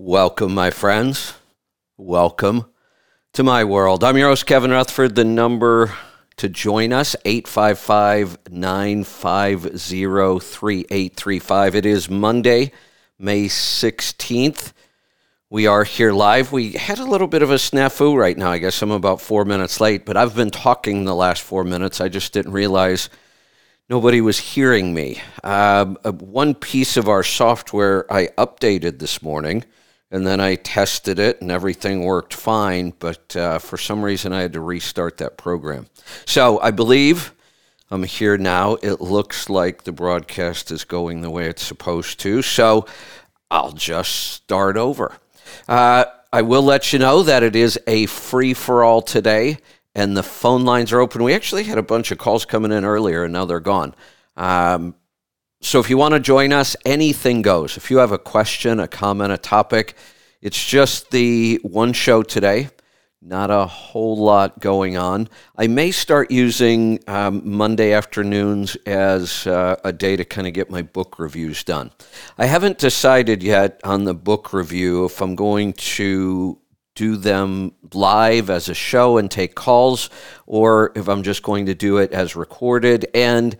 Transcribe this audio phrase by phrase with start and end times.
[0.00, 1.34] Welcome, my friends.
[1.96, 2.66] Welcome
[3.32, 4.04] to my world.
[4.04, 5.16] I'm your host, Kevin Rutherford.
[5.16, 5.92] The number
[6.36, 11.74] to join us, 855 950 3835.
[11.74, 12.70] It is Monday,
[13.18, 14.72] May 16th.
[15.50, 16.52] We are here live.
[16.52, 18.52] We had a little bit of a snafu right now.
[18.52, 22.00] I guess I'm about four minutes late, but I've been talking the last four minutes.
[22.00, 23.10] I just didn't realize
[23.90, 25.20] nobody was hearing me.
[25.42, 29.64] Um, uh, one piece of our software I updated this morning
[30.10, 32.92] and then I tested it and everything worked fine.
[32.98, 35.86] But uh, for some reason, I had to restart that program.
[36.24, 37.34] So I believe
[37.90, 38.74] I'm here now.
[38.82, 42.42] It looks like the broadcast is going the way it's supposed to.
[42.42, 42.86] So
[43.50, 45.14] I'll just start over.
[45.66, 49.58] Uh, I will let you know that it is a free for all today,
[49.94, 51.22] and the phone lines are open.
[51.22, 53.94] We actually had a bunch of calls coming in earlier, and now they're gone.
[54.36, 54.94] Um,
[55.60, 57.76] so if you want to join us, anything goes.
[57.76, 59.96] If you have a question, a comment, a topic,
[60.40, 62.70] it's just the one show today.
[63.20, 65.28] Not a whole lot going on.
[65.56, 70.70] I may start using um, Monday afternoons as uh, a day to kind of get
[70.70, 71.90] my book reviews done.
[72.38, 76.60] I haven't decided yet on the book review if I'm going to
[76.94, 80.10] do them live as a show and take calls
[80.46, 83.08] or if I'm just going to do it as recorded.
[83.14, 83.56] And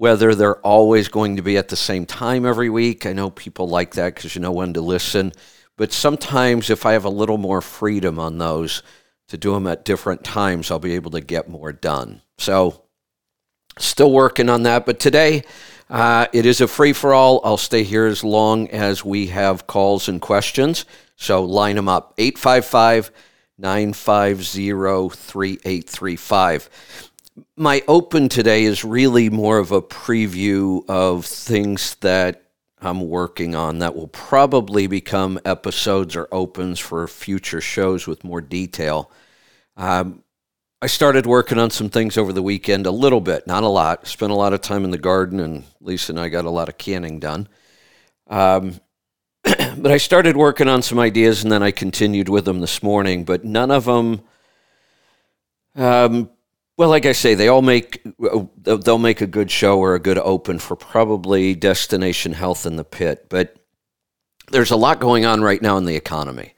[0.00, 3.04] whether they're always going to be at the same time every week.
[3.04, 5.30] I know people like that because you know when to listen.
[5.76, 8.82] But sometimes, if I have a little more freedom on those
[9.28, 12.22] to do them at different times, I'll be able to get more done.
[12.38, 12.84] So,
[13.78, 14.86] still working on that.
[14.86, 15.44] But today,
[15.90, 17.42] uh, it is a free for all.
[17.44, 20.86] I'll stay here as long as we have calls and questions.
[21.16, 23.10] So, line them up 855
[23.58, 27.09] 950 3835
[27.60, 32.42] my open today is really more of a preview of things that
[32.80, 38.40] I'm working on that will probably become episodes or opens for future shows with more
[38.40, 39.10] detail.
[39.76, 40.24] Um,
[40.80, 44.06] I started working on some things over the weekend, a little bit, not a lot.
[44.06, 46.70] Spent a lot of time in the garden, and Lisa and I got a lot
[46.70, 47.46] of canning done.
[48.26, 48.80] Um,
[49.42, 53.24] but I started working on some ideas, and then I continued with them this morning.
[53.24, 54.22] But none of them
[55.76, 56.30] um,
[56.80, 58.02] well, like I say, they all make
[58.56, 62.84] they'll make a good show or a good open for probably Destination Health in the
[62.84, 63.26] Pit.
[63.28, 63.54] But
[64.50, 66.54] there's a lot going on right now in the economy,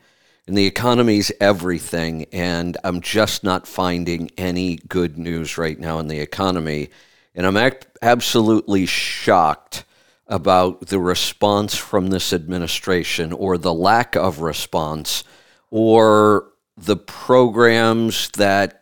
[0.47, 2.27] and the economy's everything.
[2.31, 6.91] And I'm just not finding any good news right now in the economy,
[7.35, 9.85] and I'm ac- absolutely shocked
[10.29, 15.25] about the response from this administration or the lack of response
[15.69, 18.82] or the programs that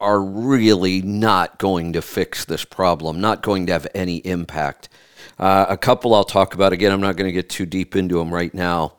[0.00, 4.88] are really not going to fix this problem, not going to have any impact.
[5.38, 6.92] Uh, a couple I'll talk about again.
[6.92, 8.94] I'm not going to get too deep into them right now,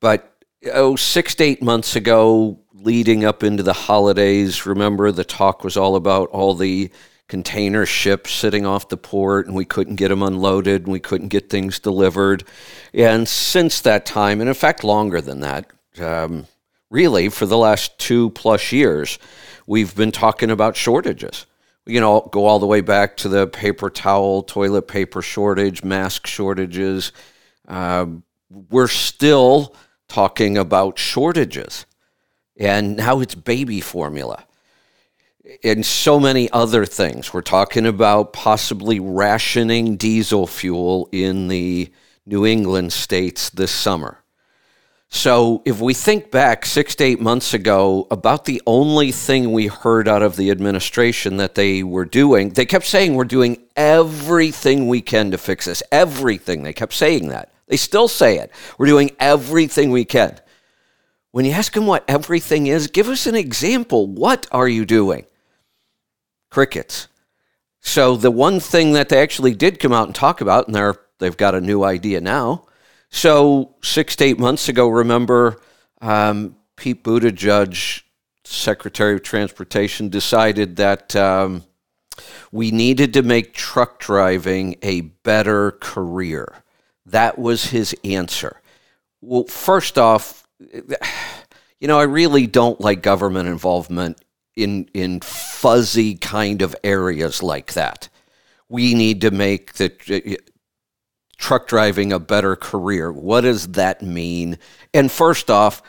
[0.00, 0.36] but
[0.72, 5.76] oh, six to eight months ago, leading up into the holidays, remember the talk was
[5.76, 6.90] all about all the
[7.28, 11.28] container ships sitting off the port and we couldn't get them unloaded and we couldn't
[11.28, 12.44] get things delivered.
[12.92, 16.46] And since that time, and in fact, longer than that, um,
[16.90, 19.18] really for the last two plus years,
[19.66, 21.46] we've been talking about shortages.
[21.84, 26.26] You know, go all the way back to the paper towel, toilet paper shortage, mask
[26.26, 27.12] shortages.
[27.66, 28.06] Uh,
[28.70, 29.74] we're still
[30.08, 31.86] talking about shortages.
[32.56, 34.46] And now it's baby formula
[35.64, 37.32] and so many other things.
[37.32, 41.92] We're talking about possibly rationing diesel fuel in the
[42.26, 44.21] New England states this summer.
[45.14, 49.66] So, if we think back six to eight months ago, about the only thing we
[49.66, 54.88] heard out of the administration that they were doing, they kept saying we're doing everything
[54.88, 55.82] we can to fix this.
[55.92, 56.62] Everything.
[56.62, 57.52] They kept saying that.
[57.66, 58.50] They still say it.
[58.78, 60.40] We're doing everything we can.
[61.30, 64.06] When you ask them what everything is, give us an example.
[64.06, 65.26] What are you doing?
[66.50, 67.08] Crickets.
[67.80, 71.36] So, the one thing that they actually did come out and talk about, and they've
[71.36, 72.64] got a new idea now
[73.12, 75.60] so six to eight months ago, remember
[76.00, 78.02] um, Pete Buttigieg,
[78.42, 81.62] Secretary of Transportation, decided that um,
[82.50, 86.64] we needed to make truck driving a better career.
[87.06, 88.60] That was his answer.
[89.20, 94.18] Well, first off, you know, I really don't like government involvement
[94.56, 98.08] in in fuzzy kind of areas like that.
[98.68, 100.38] We need to make the
[101.42, 103.12] truck driving a better career.
[103.12, 104.58] What does that mean?
[104.94, 105.82] And first off,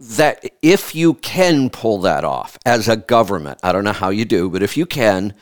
[0.00, 4.24] that if you can pull that off as a government, I don't know how you
[4.24, 5.34] do, but if you can,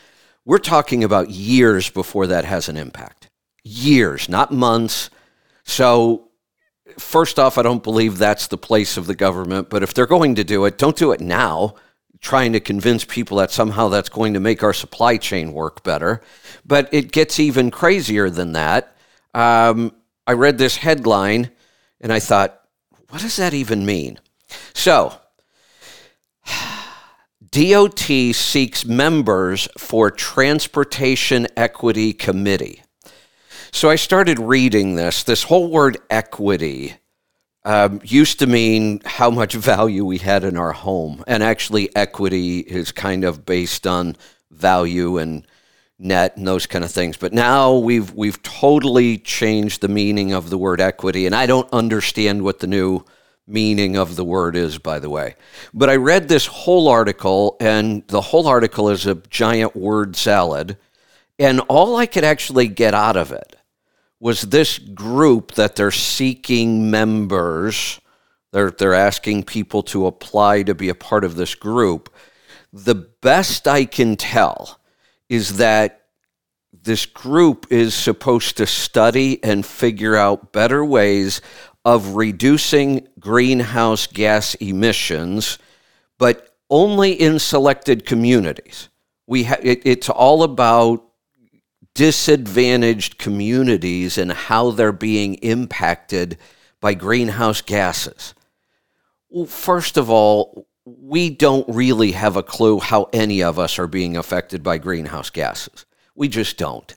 [0.45, 3.31] we're talking about years before that has an impact.
[3.65, 5.11] Years, not months.
[5.65, 6.29] So
[6.99, 10.35] first off, I don't believe that's the place of the government, but if they're going
[10.37, 11.75] to do it, don't do it now,
[12.21, 16.21] trying to convince people that somehow that's going to make our supply chain work better.
[16.65, 18.96] But it gets even crazier than that.
[19.37, 19.93] Um,
[20.27, 21.51] I read this headline
[22.01, 22.59] and I thought,
[23.11, 24.19] what does that even mean?
[24.73, 25.15] So,
[27.51, 32.83] DOT seeks members for Transportation Equity Committee.
[33.73, 35.23] So I started reading this.
[35.23, 36.95] This whole word equity
[37.63, 41.23] um, used to mean how much value we had in our home.
[41.27, 44.17] And actually, equity is kind of based on
[44.51, 45.47] value and
[45.99, 47.17] net and those kind of things.
[47.17, 51.73] But now we've we've totally changed the meaning of the word equity, and I don't
[51.73, 53.05] understand what the new
[53.47, 55.37] meaning of the word is, by the way.
[55.73, 60.77] But I read this whole article, and the whole article is a giant word salad,
[61.39, 63.57] and all I could actually get out of it
[64.19, 68.01] was this group that they're seeking members.
[68.53, 72.13] They're, they're asking people to apply to be a part of this group.
[72.73, 74.81] The best I can tell
[75.29, 76.03] is that
[76.73, 81.41] this group is supposed to study and figure out better ways
[81.85, 85.59] of reducing greenhouse gas emissions,
[86.19, 88.89] but only in selected communities.
[89.27, 91.05] We ha- it, it's all about
[91.95, 96.37] disadvantaged communities and how they're being impacted
[96.81, 98.35] by greenhouse gases.
[99.31, 103.87] Well, first of all, we don't really have a clue how any of us are
[103.87, 105.85] being affected by greenhouse gases.
[106.15, 106.95] We just don't.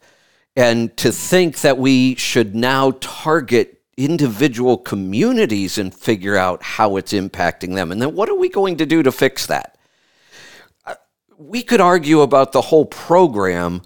[0.56, 7.12] And to think that we should now target individual communities and figure out how it's
[7.12, 7.92] impacting them.
[7.92, 9.78] And then what are we going to do to fix that?
[10.86, 10.96] Uh,
[11.38, 13.82] we could argue about the whole program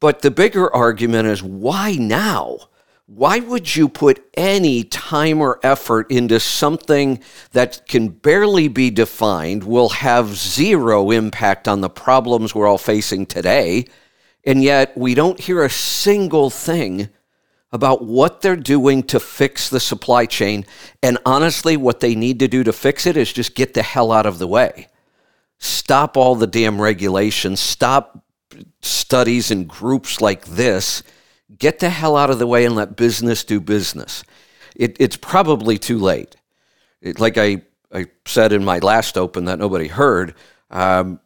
[0.00, 2.58] but the bigger argument is why now?
[3.08, 7.20] Why would you put any time or effort into something
[7.52, 13.24] that can barely be defined, will have zero impact on the problems we're all facing
[13.24, 13.86] today,
[14.42, 17.08] and yet we don't hear a single thing
[17.70, 20.66] about what they're doing to fix the supply chain?
[21.00, 24.10] And honestly, what they need to do to fix it is just get the hell
[24.10, 24.88] out of the way.
[25.58, 28.24] Stop all the damn regulations, stop
[28.82, 31.04] studies and groups like this
[31.58, 34.24] get the hell out of the way and let business do business.
[34.74, 36.36] It, it's probably too late.
[37.00, 37.62] It, like I,
[37.92, 40.34] I said in my last open that nobody heard,
[40.70, 41.20] um,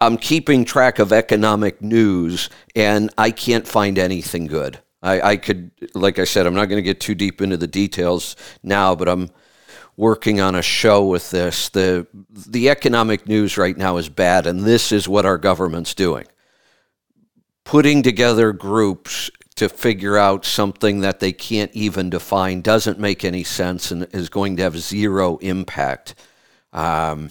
[0.00, 4.78] I'm keeping track of economic news and I can't find anything good.
[5.02, 7.66] I, I could, like I said, I'm not going to get too deep into the
[7.66, 9.30] details now, but I'm
[9.96, 11.68] working on a show with this.
[11.68, 12.06] The
[12.48, 16.26] the economic news right now is bad, and this is what our government's doing.
[17.64, 23.44] Putting together groups to figure out something that they can't even define doesn't make any
[23.44, 26.14] sense and is going to have zero impact.
[26.72, 27.30] Um,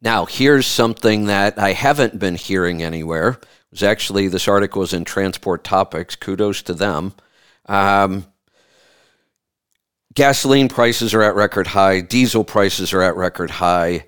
[0.00, 3.28] now, here's something that I haven't been hearing anywhere.
[3.30, 6.16] It was actually this article was in Transport Topics.
[6.16, 7.14] Kudos to them.
[7.66, 8.26] Um,
[10.14, 14.06] gasoline prices are at record high, diesel prices are at record high.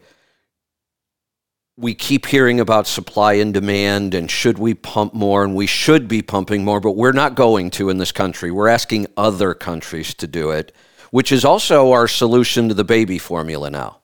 [1.77, 6.09] We keep hearing about supply and demand and should we pump more and we should
[6.09, 8.51] be pumping more, but we're not going to in this country.
[8.51, 10.73] We're asking other countries to do it,
[11.11, 13.99] which is also our solution to the baby formula now.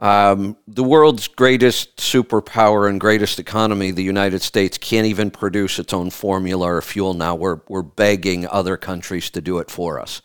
[0.00, 5.92] Um, the world's greatest superpower and greatest economy, the United States, can't even produce its
[5.92, 7.34] own formula or fuel now.
[7.34, 10.22] We're, we're begging other countries to do it for us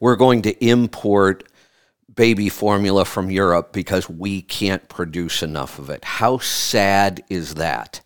[0.00, 1.44] we're going to import
[2.20, 6.04] baby formula from Europe because we can't produce enough of it.
[6.04, 8.02] How sad is that?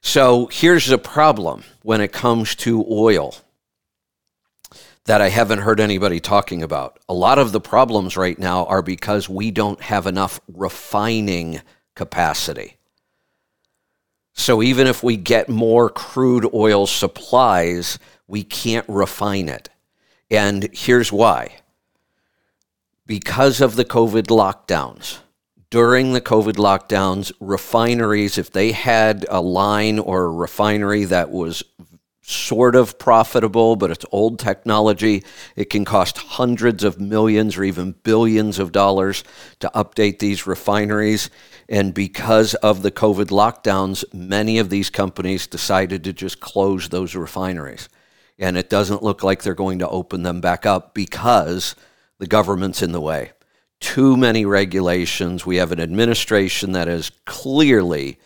[0.00, 3.36] So here's the problem when it comes to oil
[5.04, 6.98] that I haven't heard anybody talking about.
[7.08, 11.60] A lot of the problems right now are because we don't have enough refining
[11.94, 12.76] capacity.
[14.32, 19.68] So even if we get more crude oil supplies, we can't refine it.
[20.28, 21.60] And here's why
[23.06, 25.18] because of the COVID lockdowns.
[25.70, 31.62] During the COVID lockdowns, refineries, if they had a line or a refinery that was
[32.22, 35.22] sort of profitable, but it's old technology.
[35.54, 39.22] It can cost hundreds of millions or even billions of dollars
[39.60, 41.30] to update these refineries.
[41.68, 47.14] And because of the COVID lockdowns, many of these companies decided to just close those
[47.14, 47.88] refineries
[48.38, 51.74] and it doesn't look like they're going to open them back up because
[52.18, 53.32] the government's in the way.
[53.80, 55.44] Too many regulations.
[55.44, 58.18] We have an administration that is clearly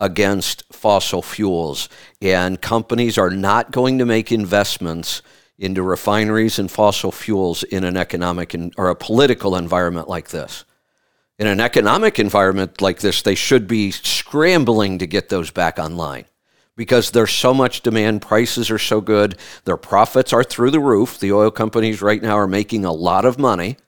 [0.00, 1.88] against fossil fuels,
[2.20, 5.22] and companies are not going to make investments
[5.58, 10.64] into refineries and fossil fuels in an economic in, or a political environment like this.
[11.38, 16.26] In an economic environment like this, they should be scrambling to get those back online
[16.76, 18.22] because there's so much demand.
[18.22, 19.38] Prices are so good.
[19.64, 21.18] Their profits are through the roof.
[21.18, 23.78] The oil companies right now are making a lot of money,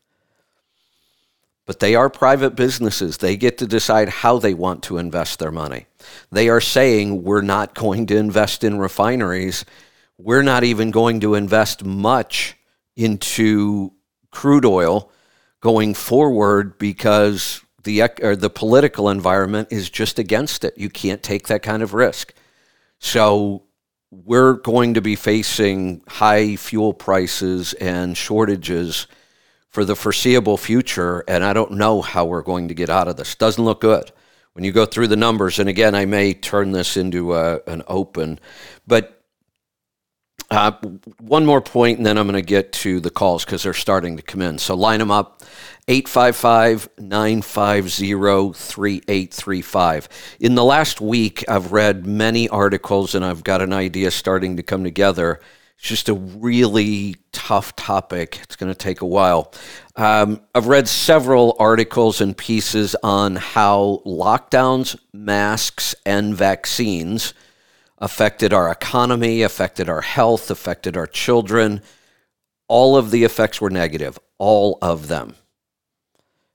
[1.67, 3.19] but they are private businesses.
[3.19, 5.87] They get to decide how they want to invest their money.
[6.33, 9.67] They are saying, we're not going to invest in refineries.
[10.17, 12.57] We're not even going to invest much
[12.97, 13.93] into
[14.31, 15.11] crude oil
[15.61, 18.01] going forward because the
[18.39, 20.77] the political environment is just against it.
[20.77, 22.33] You can't take that kind of risk.
[22.99, 23.65] So
[24.11, 29.07] we're going to be facing high fuel prices and shortages
[29.69, 33.17] for the foreseeable future, and I don't know how we're going to get out of
[33.17, 33.35] this.
[33.35, 34.11] Doesn't look good
[34.55, 35.59] when you go through the numbers.
[35.59, 38.41] And again, I may turn this into a, an open,
[38.87, 39.18] but
[40.51, 40.73] uh,
[41.21, 44.17] one more point, and then I'm going to get to the calls because they're starting
[44.17, 44.59] to come in.
[44.59, 45.43] So line them up
[45.89, 48.13] 855 950
[48.55, 50.09] 3835.
[50.41, 54.63] In the last week, I've read many articles and I've got an idea starting to
[54.63, 55.41] come together.
[55.79, 58.41] It's just a really tough topic.
[58.43, 59.53] It's going to take a while.
[59.97, 67.35] Um, I've read several articles and pieces on how lockdowns, masks, and vaccines
[68.01, 71.83] affected our economy, affected our health, affected our children.
[72.69, 75.35] All of the effects were negative, all of them.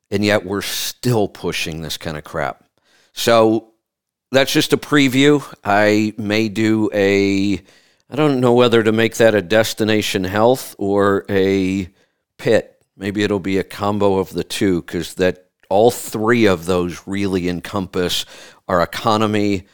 [0.10, 2.64] And yet we're still pushing this kind of crap.
[3.14, 3.74] So
[4.32, 5.44] that's just a preview.
[5.64, 7.62] I may do a,
[8.10, 11.90] I don't know whether to make that a destination health or a
[12.38, 12.84] pit.
[12.96, 17.50] Maybe it'll be a combo of the two because that all three of those really
[17.50, 18.26] encompass
[18.68, 19.66] our economy,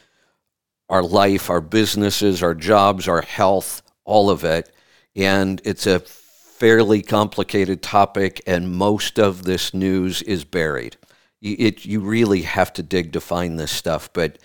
[0.90, 4.72] our life, our businesses, our jobs, our health, all of it.
[5.16, 10.98] And it's a fairly complicated topic, and most of this news is buried.
[11.40, 14.40] You, it, you really have to dig to find this stuff, but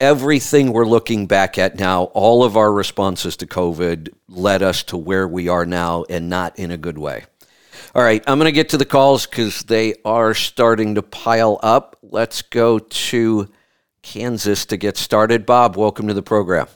[0.00, 4.96] everything we're looking back at now, all of our responses to COVID led us to
[4.96, 7.24] where we are now and not in a good way.
[7.94, 11.58] All right, I'm going to get to the calls because they are starting to pile
[11.62, 11.98] up.
[12.02, 13.48] Let's go to
[14.02, 15.46] Kansas to get started.
[15.46, 16.66] Bob, welcome to the program.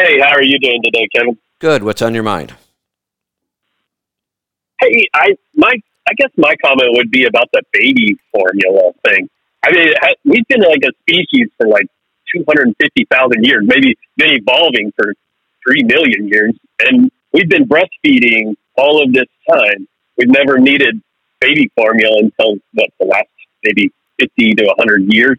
[0.00, 1.38] Hey, how are you doing today, Kevin?
[1.58, 1.82] Good.
[1.82, 2.54] What's on your mind?
[4.80, 5.72] Hey, I my
[6.08, 9.28] I guess my comment would be about the baby formula thing.
[9.64, 9.88] I mean,
[10.24, 11.86] we've been like a species for like
[12.34, 15.14] 250,000 years, maybe been evolving for
[15.66, 19.88] 3 million years, and we've been breastfeeding all of this time.
[20.18, 21.02] We've never needed
[21.40, 23.28] baby formula until what the last
[23.64, 25.38] maybe 50 to 100 years.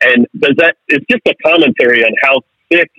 [0.00, 2.90] And does that, it's just a commentary on how sick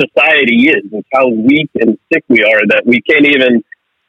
[0.00, 3.62] society is and how weak and sick we are that we can't even,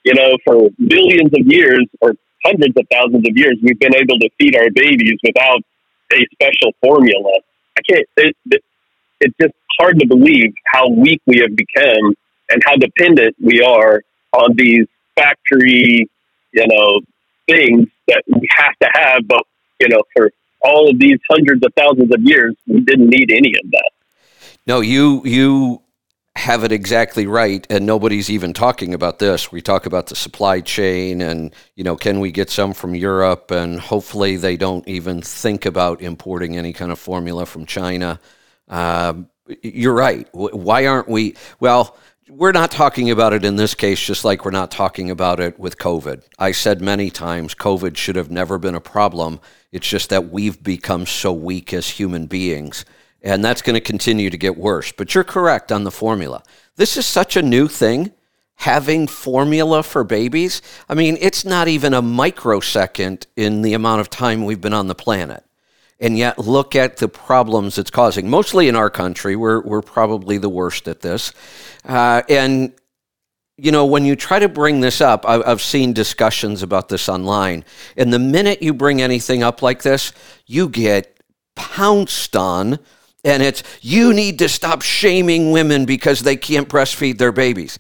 [0.04, 2.14] you know, for billions of years or
[2.44, 5.62] hundreds of thousands of years, we've been able to feed our babies without
[6.14, 7.32] a special formula.
[7.78, 8.64] I can't, it, it,
[9.20, 12.14] it's just hard to believe how weak we have become
[12.50, 16.10] and how dependent we are on these factory,
[16.54, 17.02] you know,
[17.48, 19.44] things that we have to have, but,
[19.80, 23.54] you know, for all of these hundreds of thousands of years, we didn't need any
[23.64, 23.92] of that.
[24.68, 25.82] No, you you
[26.36, 29.52] have it exactly right, and nobody's even talking about this.
[29.52, 33.52] We talk about the supply chain, and you know, can we get some from Europe?
[33.52, 38.20] And hopefully, they don't even think about importing any kind of formula from China.
[38.68, 39.30] Um,
[39.62, 40.28] you're right.
[40.34, 41.36] Why aren't we?
[41.60, 41.96] Well,
[42.30, 45.60] we're not talking about it in this case, just like we're not talking about it
[45.60, 46.24] with COVID.
[46.40, 49.40] I said many times COVID should have never been a problem.
[49.72, 52.84] It's just that we've become so weak as human beings,
[53.22, 54.92] and that's going to continue to get worse.
[54.92, 56.42] But you're correct on the formula.
[56.78, 58.12] This is such a new thing.
[58.60, 64.10] Having formula for babies, I mean, it's not even a microsecond in the amount of
[64.10, 65.45] time we've been on the planet
[66.00, 68.30] and yet look at the problems it's causing.
[68.30, 71.32] Mostly in our country, we're, we're probably the worst at this.
[71.86, 72.74] Uh, and,
[73.58, 77.08] you know, when you try to bring this up, I've, I've seen discussions about this
[77.08, 77.64] online.
[77.96, 80.12] And the minute you bring anything up like this,
[80.46, 81.18] you get
[81.56, 82.80] pounced on.
[83.24, 87.80] And it's, you need to stop shaming women because they can't breastfeed their babies.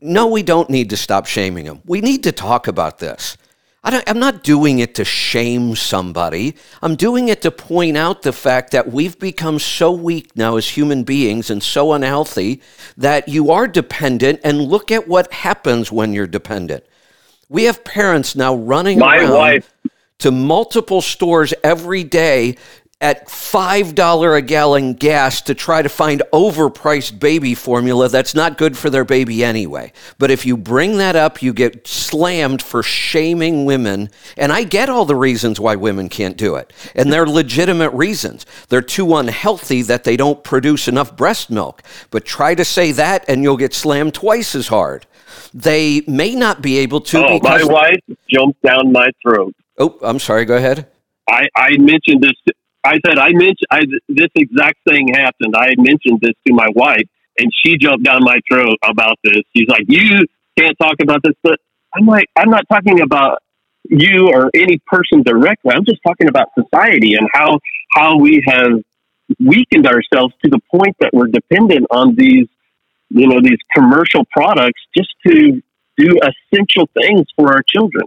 [0.00, 1.80] No, we don't need to stop shaming them.
[1.86, 3.36] We need to talk about this.
[3.84, 6.54] I am not doing it to shame somebody.
[6.82, 10.68] I'm doing it to point out the fact that we've become so weak now as
[10.68, 12.62] human beings and so unhealthy
[12.96, 14.40] that you are dependent.
[14.44, 16.84] And look at what happens when you're dependent.
[17.48, 19.74] We have parents now running My around wife.
[20.20, 22.56] to multiple stores every day
[23.02, 28.78] at $5 a gallon gas to try to find overpriced baby formula that's not good
[28.78, 29.92] for their baby anyway.
[30.18, 34.08] But if you bring that up, you get slammed for shaming women.
[34.36, 36.72] And I get all the reasons why women can't do it.
[36.94, 38.46] And they're legitimate reasons.
[38.68, 41.82] They're too unhealthy that they don't produce enough breast milk.
[42.10, 45.06] But try to say that and you'll get slammed twice as hard.
[45.52, 47.18] They may not be able to.
[47.18, 49.56] Oh, my wife jumped down my throat.
[49.76, 50.44] Oh, I'm sorry.
[50.44, 50.86] Go ahead.
[51.28, 55.54] I, I mentioned this I said, I mentioned I, this exact thing happened.
[55.56, 57.06] I mentioned this to my wife,
[57.38, 59.42] and she jumped down my throat about this.
[59.56, 60.26] She's like, "You
[60.58, 61.58] can't talk about this." But
[61.94, 63.42] I'm like, I'm not talking about
[63.84, 65.72] you or any person directly.
[65.74, 67.58] I'm just talking about society and how
[67.92, 68.82] how we have
[69.38, 72.48] weakened ourselves to the point that we're dependent on these,
[73.10, 75.62] you know, these commercial products just to
[75.96, 78.04] do essential things for our children.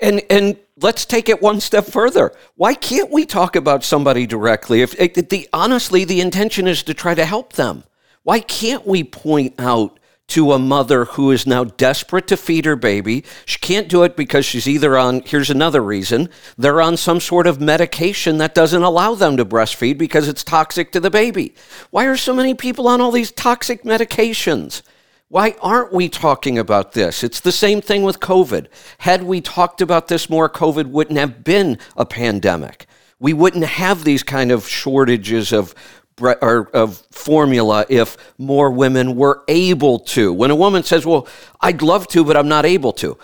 [0.00, 2.32] And and let's take it one step further.
[2.56, 4.82] Why can't we talk about somebody directly?
[4.82, 7.84] If, the honestly, the intention is to try to help them.
[8.22, 12.76] Why can't we point out to a mother who is now desperate to feed her
[12.76, 13.24] baby?
[13.46, 15.22] She can't do it because she's either on.
[15.22, 19.98] Here's another reason: they're on some sort of medication that doesn't allow them to breastfeed
[19.98, 21.54] because it's toxic to the baby.
[21.90, 24.82] Why are so many people on all these toxic medications?
[25.30, 27.22] Why aren't we talking about this?
[27.22, 28.66] It's the same thing with COVID.
[28.98, 32.86] Had we talked about this more, COVID wouldn't have been a pandemic.
[33.20, 35.72] We wouldn't have these kind of shortages of
[36.20, 40.32] or of formula if more women were able to.
[40.32, 41.26] When a woman says, "Well,
[41.60, 43.16] I'd love to, but I'm not able to,"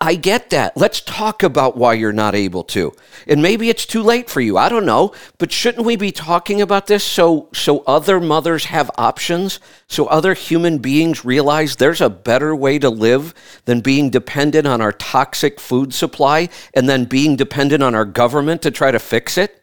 [0.00, 0.76] I get that.
[0.76, 2.92] Let's talk about why you're not able to.
[3.26, 4.56] And maybe it's too late for you.
[4.56, 5.12] I don't know.
[5.38, 9.60] But shouldn't we be talking about this so so other mothers have options?
[9.86, 13.34] So other human beings realize there's a better way to live
[13.66, 18.62] than being dependent on our toxic food supply and then being dependent on our government
[18.62, 19.62] to try to fix it?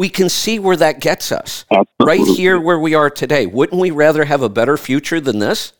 [0.00, 1.66] We can see where that gets us.
[1.70, 2.06] Absolutely.
[2.06, 3.44] Right here where we are today.
[3.44, 5.74] Wouldn't we rather have a better future than this?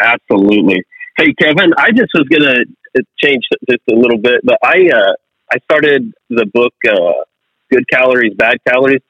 [0.00, 0.84] Absolutely.
[1.16, 5.12] Hey, Kevin, I just was going to change this a little bit, but I uh,
[5.50, 7.24] I started the book uh,
[7.68, 9.02] Good Calories, Bad Calories,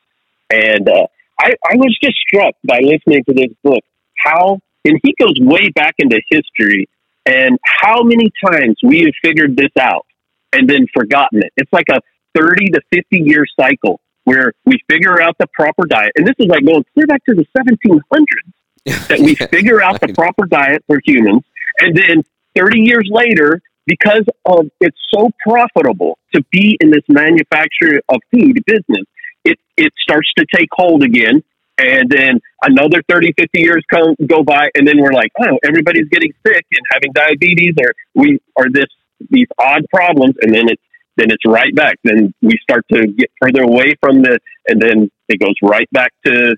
[0.48, 1.06] and uh,
[1.38, 3.84] I, I was just struck by listening to this book
[4.16, 6.88] how, and he goes way back into history
[7.26, 10.06] and how many times we have figured this out
[10.54, 11.52] and then forgotten it.
[11.58, 12.00] It's like a
[12.36, 16.12] 30 to 50 year cycle where we figure out the proper diet.
[16.16, 20.12] And this is like going clear back to the 1700s that we figure out the
[20.12, 21.42] proper diet for humans
[21.78, 22.22] and then
[22.56, 28.62] 30 years later, because of it's so profitable to be in this manufacturer of food
[28.66, 29.06] business,
[29.44, 31.42] it, it starts to take hold again.
[31.78, 36.08] And then another 30, 50 years come, go by, and then we're like, oh, everybody's
[36.10, 38.88] getting sick and having diabetes, or we are this
[39.30, 40.82] these odd problems, and then it's
[41.18, 41.96] then it's right back.
[42.04, 46.12] Then we start to get further away from the, and then it goes right back
[46.24, 46.56] to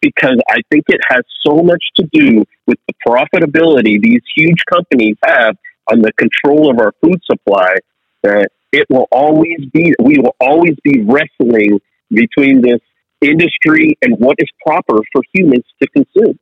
[0.00, 5.16] because I think it has so much to do with the profitability these huge companies
[5.24, 5.56] have
[5.90, 7.74] on the control of our food supply
[8.22, 12.80] that it will always be, we will always be wrestling between this
[13.20, 16.38] industry and what is proper for humans to consume.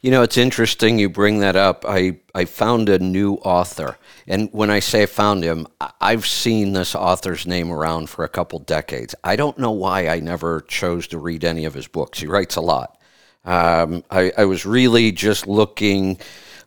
[0.00, 1.84] You know, it's interesting you bring that up.
[1.86, 3.98] I, I found a new author.
[4.28, 5.66] And when I say found him,
[6.00, 9.16] I've seen this author's name around for a couple decades.
[9.24, 12.20] I don't know why I never chose to read any of his books.
[12.20, 12.96] He writes a lot.
[13.44, 16.20] Um, I, I was really just looking.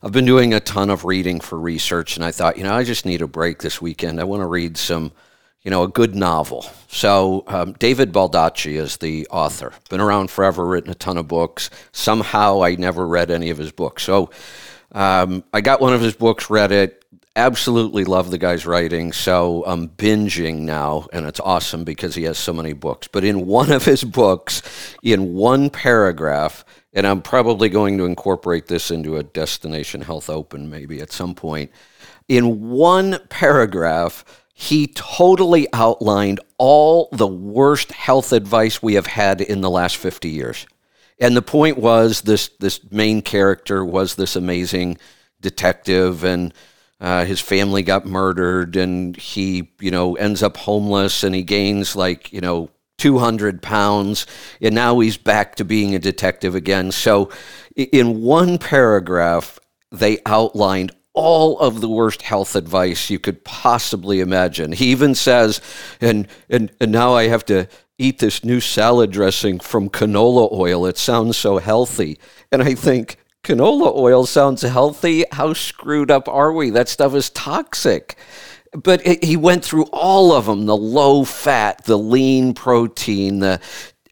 [0.04, 2.84] I've been doing a ton of reading for research, and I thought, you know, I
[2.84, 4.20] just need a break this weekend.
[4.20, 5.13] I want to read some
[5.63, 6.65] you know, a good novel.
[6.88, 9.74] So um, David Baldacci is the author.
[9.89, 11.69] Been around forever, written a ton of books.
[11.91, 14.04] Somehow I never read any of his books.
[14.04, 14.32] So
[14.91, 17.06] um, I got one of his books, read it.
[17.36, 19.13] Absolutely love the guy's writing.
[19.13, 23.08] So I'm binging now, and it's awesome because he has so many books.
[23.08, 24.62] But in one of his books,
[25.02, 30.69] in one paragraph, and I'm probably going to incorporate this into a Destination Health Open
[30.69, 31.71] maybe at some point.
[32.28, 34.26] In one paragraph,
[34.62, 40.30] he totally outlined all the worst health advice we have had in the last 50
[40.30, 40.67] years.
[41.19, 45.00] And the point was this this main character was this amazing
[45.41, 46.54] detective and
[47.00, 51.95] uh, his family got murdered and he you know ends up homeless and he gains
[51.95, 52.69] like you know
[53.00, 54.28] 200 pounds
[54.62, 57.32] and now he's back to being a detective again so
[57.76, 59.58] in one paragraph
[59.91, 60.91] they outlined
[61.22, 64.72] all of the worst health advice you could possibly imagine.
[64.72, 65.62] He even says,
[66.02, 67.68] and, and, and now I have to
[68.00, 70.88] eat this new salad dressing from canola oil.
[70.88, 72.18] It sounds so healthy.
[72.52, 75.24] And I think, canola oil sounds healthy.
[75.32, 76.72] How screwed up are we?
[76.72, 78.18] That stuff is toxic.
[78.74, 83.60] But it, he went through all of them the low fat, the lean protein, the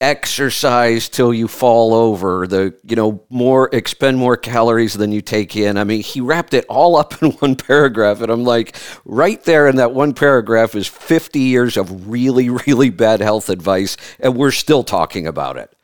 [0.02, 5.58] exercise till you fall over the you know more expend more calories than you take
[5.58, 5.78] in.
[5.78, 9.68] I mean he wrapped it all up in one paragraph and i'm like right there
[9.68, 14.52] in that one paragraph is 50 years of really really bad health advice and we're
[14.52, 15.76] still talking about it.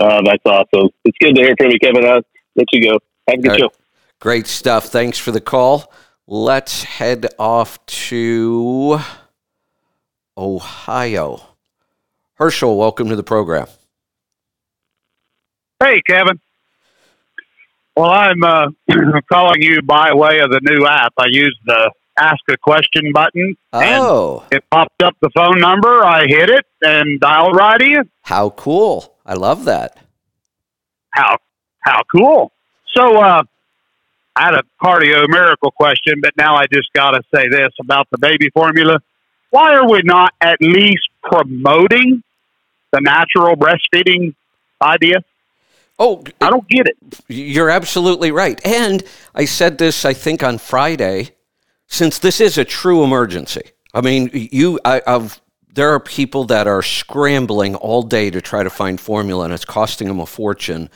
[0.00, 0.90] Uh, that's awesome.
[1.04, 2.04] It's good to hear from you kevin.
[2.04, 2.20] I'll
[2.56, 2.98] let you go.
[3.28, 3.70] Have a good show.
[4.20, 4.86] Great stuff.
[4.86, 5.90] Thanks for the call.
[6.26, 8.98] Let's head off to
[10.36, 11.40] Ohio.
[12.34, 13.66] Herschel, welcome to the program.
[15.80, 16.40] Hey, Kevin.
[17.96, 18.66] Well, I'm uh,
[19.32, 21.12] calling you by way of the new app.
[21.16, 23.56] I used the ask a question button.
[23.72, 24.44] Oh.
[24.50, 26.04] it popped up the phone number.
[26.04, 28.10] I hit it and dialed right in.
[28.22, 29.14] How cool.
[29.26, 29.98] I love that.
[31.10, 31.36] How
[31.80, 32.52] how cool.
[32.94, 33.42] So uh,
[34.36, 38.08] I had a cardio miracle question, but now I just got to say this about
[38.10, 38.98] the baby formula
[39.54, 42.24] why are we not at least promoting
[42.92, 44.34] the natural breastfeeding
[44.82, 45.22] idea?
[45.96, 46.96] Oh, I don't get it.
[47.28, 48.60] You're absolutely right.
[48.66, 51.36] And I said this, I think, on Friday,
[51.86, 53.62] since this is a true emergency.
[53.94, 55.40] I mean, you, I, I've,
[55.72, 59.64] there are people that are scrambling all day to try to find formula, and it's
[59.64, 60.90] costing them a fortune.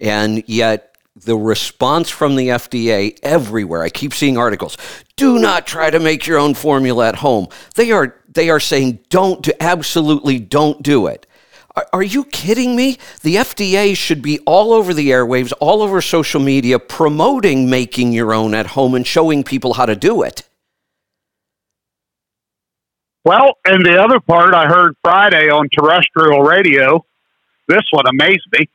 [0.00, 3.82] And yet, the response from the FDA everywhere.
[3.82, 4.76] I keep seeing articles.
[5.20, 7.48] Do not try to make your own formula at home.
[7.74, 11.26] They are they are saying don't do, absolutely don't do it.
[11.76, 12.96] Are, are you kidding me?
[13.20, 18.32] The FDA should be all over the airwaves, all over social media promoting making your
[18.32, 20.48] own at home and showing people how to do it.
[23.22, 27.04] Well, and the other part I heard Friday on terrestrial radio,
[27.68, 28.70] this one amazed me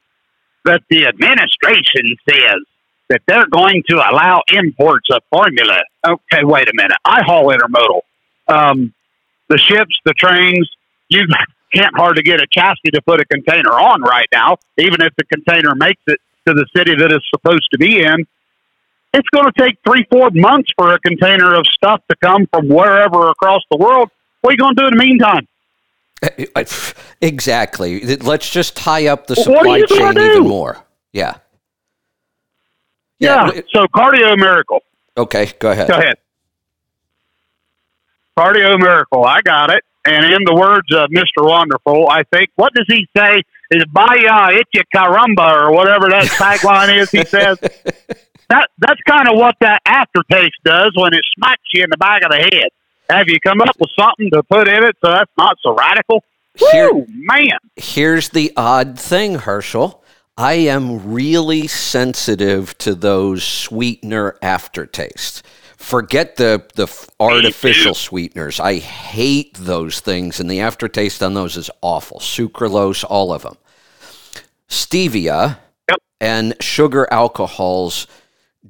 [0.65, 2.61] that the administration says
[3.09, 5.79] that they're going to allow imports of formula.
[6.05, 6.97] Okay, wait a minute.
[7.05, 8.01] I haul intermodal.
[8.47, 8.93] Um,
[9.49, 10.69] the ships, the trains,
[11.09, 11.25] you
[11.73, 15.25] can't hardly get a chassis to put a container on right now, even if the
[15.25, 18.25] container makes it to the city that it's supposed to be in.
[19.13, 22.67] It's going to take three, four months for a container of stuff to come from
[22.67, 24.09] wherever across the world.
[24.41, 25.47] What are you going to do in the meantime?
[27.21, 28.17] Exactly.
[28.17, 30.83] Let's just tie up the supply chain even more.
[31.13, 31.35] Yeah.
[33.19, 33.51] Yeah.
[33.53, 33.61] yeah.
[33.73, 34.81] So cardio miracle.
[35.17, 35.87] Okay, go ahead.
[35.87, 36.17] Go ahead.
[38.37, 39.23] Cardio miracle.
[39.25, 39.83] I got it.
[40.05, 41.47] And in the words of Mr.
[41.47, 43.41] Wonderful, I think, what does he say?
[43.71, 47.57] Is Baya Itya Caramba or whatever that tagline is, he says.
[48.49, 52.23] That That's kind of what that aftertaste does when it smacks you in the back
[52.23, 52.69] of the head.
[53.09, 56.23] Have you come up with something to put in it so that's not so radical?
[56.55, 57.57] Here, Woo, man.
[57.75, 60.03] Here's the odd thing, Herschel.
[60.37, 65.41] I am really sensitive to those sweetener aftertastes.
[65.77, 66.87] Forget the the
[67.19, 68.59] artificial sweeteners.
[68.59, 72.19] I hate those things, and the aftertaste on those is awful.
[72.19, 73.57] Sucralose, all of them.
[74.67, 75.99] Stevia yep.
[76.19, 78.07] and sugar alcohols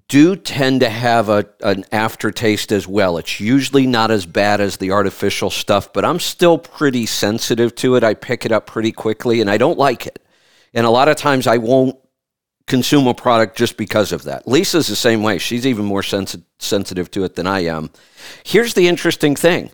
[0.08, 3.17] do tend to have a, an aftertaste as well.
[3.17, 7.95] It's usually not as bad as the artificial stuff, but I'm still pretty sensitive to
[7.95, 8.04] it.
[8.04, 10.21] I pick it up pretty quickly and I don't like it.
[10.75, 11.97] And a lot of times I won't
[12.67, 14.47] consume a product just because of that.
[14.47, 15.39] Lisa's the same way.
[15.39, 17.89] She's even more sensi- sensitive to it than I am.
[18.43, 19.71] Here's the interesting thing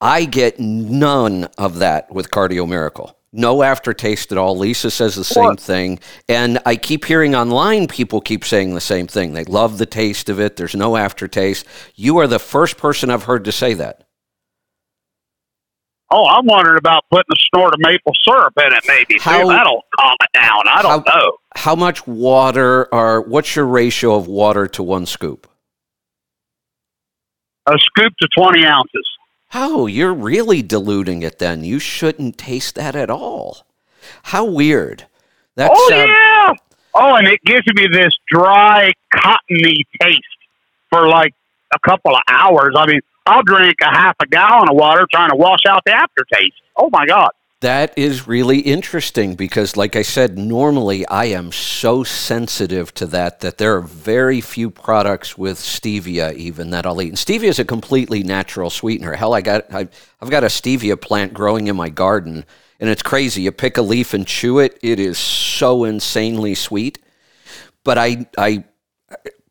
[0.00, 4.56] I get none of that with Cardio Miracle no aftertaste at all.
[4.56, 6.00] Lisa says the same thing.
[6.28, 9.34] And I keep hearing online people keep saying the same thing.
[9.34, 10.56] They love the taste of it.
[10.56, 11.66] There's no aftertaste.
[11.94, 14.05] You are the first person I've heard to say that.
[16.10, 19.18] Oh, I'm wondering about putting a snort of maple syrup in it, maybe.
[19.20, 20.68] How, That'll calm it down.
[20.68, 21.32] I don't how, know.
[21.56, 25.48] How much water or what's your ratio of water to one scoop?
[27.66, 29.08] A scoop to 20 ounces.
[29.52, 31.64] Oh, you're really diluting it then.
[31.64, 33.66] You shouldn't taste that at all.
[34.24, 35.06] How weird.
[35.56, 36.54] That's, oh, um, yeah.
[36.94, 40.22] Oh, and it gives me this dry, cottony taste
[40.88, 41.34] for like
[41.74, 42.74] a couple of hours.
[42.76, 45.92] I mean, I'll drink a half a gallon of water trying to wash out the
[45.92, 46.54] aftertaste.
[46.76, 47.30] Oh, my God.
[47.60, 53.40] That is really interesting because, like I said, normally I am so sensitive to that
[53.40, 57.08] that there are very few products with stevia even that I'll eat.
[57.08, 59.14] And stevia is a completely natural sweetener.
[59.14, 59.88] Hell, I got I,
[60.20, 62.44] I've got a stevia plant growing in my garden,
[62.78, 63.40] and it's crazy.
[63.40, 66.98] You pick a leaf and chew it; it is so insanely sweet.
[67.84, 68.64] But I I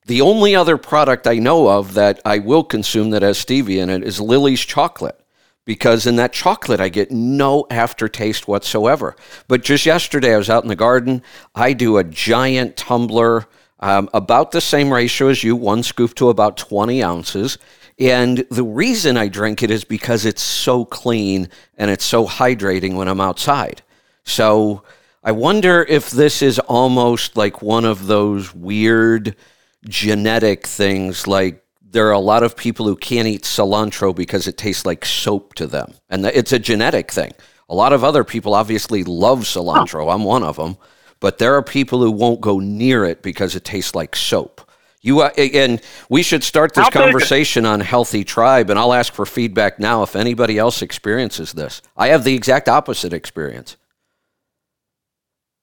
[0.05, 3.89] the only other product I know of that I will consume that has stevia in
[3.89, 5.19] it is Lily's chocolate
[5.65, 9.15] because in that chocolate I get no aftertaste whatsoever.
[9.47, 11.23] But just yesterday I was out in the garden.
[11.55, 13.47] I do a giant tumbler,
[13.79, 17.57] um, about the same ratio as you, one scoop to about 20 ounces.
[17.97, 22.95] And the reason I drink it is because it's so clean and it's so hydrating
[22.95, 23.81] when I'm outside.
[24.23, 24.83] So
[25.23, 29.35] I wonder if this is almost like one of those weird
[29.87, 34.57] genetic things like there are a lot of people who can't eat cilantro because it
[34.57, 35.93] tastes like soap to them.
[36.09, 37.33] And it's a genetic thing.
[37.69, 40.13] A lot of other people obviously love cilantro.
[40.13, 40.77] I'm one of them.
[41.19, 44.69] But there are people who won't go near it because it tastes like soap.
[45.01, 49.25] You uh, and we should start this conversation on healthy tribe, and I'll ask for
[49.27, 51.83] feedback now if anybody else experiences this.
[51.95, 53.77] I have the exact opposite experience.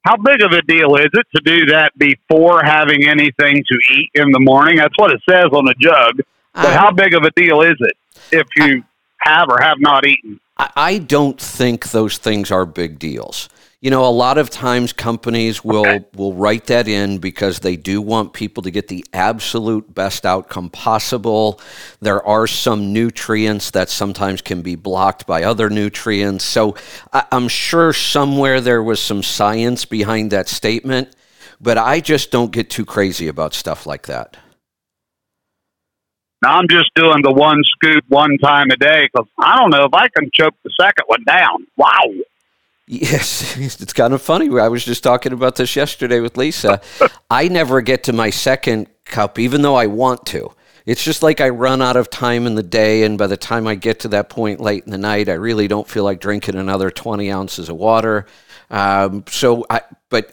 [0.04, 4.10] How big of a deal is it to do that before having anything to eat
[4.14, 4.76] in the morning?
[4.76, 6.20] That's what it says on the jug.
[6.54, 7.96] But how big of a deal is it
[8.30, 8.82] if you
[9.18, 10.40] have or have not eaten?
[10.58, 13.48] I don't think those things are big deals
[13.82, 16.04] you know, a lot of times companies will okay.
[16.14, 20.70] will write that in because they do want people to get the absolute best outcome
[20.70, 21.60] possible.
[22.00, 26.44] There are some nutrients that sometimes can be blocked by other nutrients.
[26.44, 26.76] So
[27.12, 31.16] I, I'm sure somewhere there was some science behind that statement,
[31.60, 34.36] but I just don't get too crazy about stuff like that.
[36.40, 39.86] Now I'm just doing the one scoop one time a day because I don't know
[39.86, 41.66] if I can choke the second one down.
[41.76, 41.98] Wow.
[42.92, 44.50] Yes, it's kind of funny.
[44.60, 46.82] I was just talking about this yesterday with Lisa.
[47.30, 50.52] I never get to my second cup, even though I want to.
[50.84, 53.66] It's just like I run out of time in the day, and by the time
[53.66, 56.56] I get to that point late in the night, I really don't feel like drinking
[56.56, 58.26] another 20 ounces of water.
[58.68, 60.32] Um, so, I, but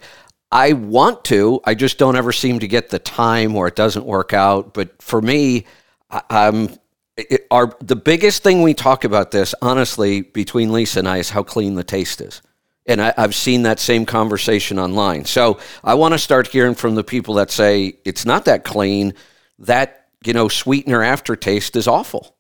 [0.52, 4.06] I want to, I just don't ever seem to get the time or it doesn't
[4.06, 4.74] work out.
[4.74, 5.66] But for me,
[6.10, 6.70] I'm
[7.16, 11.30] it, our the biggest thing we talk about this honestly between Lisa and I is
[11.30, 12.42] how clean the taste is.
[12.90, 15.26] And I, have seen that same conversation online.
[15.26, 19.14] So I want to start hearing from the people that say it's not that clean.
[19.60, 22.36] That you know sweetener aftertaste is awful.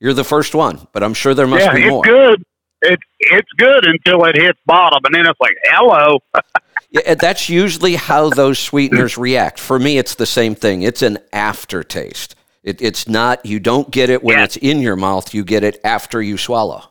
[0.00, 2.04] You're the first one, but I'm sure there must yeah, be more.
[2.04, 2.44] it's good.
[2.82, 6.18] It's it's good until it hits bottom, and then it's like hello.
[6.90, 9.60] yeah, that's usually how those sweeteners react.
[9.60, 10.82] For me, it's the same thing.
[10.82, 12.34] It's an aftertaste.
[12.62, 14.44] It, it's not, you don't get it when yeah.
[14.44, 16.84] it's in your mouth, you get it after you swallow.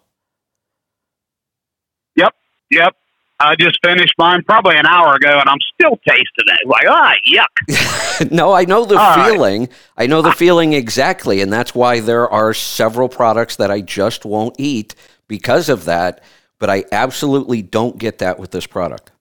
[2.16, 2.36] Yep,
[2.70, 2.96] yep.
[3.42, 6.68] I just finished mine probably an hour ago, and I'm still tasting it.
[6.68, 8.32] Like, ah, yuck.
[8.32, 9.62] no, I know the All feeling.
[9.62, 9.74] Right.
[9.98, 14.26] I know the feeling exactly, and that's why there are several products that I just
[14.26, 14.96] won't eat
[15.28, 16.24] because of that.
[16.60, 19.12] But I absolutely don't get that with this product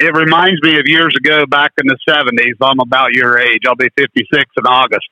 [0.00, 2.54] it reminds me of years ago back in the 70s.
[2.62, 3.60] I'm about your age.
[3.68, 5.06] I'll be 56 in August.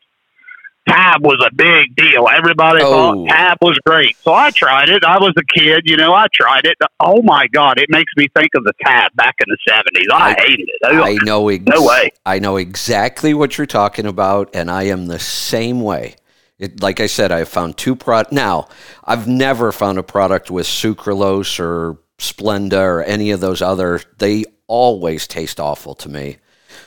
[0.88, 2.26] Tab was a big deal.
[2.28, 2.90] Everybody oh.
[2.90, 4.16] thought Tab was great.
[4.22, 5.04] So I tried it.
[5.04, 6.76] I was a kid, you know, I tried it.
[6.98, 10.12] Oh my God, it makes me think of the Tab back in the 70s.
[10.12, 10.80] I, I hated it.
[10.82, 12.10] I know ex- no way.
[12.24, 16.16] I know exactly what you're talking about, and I am the same way.
[16.58, 18.32] It, like I said, I have found two products.
[18.32, 18.68] Now,
[19.04, 24.00] I've never found a product with sucralose or Splenda or any of those other.
[24.18, 26.38] They always taste awful to me.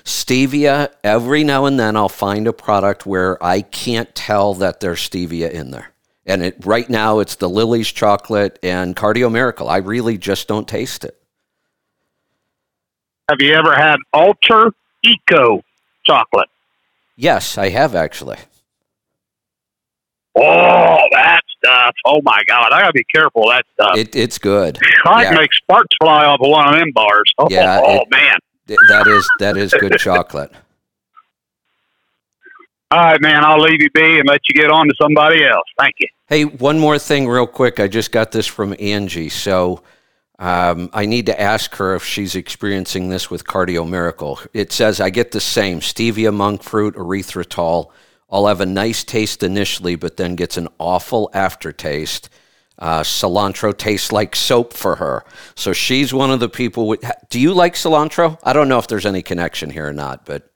[0.04, 5.00] Stevia, every now and then I'll find a product where I can't tell that there's
[5.00, 5.92] stevia in there.
[6.26, 9.70] And it right now it's the Lily's chocolate and Cardio Miracle.
[9.70, 11.18] I really just don't taste it.
[13.30, 14.72] Have you ever had Ultra
[15.04, 15.64] Eco
[16.06, 16.50] chocolate?
[17.16, 18.38] Yes, I have actually.
[20.36, 21.96] Oh, that stuff.
[22.06, 23.98] Oh my God, I gotta be careful that stuff.
[23.98, 24.80] It, it's good.
[25.06, 25.32] I yeah.
[25.32, 27.32] make sparks fly off of one of them bars.
[27.38, 28.38] Oh, yeah, oh, it, man,
[28.90, 30.52] that is that is good chocolate.
[32.92, 33.44] All right, man.
[33.44, 35.68] I'll leave you be and let you get on to somebody else.
[35.80, 36.08] Thank you.
[36.28, 37.80] Hey, one more thing, real quick.
[37.80, 39.82] I just got this from Angie, so
[40.40, 44.40] um, I need to ask her if she's experiencing this with Cardio Miracle.
[44.54, 47.92] It says I get the same stevia, monk fruit, erythritol
[48.32, 52.30] I'll have a nice taste initially, but then gets an awful aftertaste.
[52.82, 55.24] Uh, cilantro tastes like soap for her.
[55.56, 56.88] So she's one of the people.
[56.88, 58.40] With, do you like cilantro?
[58.44, 60.51] I don't know if there's any connection here or not, but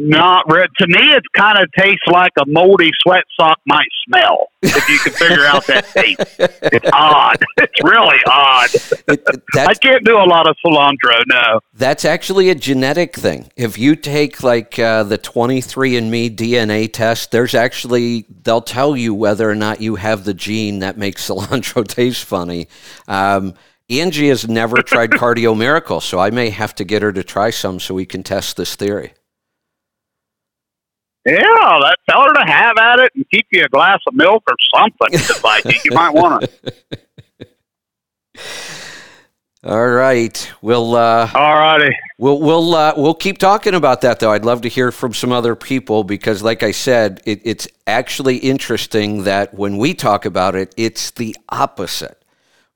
[0.00, 0.68] not red.
[0.78, 4.48] To me, it kind of tastes like a moldy sweat sock might smell.
[4.62, 7.36] If you can figure out that taste, it's odd.
[7.58, 8.70] It's really odd.
[9.08, 11.22] It, I can't do a lot of cilantro.
[11.26, 13.50] No, that's actually a genetic thing.
[13.54, 19.48] If you take like uh, the 23andMe DNA test, there's actually they'll tell you whether
[19.48, 22.68] or not you have the gene that makes cilantro taste funny.
[23.06, 23.54] Um,
[23.90, 27.50] Angie has never tried Cardio Miracle, so I may have to get her to try
[27.50, 29.12] some so we can test this theory.
[31.26, 34.42] Yeah, that tell her to have at it and keep you a glass of milk
[34.48, 35.42] or something.
[35.44, 36.98] I think you might want to.
[39.62, 41.94] All right, we'll uh, All righty.
[42.16, 44.32] we'll we'll uh, we'll keep talking about that though.
[44.32, 48.38] I'd love to hear from some other people because, like I said, it, it's actually
[48.38, 52.16] interesting that when we talk about it, it's the opposite.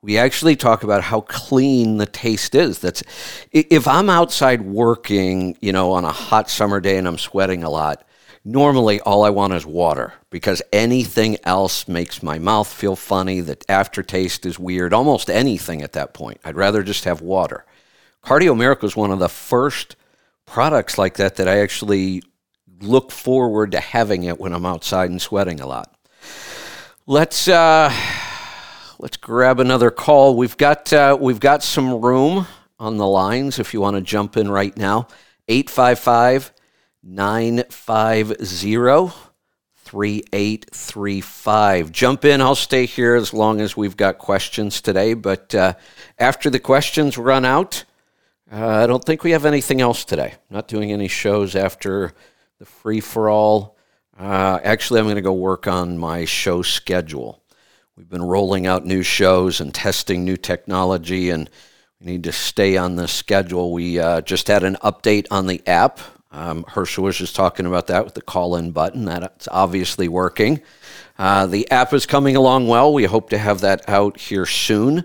[0.02, 2.80] We actually talk about how clean the taste is.
[2.80, 3.02] That's
[3.50, 7.70] if I'm outside working, you know, on a hot summer day and I'm sweating a
[7.70, 8.04] lot.
[8.44, 13.40] Normally, all I want is water because anything else makes my mouth feel funny.
[13.40, 14.92] The aftertaste is weird.
[14.92, 16.40] Almost anything at that point.
[16.44, 17.64] I'd rather just have water.
[18.22, 19.96] Cardio Miracle is one of the first
[20.44, 22.22] products like that that I actually
[22.80, 25.94] look forward to having it when I'm outside and sweating a lot.
[27.06, 27.92] Let's uh,
[28.98, 30.36] let's grab another call.
[30.36, 32.46] We've got uh, we've got some room
[32.78, 35.08] on the lines if you want to jump in right now.
[35.48, 36.53] 855
[37.06, 39.24] 950
[39.84, 41.92] 3835.
[41.92, 42.40] Jump in.
[42.40, 45.14] I'll stay here as long as we've got questions today.
[45.14, 45.74] But uh,
[46.18, 47.84] after the questions run out,
[48.50, 50.34] uh, I don't think we have anything else today.
[50.48, 52.14] Not doing any shows after
[52.58, 53.76] the free for all.
[54.18, 57.42] Uh, actually, I'm going to go work on my show schedule.
[57.96, 61.50] We've been rolling out new shows and testing new technology, and
[62.00, 63.72] we need to stay on the schedule.
[63.72, 66.00] We uh, just had an update on the app.
[66.34, 69.04] Um, Herschel was just talking about that with the call in button.
[69.04, 70.60] That's obviously working.
[71.16, 72.92] Uh, the app is coming along well.
[72.92, 75.04] We hope to have that out here soon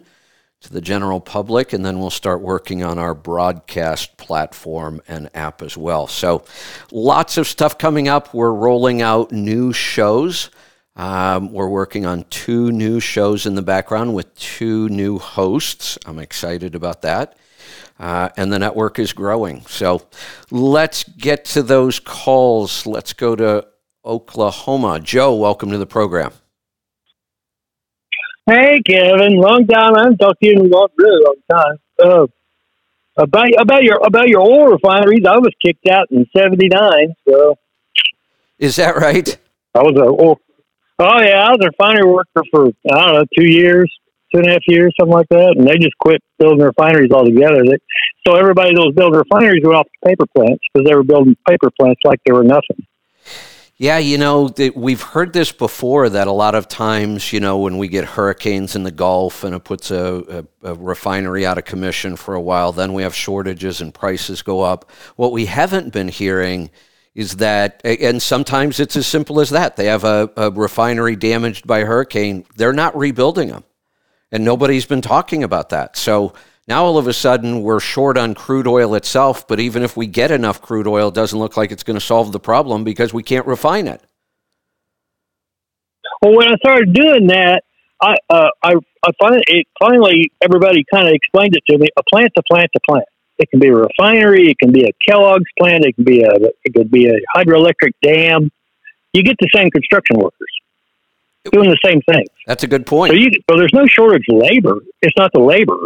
[0.62, 5.62] to the general public, and then we'll start working on our broadcast platform and app
[5.62, 6.08] as well.
[6.08, 6.46] So,
[6.92, 8.34] lots of stuff coming up.
[8.34, 10.50] We're rolling out new shows.
[10.96, 16.00] Um, we're working on two new shows in the background with two new hosts.
[16.08, 17.38] I'm excited about that.
[18.00, 19.62] Uh, and the network is growing.
[19.68, 20.04] So
[20.52, 22.86] let's get to those calls.
[22.86, 23.68] Let's go to
[24.06, 25.02] Oklahoma.
[25.02, 26.32] Joe, welcome to the program.
[28.46, 29.96] Hey, Kevin, long time.
[29.96, 31.78] I haven't talked to you in a long, really long time.
[32.02, 32.28] Uh,
[33.18, 37.14] about about your about your oil refineries, I was kicked out in '79.
[37.28, 37.60] So
[38.58, 39.38] Is that right?
[39.76, 40.40] I was a oil.
[41.00, 43.94] Oh yeah, I was a refinery worker for I don't know two years,
[44.34, 47.64] two and a half years, something like that, and they just quit building refineries altogether.
[47.64, 47.78] They,
[48.28, 51.36] so everybody that was building refineries went off to paper plants because they were building
[51.48, 52.86] paper plants like they were nothing.
[53.82, 57.78] Yeah, you know, we've heard this before that a lot of times, you know, when
[57.78, 61.64] we get hurricanes in the Gulf and it puts a, a, a refinery out of
[61.64, 64.92] commission for a while, then we have shortages and prices go up.
[65.16, 66.72] What we haven't been hearing
[67.16, 69.78] is that, and sometimes it's as simple as that.
[69.78, 73.64] They have a, a refinery damaged by a hurricane, they're not rebuilding them.
[74.32, 75.98] And nobody's been talking about that.
[75.98, 76.34] So
[76.68, 80.06] now all of a sudden we're short on crude oil itself, but even if we
[80.06, 83.14] get enough crude oil, it doesn't look like it's going to solve the problem because
[83.14, 84.02] we can't refine it.
[86.22, 87.64] Well, when I started doing that,
[88.02, 88.74] I uh, I
[89.06, 91.88] I finally it finally everybody kind of explained it to me.
[91.98, 93.06] A plant's a plant's a plant.
[93.40, 94.50] It can be a refinery.
[94.50, 95.86] It can be a Kellogg's plant.
[95.86, 96.32] It can be a
[96.64, 98.52] it could be a hydroelectric dam.
[99.14, 100.59] You get the same construction workers
[101.52, 102.26] doing the same thing.
[102.46, 103.14] That's a good So point.
[103.14, 104.80] you so there's no shortage of labor.
[105.02, 105.78] It's not the labor.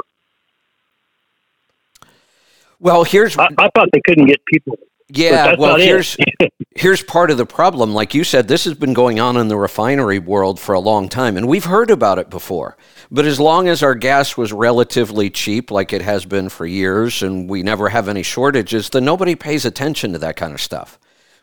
[2.80, 4.78] Well, here's I, I thought they couldn't get people.
[5.10, 5.56] yeah.
[5.58, 6.18] Well, here's
[6.76, 7.94] here's part of the problem.
[7.94, 11.10] Like you said, this has been going on in the refinery world for a long
[11.10, 12.78] time, and we've heard about it before.
[13.12, 17.22] But as long as our gas was relatively cheap, like it has been for years,
[17.24, 21.00] and we never have any shortages, then nobody pays attention to that kind of stuff.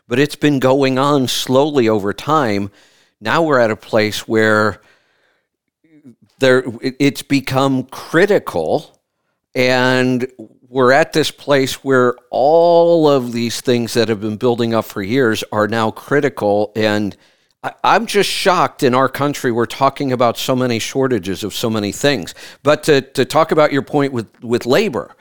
[0.07, 2.71] But it's been going on slowly over time.
[3.21, 4.81] Now we're at a place where
[6.39, 8.99] there it's become critical
[9.53, 10.29] and
[10.67, 15.03] we're at this place where all of these things that have been building up for
[15.03, 16.71] years are now critical.
[16.75, 17.15] And
[17.61, 21.69] I, I'm just shocked in our country, we're talking about so many shortages of so
[21.69, 22.33] many things.
[22.63, 25.13] But to, to talk about your point with, with labor,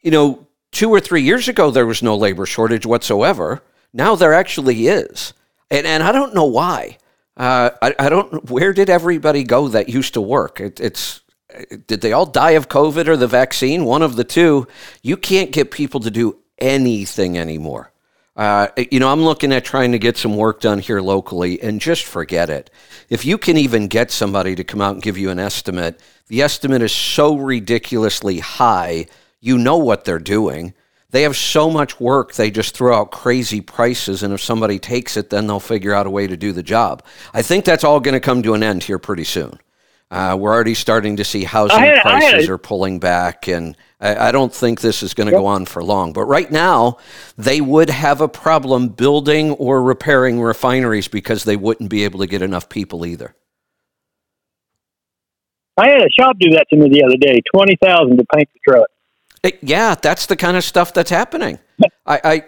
[0.00, 3.62] you know, two or three years ago, there was no labor shortage whatsoever.
[3.92, 5.34] Now there actually is.
[5.72, 6.98] And, and I don't know why.
[7.38, 10.60] Uh, I, I don't, where did everybody go that used to work?
[10.60, 11.20] It, it's,
[11.86, 13.84] did they all die of COVID or the vaccine?
[13.84, 14.66] One of the two.
[15.02, 17.92] You can't get people to do anything anymore.
[18.36, 21.80] Uh, you know, I'm looking at trying to get some work done here locally, and
[21.80, 22.70] just forget it.
[23.08, 26.42] If you can even get somebody to come out and give you an estimate, the
[26.42, 29.06] estimate is so ridiculously high,
[29.40, 30.74] you know what they're doing.
[31.10, 35.16] They have so much work, they just throw out crazy prices, and if somebody takes
[35.16, 37.02] it, then they'll figure out a way to do the job.
[37.32, 39.58] I think that's all going to come to an end here pretty soon.
[40.10, 44.32] Uh, we're already starting to see housing had- prices are pulling back, and I, I
[44.32, 46.12] don't think this is going to go on for long.
[46.12, 46.98] But right now,
[47.36, 52.26] they would have a problem building or repairing refineries because they wouldn't be able to
[52.26, 53.34] get enough people either.
[55.76, 57.40] I had a shop do that to me the other day.
[57.54, 58.88] Twenty thousand to paint the truck.
[59.42, 61.58] It- yeah, that's the kind of stuff that's happening.
[62.06, 62.42] I, I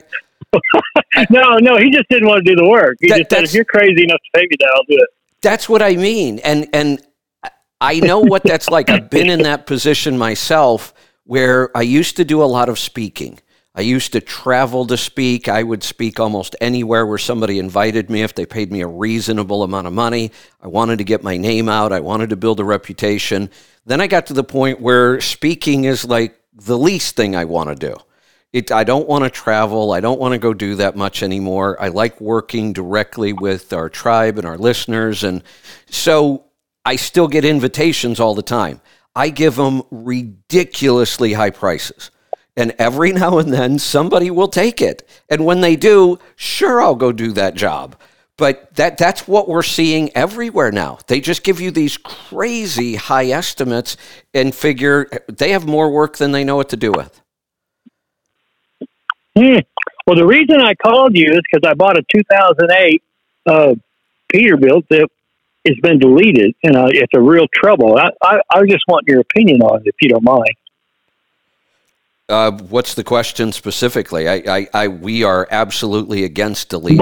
[1.30, 2.96] no, no, he just didn't want to do the work.
[3.00, 5.08] He That- just said, "If you're crazy enough to pay me that, I'll do it."
[5.42, 7.00] that's what I mean, and and
[7.80, 8.90] I know what that's like.
[8.90, 10.92] I've been in that position myself,
[11.24, 13.38] where I used to do a lot of speaking.
[13.74, 15.48] I used to travel to speak.
[15.48, 19.62] I would speak almost anywhere where somebody invited me if they paid me a reasonable
[19.62, 20.32] amount of money.
[20.60, 21.92] I wanted to get my name out.
[21.92, 23.48] I wanted to build a reputation.
[23.86, 27.68] Then I got to the point where speaking is like the least thing I want
[27.68, 27.96] to do.
[28.52, 29.92] It, I don't want to travel.
[29.92, 31.80] I don't want to go do that much anymore.
[31.80, 35.22] I like working directly with our tribe and our listeners.
[35.22, 35.44] And
[35.88, 36.44] so
[36.84, 38.80] I still get invitations all the time.
[39.14, 42.10] I give them ridiculously high prices.
[42.56, 45.08] And every now and then somebody will take it.
[45.28, 47.96] And when they do, sure, I'll go do that job.
[48.40, 50.98] But that, that's what we're seeing everywhere now.
[51.08, 53.98] They just give you these crazy high estimates
[54.32, 57.20] and figure they have more work than they know what to do with.
[59.36, 59.58] Hmm.
[60.06, 63.02] Well, the reason I called you is because I bought a 2008
[63.44, 63.74] uh,
[64.32, 65.06] Peterbilt that
[65.66, 67.98] has been deleted, and uh, it's a real trouble.
[67.98, 70.56] I, I, I just want your opinion on it, if you don't mind.
[72.30, 74.30] Uh, what's the question specifically?
[74.30, 76.96] I, I, I, we are absolutely against deleting.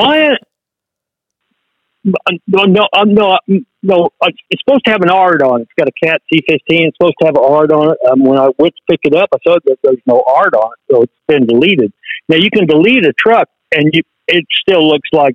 [2.47, 3.39] No, no, um, no,
[3.83, 4.11] no.
[4.21, 5.65] uh, It's supposed to have an ARD on it.
[5.65, 6.61] It's got a Cat C15.
[6.69, 7.99] It's supposed to have an ARD on it.
[8.11, 10.71] Um, when I went to pick it up, I saw that there's no ARD on
[10.73, 11.93] it, so it's been deleted.
[12.29, 15.35] Now you can delete a truck, and you, it still looks like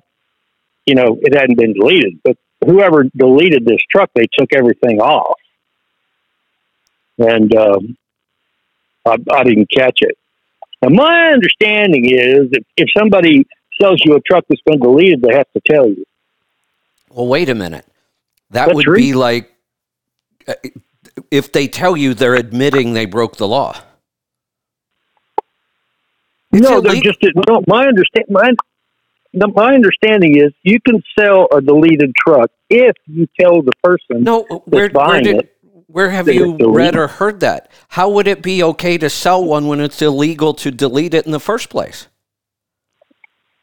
[0.86, 2.20] you know it hadn't been deleted.
[2.24, 5.38] But whoever deleted this truck, they took everything off,
[7.18, 7.96] and um,
[9.06, 10.16] I, I didn't catch it.
[10.82, 13.46] Now my understanding is that if somebody
[13.80, 16.04] sells you a truck that's been deleted, they have to tell you.
[17.14, 17.86] Well, wait a minute.
[18.50, 18.96] That That's would right.
[18.96, 19.52] be like
[20.48, 20.54] uh,
[21.30, 23.80] if they tell you they're admitting they broke the law.
[26.52, 27.62] It's no, they're just no.
[27.68, 28.50] My understand my,
[29.32, 34.24] my understanding is you can sell a deleted truck if you tell the person.
[34.24, 35.56] No, where, where did it,
[35.86, 37.70] where have you read or heard that?
[37.88, 41.32] How would it be okay to sell one when it's illegal to delete it in
[41.32, 42.08] the first place?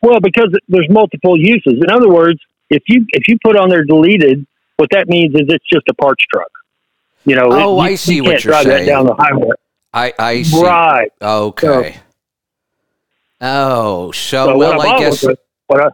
[0.02, 1.74] Well, because there's multiple uses.
[1.74, 2.40] In other words,
[2.72, 4.48] if you if you put on there deleted,
[4.78, 6.50] what that means is it's just a parts truck.
[7.26, 7.50] You know.
[7.52, 8.86] Oh, you, I see you what can't you're drive saying.
[8.86, 9.50] that down the highway.
[9.94, 10.64] I I see.
[10.64, 11.12] Right.
[11.22, 11.98] Okay.
[13.42, 15.26] Oh, so, So well, I guess
[15.68, 15.90] what I,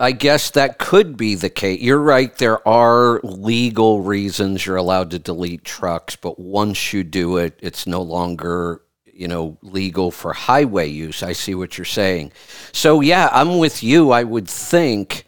[0.00, 1.80] I guess that could be the case.
[1.80, 2.36] You're right.
[2.36, 7.86] There are legal reasons you're allowed to delete trucks, but once you do it, it's
[7.86, 11.22] no longer, you know, legal for highway use.
[11.22, 12.32] I see what you're saying.
[12.72, 14.10] So, yeah, I'm with you.
[14.10, 15.26] I would think.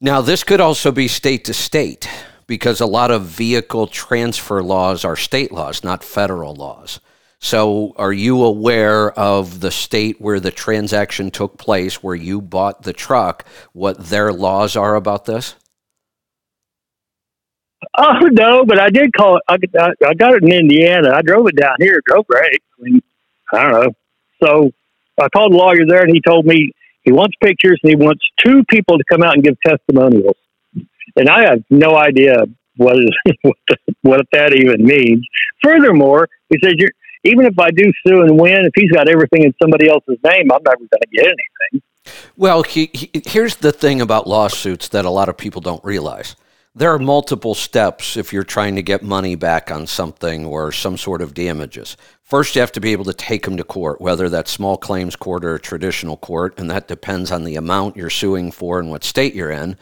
[0.00, 2.08] Now, this could also be state to state
[2.46, 7.00] because a lot of vehicle transfer laws are state laws, not federal laws.
[7.38, 12.82] So, are you aware of the state where the transaction took place, where you bought
[12.82, 15.54] the truck, what their laws are about this?
[17.96, 19.42] Oh no, but I did call it.
[19.48, 19.56] I,
[20.06, 21.12] I, got it in Indiana.
[21.14, 22.00] I drove it down here.
[22.06, 22.62] Drove great.
[22.78, 23.02] I mean,
[23.52, 23.92] I don't know.
[24.42, 24.72] So
[25.20, 26.72] I called the lawyer there, and he told me
[27.06, 30.36] he wants pictures and he wants two people to come out and give testimonials.
[31.16, 32.44] And I have no idea
[32.76, 33.10] what is
[33.42, 35.26] what, the, what that even means.
[35.62, 36.74] Furthermore, he says
[37.24, 40.50] even if I do sue and win, if he's got everything in somebody else's name,
[40.52, 41.82] I'm never going to get anything.
[42.36, 46.36] Well, he, he, here's the thing about lawsuits that a lot of people don't realize.
[46.74, 50.98] There are multiple steps if you're trying to get money back on something or some
[50.98, 51.96] sort of damages.
[52.26, 55.14] First, you have to be able to take them to court, whether that's small claims
[55.14, 58.90] court or a traditional court, and that depends on the amount you're suing for and
[58.90, 59.76] what state you're in.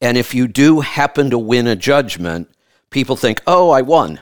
[0.00, 2.48] And if you do happen to win a judgment,
[2.90, 4.20] people think, oh, I won.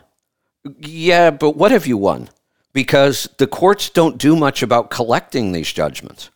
[0.78, 2.30] Yeah, but what have you won?
[2.72, 6.30] Because the courts don't do much about collecting these judgments.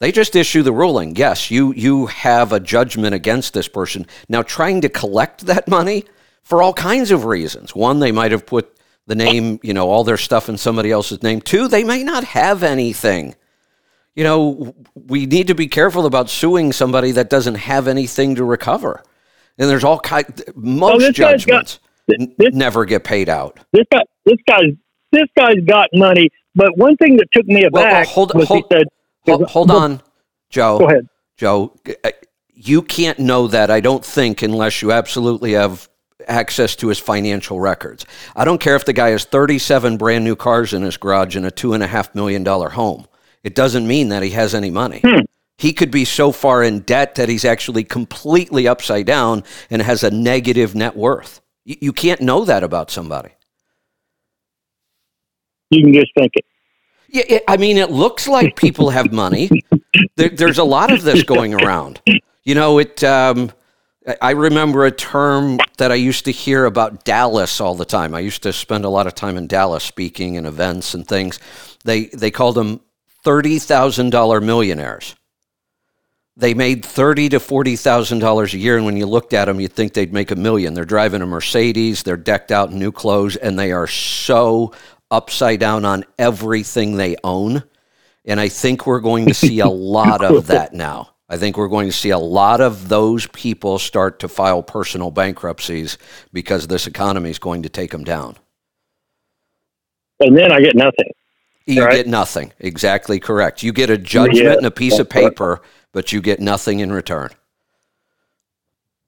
[0.00, 1.16] They just issue the ruling.
[1.16, 4.06] Yes, you you have a judgment against this person.
[4.28, 6.04] Now trying to collect that money
[6.42, 7.74] for all kinds of reasons.
[7.74, 8.76] One, they might have put
[9.06, 11.40] the name, you know, all their stuff in somebody else's name.
[11.40, 13.34] Two, they may not have anything.
[14.14, 18.44] You know, we need to be careful about suing somebody that doesn't have anything to
[18.44, 19.02] recover.
[19.58, 23.58] And there's all kind most guy's got- judgments This, n- never get paid out.
[23.72, 24.72] this guy, this guy's,
[25.12, 26.28] this guy's got money.
[26.54, 28.86] But one thing that took me Well, well, aback hold- was hold- he said,
[29.26, 30.02] Hold, hold on,
[30.50, 30.78] Joe.
[30.80, 31.72] "Go ahead." Joe,
[32.04, 32.10] uh,
[32.54, 35.88] you can't know that, I don't think, unless you absolutely have
[36.28, 38.06] access to his financial records.
[38.34, 41.46] I don't care if the guy has 37 brand new cars in his garage and
[41.46, 43.06] a $2.5 million home.
[43.42, 45.00] It doesn't mean that he has any money.
[45.04, 45.20] Hmm.
[45.58, 50.02] He could be so far in debt that he's actually completely upside down and has
[50.02, 51.40] a negative net worth.
[51.64, 53.30] You, you can't know that about somebody.
[55.70, 56.44] You can just think it.
[57.08, 59.50] Yeah, it, I mean, it looks like people have money.
[60.16, 62.00] There, there's a lot of this going around.
[62.44, 63.04] You know, it.
[63.04, 63.52] Um,
[64.20, 68.14] I remember a term that I used to hear about Dallas all the time.
[68.14, 71.38] I used to spend a lot of time in Dallas speaking and events and things.
[71.84, 72.80] They they called them
[73.22, 75.14] thirty thousand dollar millionaires.
[76.36, 79.60] They made thirty to forty thousand dollars a year, and when you looked at them,
[79.60, 80.74] you'd think they'd make a million.
[80.74, 84.72] They're driving a Mercedes, they're decked out in new clothes, and they are so
[85.12, 87.62] upside down on everything they own.
[88.24, 91.11] And I think we're going to see a lot of that now.
[91.32, 95.10] I think we're going to see a lot of those people start to file personal
[95.10, 95.96] bankruptcies
[96.30, 98.36] because this economy is going to take them down.
[100.20, 101.10] And then I get nothing.
[101.64, 101.94] You right?
[101.94, 102.52] get nothing.
[102.58, 103.62] Exactly correct.
[103.62, 105.62] You get a judgment yeah, and a piece of paper,
[105.92, 107.30] but you get nothing in return.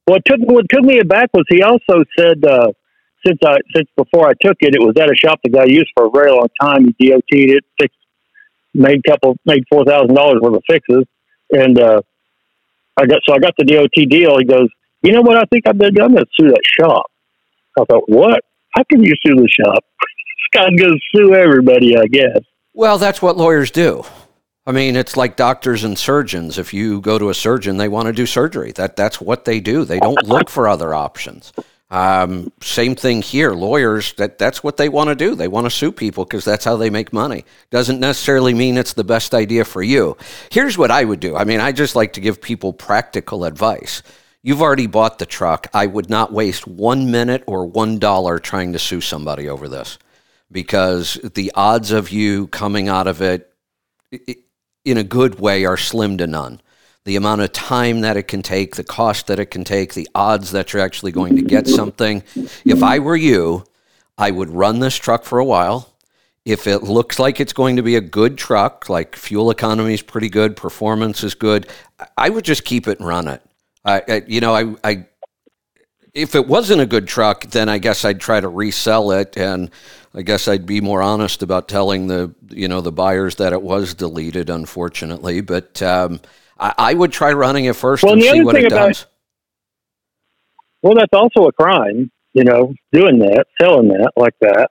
[0.07, 2.72] What took what took me aback was he also said uh,
[3.27, 5.91] since I since before I took it, it was at a shop that I used
[5.95, 6.95] for a very long time.
[6.97, 7.99] He DOT'd it, fixed,
[8.72, 11.05] made couple made four thousand dollars worth of fixes,
[11.51, 12.01] and uh,
[12.97, 14.38] I got so I got the DOT deal.
[14.38, 14.68] He goes,
[15.03, 15.36] you know what?
[15.36, 17.07] I think I'm gonna, I'm gonna sue that shop.
[17.78, 18.42] I thought, what?
[18.70, 19.84] How can you sue the shop?
[20.55, 22.40] guy's gonna sue everybody, I guess.
[22.72, 24.05] Well, that's what lawyers do.
[24.66, 26.59] I mean, it's like doctors and surgeons.
[26.59, 28.72] If you go to a surgeon, they want to do surgery.
[28.72, 29.84] That that's what they do.
[29.84, 31.53] They don't look for other options.
[31.95, 33.53] Um, same thing here.
[33.53, 35.36] Lawyers, that, that's what they want to do.
[35.36, 37.45] They want to sue people because that's how they make money.
[37.70, 40.16] Doesn't necessarily mean it's the best idea for you.
[40.51, 41.36] Here's what I would do.
[41.36, 44.03] I mean, I just like to give people practical advice.
[44.42, 45.68] You've already bought the truck.
[45.72, 49.97] I would not waste one minute or one dollar trying to sue somebody over this
[50.51, 53.53] because the odds of you coming out of it
[54.84, 56.61] in a good way are slim to none
[57.05, 60.09] the amount of time that it can take, the cost that it can take, the
[60.14, 62.22] odds that you're actually going to get something.
[62.64, 63.64] If I were you,
[64.16, 65.90] I would run this truck for a while.
[66.44, 70.02] If it looks like it's going to be a good truck, like fuel economy is
[70.02, 71.68] pretty good, performance is good,
[72.16, 73.42] I would just keep it and run it.
[73.84, 75.07] I, I you know, I, I,
[76.14, 79.70] if it wasn't a good truck, then I guess I'd try to resell it, and
[80.14, 83.62] I guess I'd be more honest about telling the, you know, the buyers that it
[83.62, 85.40] was deleted, unfortunately.
[85.40, 86.20] But um,
[86.65, 89.07] I, I would try running it first well, and see what it about, does.
[90.83, 94.71] Well, that's also a crime, you know, doing that, selling that like that.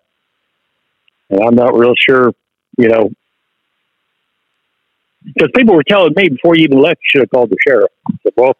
[1.30, 2.34] And I'm not real sure,
[2.78, 3.12] you know,
[5.24, 7.92] because people were telling me before you even left, you should have called the sheriff.
[8.24, 8.56] Said, well,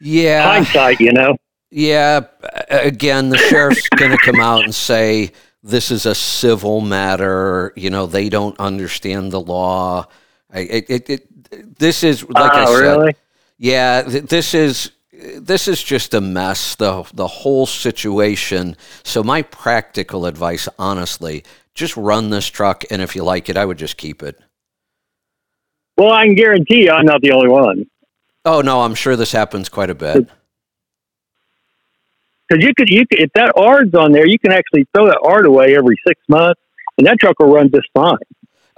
[0.00, 1.36] yeah, hindsight, you know.
[1.70, 2.26] Yeah,
[2.68, 5.30] again, the sheriff's going to come out and say
[5.62, 7.72] this is a civil matter.
[7.76, 10.06] You know, they don't understand the law.
[10.52, 12.80] It, it, it, this is like oh, I said.
[12.80, 13.16] Really?
[13.58, 16.74] Yeah, this is this is just a mess.
[16.74, 18.76] The the whole situation.
[19.02, 21.44] So my practical advice, honestly,
[21.74, 24.38] just run this truck, and if you like it, I would just keep it.
[25.96, 27.86] Well, I can guarantee you, I'm not the only one.
[28.44, 30.28] Oh no, I'm sure this happens quite a bit.
[32.48, 35.18] Because you could, you could, if that ARD's on there, you can actually throw that
[35.24, 36.60] ARD away every six months,
[36.96, 38.16] and that truck will run just fine.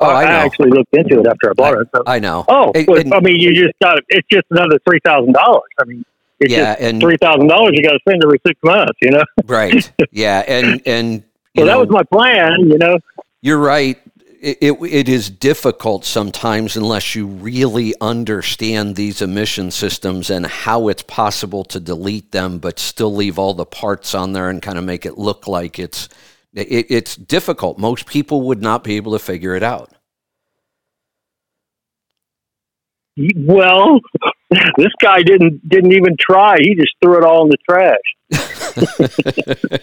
[0.01, 1.89] Oh, I, I, actually looked into it after I bought I, it.
[1.95, 2.03] So.
[2.07, 2.45] I know.
[2.49, 4.05] Oh, it, well, I mean, you just got it.
[4.09, 5.71] It's just another three thousand dollars.
[5.81, 6.05] I mean,
[6.39, 8.99] it's yeah, just and three thousand dollars you got to spend every six months.
[9.03, 9.25] You know.
[9.45, 9.91] Right.
[10.13, 11.25] Yeah, and and
[11.57, 12.61] so know, that was my plan.
[12.61, 12.99] You know.
[13.41, 13.99] You're right.
[14.41, 20.87] It, it, it is difficult sometimes unless you really understand these emission systems and how
[20.87, 24.79] it's possible to delete them, but still leave all the parts on there and kind
[24.79, 26.09] of make it look like it's
[26.59, 27.79] it, it's difficult.
[27.79, 29.93] Most people would not be able to figure it out.
[33.37, 34.01] Well,
[34.77, 36.57] this guy didn't didn't even try.
[36.61, 37.99] He just threw it all in the trash.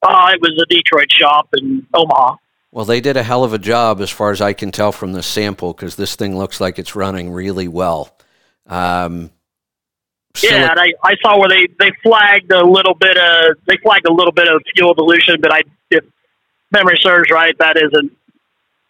[0.02, 2.36] uh, it was a Detroit shop in Omaha.
[2.72, 5.12] Well they did a hell of a job as far as i can tell from
[5.12, 8.16] the sample because this thing looks like it's running really well
[8.66, 9.30] um,
[10.42, 14.06] Yeah, and I, I saw where they, they flagged a little bit of they flagged
[14.08, 15.60] a little bit of fuel dilution, but I
[15.90, 16.04] if
[16.72, 18.12] memory serves right, that isn't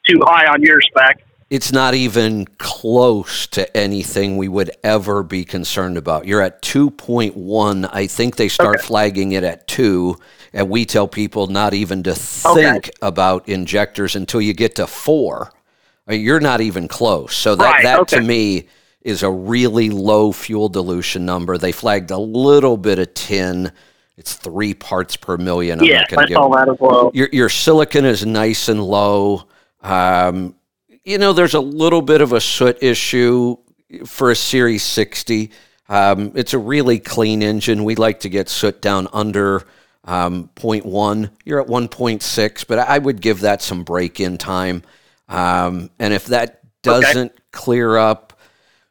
[0.06, 1.20] too high on your spec.
[1.50, 6.26] it's not even close to anything we would ever be concerned about.
[6.26, 7.88] You're at 2.1.
[7.92, 8.86] I think they start Okay.
[8.86, 10.16] flagging it at 2,
[10.52, 15.52] and we tell people not even to think about injectors until you get to 4.
[16.06, 17.34] I mean, you're not even close.
[17.34, 18.68] So that, Right, that to me
[19.00, 21.58] is a really low fuel dilution number.
[21.58, 23.72] They flagged a little bit of tin.
[24.16, 25.80] It's 3 parts per million.
[25.80, 27.10] I'm yes, not gonna I saw that as well.
[27.14, 29.44] your your silicon is nice and low.
[29.80, 30.54] Um,
[31.04, 33.56] you know, there's a little bit of a soot issue
[34.06, 35.50] for a Series 60.
[35.88, 37.84] Um, it's a really clean engine.
[37.84, 39.64] We like to get soot down under
[40.04, 41.30] um, 0.1.
[41.44, 44.82] You're at 1.6, but I would give that some break-in time.
[45.28, 48.38] Um, and if that doesn't clear up,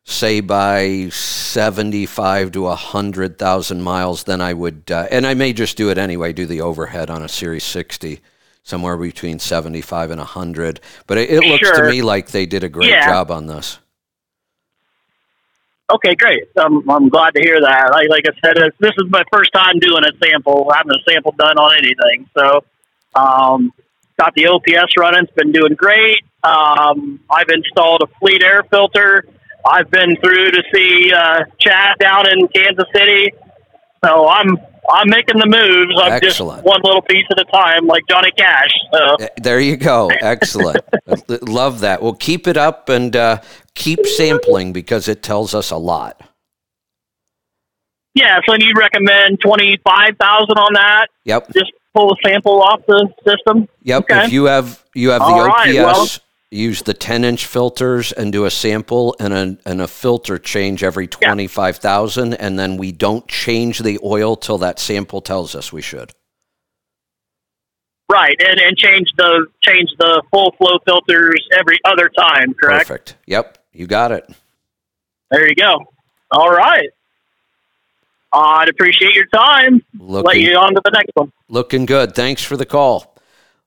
[0.04, 5.90] say by 75 to 100,000 miles, then I would, uh, and I may just do
[5.90, 8.20] it anyway, do the overhead on a Series 60,
[8.64, 10.80] somewhere between 75 and 100.
[11.08, 13.06] But it, it looks to me like they did a great Yeah.
[13.08, 13.80] job on this.
[15.94, 16.44] Okay, great.
[16.58, 17.90] I'm I'm glad to hear that.
[17.92, 21.34] Like, like I said, this is my first time doing a sample, having a sample
[21.38, 22.30] done on anything.
[22.38, 22.64] So,
[23.14, 23.74] um,
[24.18, 25.24] got the OPS running.
[25.24, 26.24] It's been doing great.
[26.44, 29.26] Um, I've installed a fleet air filter.
[29.70, 33.32] I've been through to see uh, Chad down in Kansas City.
[34.04, 34.58] So I'm
[34.90, 36.00] I'm making the moves.
[36.02, 36.64] I'm Excellent.
[36.64, 38.72] just one little piece at a time, like Johnny Cash.
[38.92, 40.10] So There you go.
[40.22, 40.84] Excellent.
[41.48, 42.02] Love that.
[42.02, 43.42] Well, keep it up and uh,
[43.76, 46.22] keep sampling because it tells us a lot.
[48.16, 51.08] yeah, so you recommend twenty five thousand on that?
[51.26, 51.54] Yep.
[51.54, 53.68] Just pull a sample off the system.
[53.84, 54.04] Yep.
[54.04, 54.26] Okay.
[54.26, 56.08] If you have you have the OPS, right, well-
[56.52, 60.84] use the 10 inch filters and do a sample and a, and a filter change
[60.84, 65.82] every 25,000 and then we don't change the oil till that sample tells us we
[65.82, 66.12] should.
[68.12, 72.54] Right, and, and change the change the full flow filters every other time.
[72.54, 72.90] Correct.
[72.90, 73.16] Perfect.
[73.26, 73.58] Yep.
[73.72, 74.30] You got it.
[75.32, 75.86] There you go.
[76.30, 76.90] All right.
[78.34, 79.82] I'd appreciate your time.
[79.98, 81.32] Let you on to the next one.
[81.48, 82.14] looking good.
[82.14, 83.11] Thanks for the call.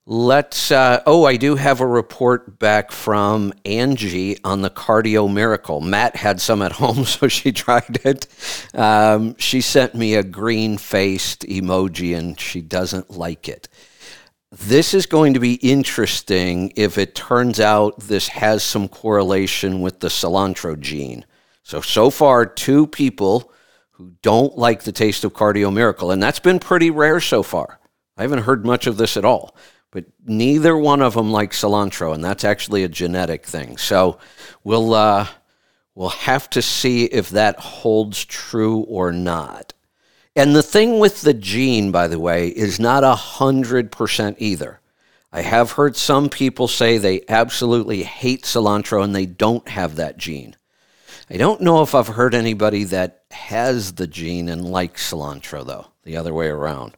[0.07, 0.71] Let's.
[0.71, 5.81] Uh, oh, I do have a report back from Angie on the Cardio Miracle.
[5.81, 8.27] Matt had some at home, so she tried it.
[8.75, 13.69] Um, she sent me a green faced emoji, and she doesn't like it.
[14.53, 20.01] This is going to be interesting if it turns out this has some correlation with
[20.01, 21.25] the cilantro gene.
[21.63, 23.51] So, so far, two people
[23.93, 27.81] who don't like the taste of Cardio Miracle, and that's been pretty rare so far.
[28.19, 29.57] I haven't heard much of this at all,
[29.95, 33.77] but neither one of them like cilantro, and that's actually a genetic thing.
[33.77, 34.19] So,
[34.65, 35.29] we'll uh,
[35.95, 39.73] we'll have to see if that holds true or not.
[40.35, 44.81] And the thing with the gene, by the way, is not a hundred percent either.
[45.33, 50.17] I have heard some people say they absolutely hate cilantro and they don't have that
[50.17, 50.57] gene.
[51.31, 55.87] I don't know if I've heard anybody that has the gene and likes cilantro, though,
[56.03, 56.97] the other way around.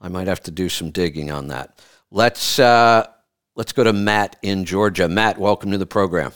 [0.00, 1.78] I might have to do some digging on that.
[2.12, 3.06] Let's uh,
[3.54, 5.08] let's go to Matt in Georgia.
[5.08, 6.32] Matt, welcome to the program.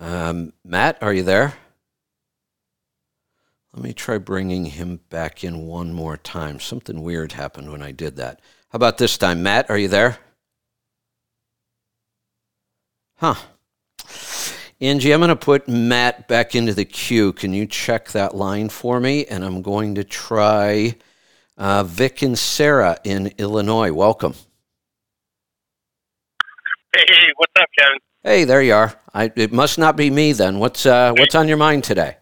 [0.00, 1.54] Um, Matt, are you there?
[3.72, 6.60] Let me try bringing him back in one more time.
[6.60, 8.40] Something weird happened when I did that.
[8.70, 9.42] How about this time?
[9.42, 10.18] Matt, are you there?
[13.16, 13.34] Huh.
[14.80, 17.32] Angie, I'm going to put Matt back into the queue.
[17.32, 19.26] Can you check that line for me?
[19.26, 20.94] And I'm going to try
[21.58, 24.32] Uh, Vic and Sarah in Illinois, welcome.
[26.94, 27.98] Hey, what's up, Kevin?
[28.22, 28.94] Hey, there you are.
[29.12, 30.60] I, it must not be me then.
[30.60, 32.16] What's uh, what's on your mind today?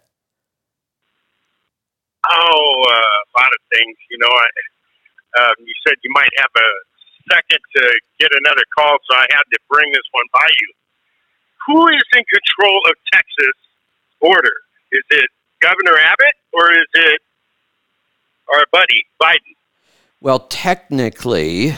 [2.24, 3.96] Oh, uh, a lot of things.
[4.08, 4.48] You know, I,
[5.44, 6.70] um, you said you might have a
[7.28, 7.82] second to
[8.18, 10.68] get another call, so I had to bring this one by you.
[11.66, 13.56] Who is in control of Texas
[14.20, 14.52] border?
[14.92, 15.28] Is it
[15.60, 17.20] Governor Abbott or is it
[18.52, 19.54] our buddy Biden?
[20.20, 21.74] Well, technically,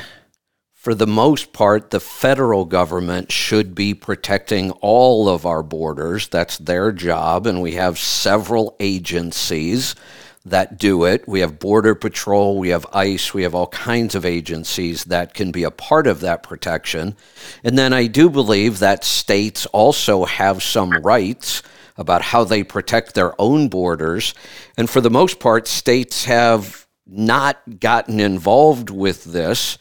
[0.74, 6.28] for the most part, the federal government should be protecting all of our borders.
[6.28, 9.95] That's their job, and we have several agencies
[10.51, 11.26] that do it.
[11.28, 15.51] We have Border Patrol, we have ICE, we have all kinds of agencies that can
[15.51, 17.16] be a part of that protection.
[17.64, 21.62] And then I do believe that states also have some rights
[21.96, 24.34] about how they protect their own borders.
[24.76, 29.78] And for the most part, states have not gotten involved with this,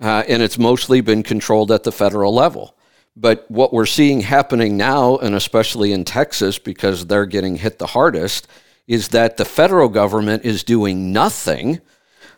[0.00, 2.76] uh, and it's mostly been controlled at the federal level.
[3.16, 7.86] But what we're seeing happening now, and especially in Texas, because they're getting hit the
[7.86, 8.48] hardest,
[8.86, 11.80] is that the federal government is doing nothing.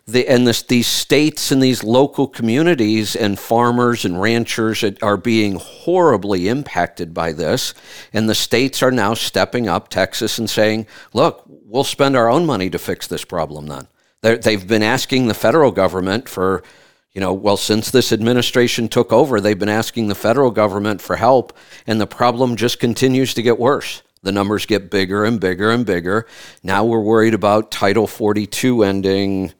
[0.05, 5.55] The, and this, these states and these local communities and farmers and ranchers are being
[5.55, 7.73] horribly impacted by this.
[8.13, 12.45] And the states are now stepping up, Texas, and saying, look, we'll spend our own
[12.45, 13.87] money to fix this problem then.
[14.21, 16.63] They're, they've been asking the federal government for,
[17.11, 21.17] you know, well, since this administration took over, they've been asking the federal government for
[21.17, 24.03] help, and the problem just continues to get worse.
[24.23, 26.25] The numbers get bigger and bigger and bigger.
[26.63, 29.53] Now we're worried about Title 42 ending.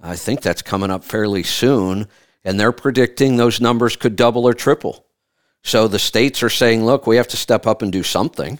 [0.00, 2.08] I think that's coming up fairly soon.
[2.44, 5.06] And they're predicting those numbers could double or triple.
[5.62, 8.58] So the states are saying, look, we have to step up and do something.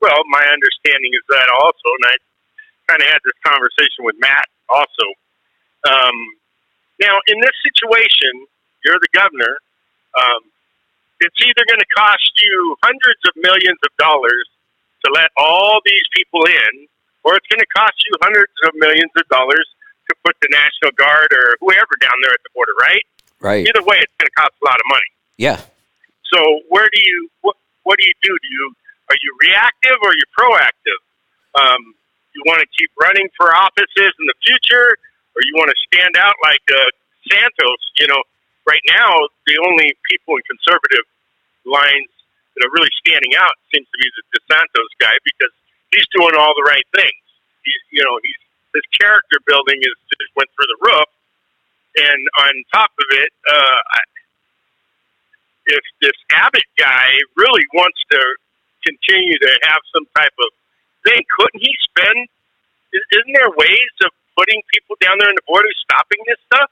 [0.00, 2.14] Well, my understanding is that also, and I
[2.88, 5.06] kind of had this conversation with Matt also.
[5.84, 6.16] Um,
[7.00, 8.46] now, in this situation,
[8.84, 9.58] you're the governor.
[10.16, 10.49] Um,
[11.20, 14.48] it's either going to cost you hundreds of millions of dollars
[15.04, 16.88] to let all these people in,
[17.24, 19.64] or it's going to cost you hundreds of millions of dollars
[20.08, 23.04] to put the National Guard or whoever down there at the border, right?
[23.40, 23.64] Right.
[23.64, 25.10] Either way, it's going to cost a lot of money.
[25.40, 25.60] Yeah.
[26.28, 28.32] So where do you what, what do you do?
[28.32, 28.64] Do you
[29.08, 31.00] are you reactive or are you proactive?
[31.58, 31.94] Um,
[32.34, 34.94] you want to keep running for offices in the future,
[35.34, 36.90] or you want to stand out like uh,
[37.26, 37.82] Santos?
[37.98, 38.22] You know,
[38.66, 39.12] right now,
[39.46, 41.06] the only people in conservative
[41.64, 42.10] lines
[42.54, 45.54] that are really standing out seems to be the DeSantos guy because
[45.94, 47.22] he's doing all the right things.
[47.62, 48.40] He's, you know, he's
[48.70, 51.10] his character building is just went through the roof,
[51.98, 53.80] and on top of it, uh,
[55.66, 58.20] if this Abbott guy really wants to
[58.86, 60.50] continue to have some type of
[61.04, 62.30] thing, couldn't he spend?
[62.94, 66.70] Isn't there ways of putting people down there in the border, stopping this stuff?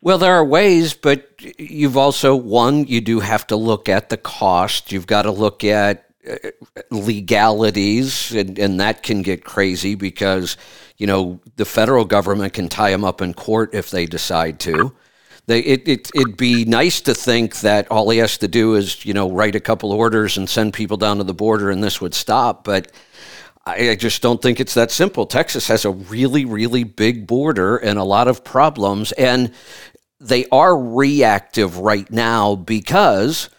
[0.00, 1.28] Well, there are ways, but
[1.58, 4.92] you've also, one, you do have to look at the cost.
[4.92, 6.50] You've got to look at uh,
[6.90, 10.56] legalities, and, and that can get crazy because,
[10.98, 14.94] you know, the federal government can tie them up in court if they decide to.
[15.46, 19.04] They, it, it, it'd be nice to think that all he has to do is,
[19.04, 22.00] you know, write a couple orders and send people down to the border and this
[22.00, 22.64] would stop.
[22.64, 22.92] But
[23.68, 25.26] I, just don't think it's that simple.
[25.26, 29.12] Texas has a really, really big border and a lot of problems.
[29.12, 29.52] And
[30.20, 33.50] they are reactive right now because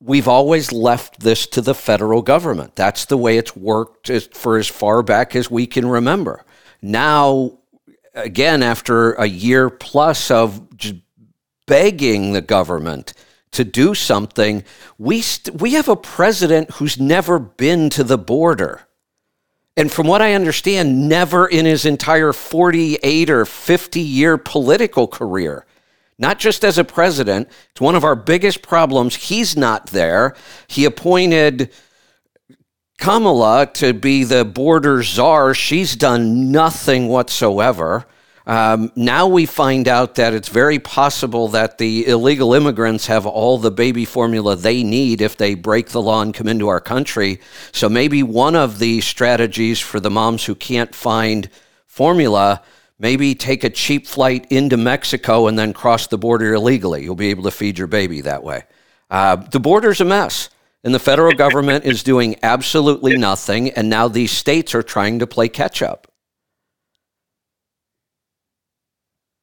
[0.00, 2.76] we've always left this to the federal government.
[2.76, 6.44] That's the way it's worked for as far back as we can remember.
[6.82, 7.58] Now,
[8.14, 10.68] again, after a year plus of
[11.66, 13.12] begging the government
[13.52, 14.64] to do something,
[14.98, 18.87] we, st- we have a president who's never been to the border.
[19.78, 25.64] And from what I understand, never in his entire 48 or 50 year political career
[26.18, 27.48] not just as a president.
[27.70, 29.14] It's one of our biggest problems.
[29.14, 30.34] He's not there.
[30.66, 31.70] He appointed
[32.98, 35.54] Kamala to be the border czar.
[35.54, 38.06] She's done nothing whatsoever.
[38.48, 43.58] Um, now we find out that it's very possible that the illegal immigrants have all
[43.58, 47.40] the baby formula they need if they break the law and come into our country.
[47.72, 51.50] So maybe one of the strategies for the moms who can't find
[51.86, 52.62] formula
[52.98, 57.04] maybe take a cheap flight into Mexico and then cross the border illegally.
[57.04, 58.64] You'll be able to feed your baby that way.
[59.10, 60.48] Uh, the border's a mess,
[60.82, 65.26] and the federal government is doing absolutely nothing, and now these states are trying to
[65.26, 66.07] play catch up.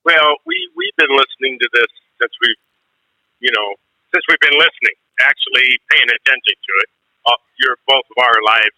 [0.05, 1.91] Well, we we've been listening to this
[2.21, 2.49] since we,
[3.41, 3.75] you know,
[4.13, 4.95] since we've been listening,
[5.25, 6.89] actually paying attention to it.
[7.25, 8.77] Uh, your both of our lives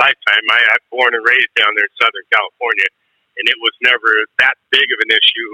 [0.00, 0.44] lifetime.
[0.48, 2.88] I, I'm born and raised down there in Southern California,
[3.36, 4.08] and it was never
[4.40, 5.50] that big of an issue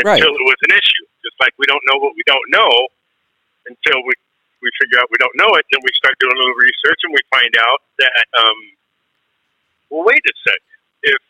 [0.00, 0.16] Right.
[0.16, 1.04] until it was an issue.
[1.26, 2.72] Just like we don't know what we don't know
[3.66, 4.14] until we
[4.62, 7.12] we figure out we don't know it, then we start doing a little research and
[7.12, 8.58] we find out that um,
[9.90, 10.60] well, wait a sec.
[11.02, 11.20] If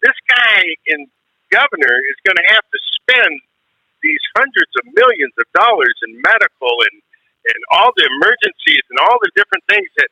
[0.00, 0.62] this guy
[0.94, 1.08] in
[1.54, 3.38] governor is going to have to spend
[4.02, 6.98] these hundreds of millions of dollars in medical and
[7.44, 10.08] and all the emergencies and all the different things that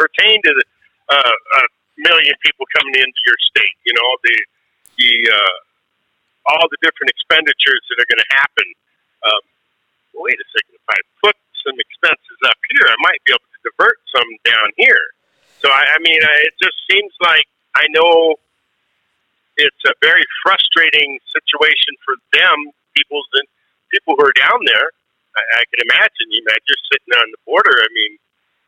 [0.00, 0.66] pertain to the
[1.12, 1.62] uh, a
[2.00, 3.76] million people coming into your state.
[3.86, 4.36] You know the
[4.98, 5.58] the uh,
[6.50, 8.66] all the different expenditures that are going to happen.
[9.22, 9.42] Um,
[10.18, 10.74] wait a second.
[10.80, 14.68] If I put some expenses up here, I might be able to divert some down
[14.80, 15.06] here.
[15.60, 17.44] So I, I mean, I, it just seems like
[17.76, 18.40] I know
[19.60, 22.56] it's a very frustrating situation for them,
[22.96, 23.46] people that
[23.92, 24.88] people who are down there.
[25.36, 26.26] I, I can imagine.
[26.32, 27.76] You know, just sitting on the border.
[27.76, 28.12] I mean,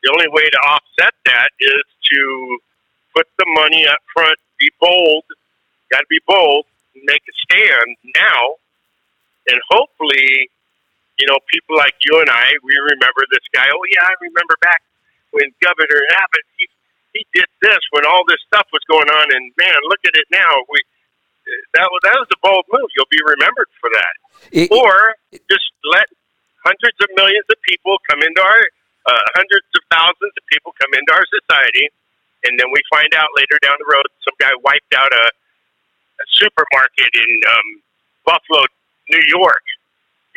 [0.05, 2.21] the only way to offset that is to
[3.17, 5.25] put the money up front, be bold,
[5.91, 6.67] got to be bold,
[7.05, 8.57] make a stand now,
[9.49, 10.49] and hopefully,
[11.19, 13.67] you know, people like you and I, we remember this guy.
[13.69, 14.83] Oh yeah, I remember back
[15.33, 16.69] when Governor Abbott he
[17.13, 20.27] he did this when all this stuff was going on, and man, look at it
[20.33, 20.53] now.
[20.69, 20.81] We
[21.77, 22.89] that was that was a bold move.
[22.97, 24.15] You'll be remembered for that.
[24.53, 25.17] It- or
[25.51, 26.09] just let
[26.65, 28.63] hundreds of millions of people come into our
[29.03, 31.91] uh, hundreds of thousands of people come into our society,
[32.47, 35.27] and then we find out later down the road some guy wiped out a,
[36.23, 37.69] a supermarket in um,
[38.25, 38.63] Buffalo,
[39.11, 39.65] New York.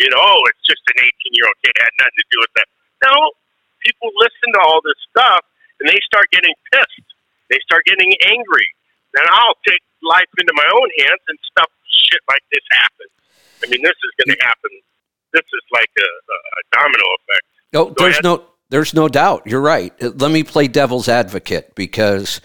[0.01, 1.71] You know, oh, it's just an 18 year old kid.
[1.71, 2.67] It had nothing to do with that.
[3.07, 3.15] No,
[3.86, 5.45] people listen to all this stuff
[5.80, 7.07] and they start getting pissed.
[7.49, 8.67] They start getting angry.
[9.13, 11.69] Then I'll take life into my own hands and stuff
[12.11, 13.11] shit like this happens.
[13.63, 14.71] I mean, this is going to happen.
[15.34, 17.45] This is like a, a domino effect.
[17.73, 18.23] Oh, Go there's ahead.
[18.23, 19.43] no there's no doubt.
[19.45, 19.93] You're right.
[20.01, 22.41] Uh, Let me play devil's advocate because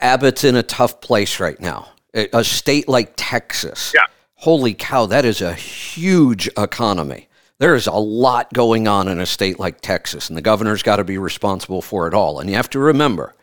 [0.00, 1.88] Abbott's in a tough place right now.
[2.14, 3.92] A a state like Texas.
[3.94, 4.06] Yeah.
[4.36, 7.28] Holy cow, that is a huge economy.
[7.58, 10.96] There is a lot going on in a state like Texas, and the governor's got
[10.96, 12.40] to be responsible for it all.
[12.40, 13.34] And you have to remember,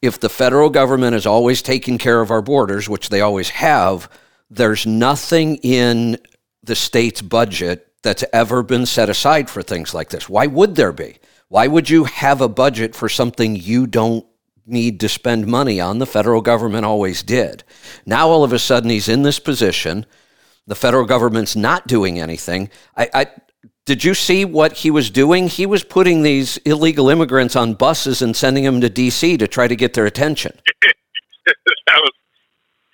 [0.00, 4.08] if the federal government is always taking care of our borders, which they always have,
[4.50, 6.16] there's nothing in
[6.62, 10.28] the state's budget that's ever been set aside for things like this.
[10.28, 11.18] Why would there be?
[11.48, 14.24] Why would you have a budget for something you don't
[14.64, 15.98] need to spend money on?
[15.98, 17.64] The federal government always did.
[18.06, 20.06] Now all of a sudden he's in this position.
[20.70, 22.70] The federal government's not doing anything.
[22.96, 23.26] I, I
[23.86, 25.48] did you see what he was doing?
[25.48, 29.66] He was putting these illegal immigrants on buses and sending them to DC to try
[29.66, 30.56] to get their attention.
[30.84, 31.54] that
[31.88, 32.12] was,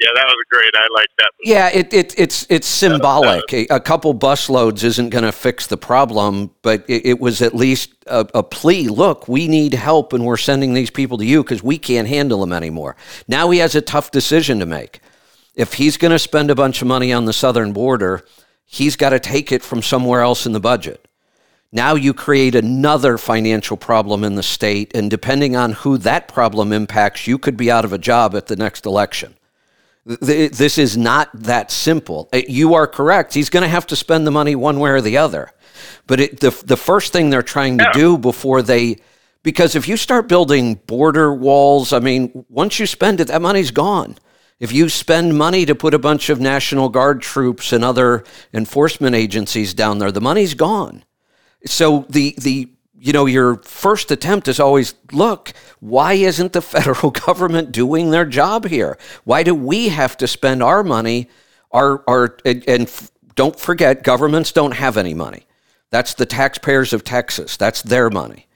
[0.00, 0.72] yeah, that was great.
[0.74, 1.28] I like that.
[1.44, 3.52] Yeah, it, it it's it's symbolic.
[3.52, 7.42] A, a couple bus loads isn't going to fix the problem, but it, it was
[7.42, 8.88] at least a, a plea.
[8.88, 12.40] Look, we need help, and we're sending these people to you because we can't handle
[12.40, 12.96] them anymore.
[13.28, 15.00] Now he has a tough decision to make.
[15.56, 18.24] If he's going to spend a bunch of money on the southern border,
[18.64, 21.08] he's got to take it from somewhere else in the budget.
[21.72, 26.72] Now you create another financial problem in the state, and depending on who that problem
[26.72, 29.34] impacts, you could be out of a job at the next election.
[30.04, 32.28] This is not that simple.
[32.32, 33.34] Uh, You are correct.
[33.34, 35.50] He's going to have to spend the money one way or the other.
[36.06, 38.98] But it, the, the first thing they're trying to do before they,
[39.42, 43.72] because if you start building border walls, I mean, once you spend it, that money's
[43.72, 44.16] gone.
[44.58, 49.14] If you spend money to put a bunch of National Guard troops and other enforcement
[49.14, 51.04] agencies down there, the money's gone.
[51.66, 57.10] So the the you know your first attempt is always look why isn't the federal
[57.10, 58.96] government doing their job here?
[59.24, 61.28] Why do we have to spend our money
[61.72, 65.46] our our and, and don't forget governments don't have any money.
[65.90, 67.56] That's the taxpayers of Texas.
[67.56, 68.48] That's their money.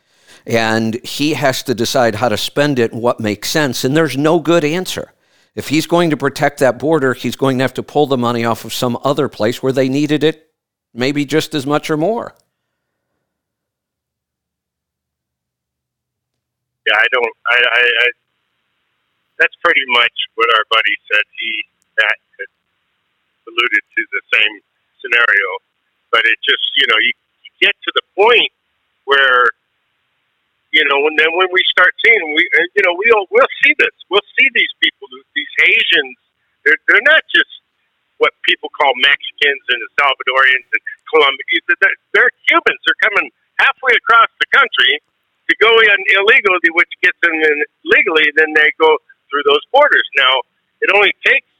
[0.46, 3.84] And he has to decide how to spend it and what makes sense.
[3.84, 5.12] And there's no good answer
[5.54, 8.44] if he's going to protect that border he's going to have to pull the money
[8.44, 10.50] off of some other place where they needed it
[10.94, 12.34] maybe just as much or more
[16.90, 17.36] Yeah, I don't.
[17.46, 18.06] I, I, I
[19.38, 21.22] that's pretty much what our buddy said.
[21.38, 21.50] He
[22.02, 22.18] that
[23.46, 24.54] alluded to the same
[24.98, 25.48] scenario,
[26.10, 27.12] but it just you know you,
[27.46, 28.50] you get to the point
[29.04, 29.54] where
[30.72, 33.74] you know and then when we start seeing we uh, you know we'll we'll see
[33.78, 36.16] this we'll see these people these Asians
[36.64, 37.50] they're they're not just
[38.20, 43.28] what people call Mexicans and Salvadorians and Colombians they're, they're Cubans they're coming
[43.60, 45.02] halfway across the country
[45.50, 48.96] to go in illegally, which gets them in legally, then they go
[49.28, 50.06] through those borders.
[50.16, 50.46] Now,
[50.80, 51.50] it only takes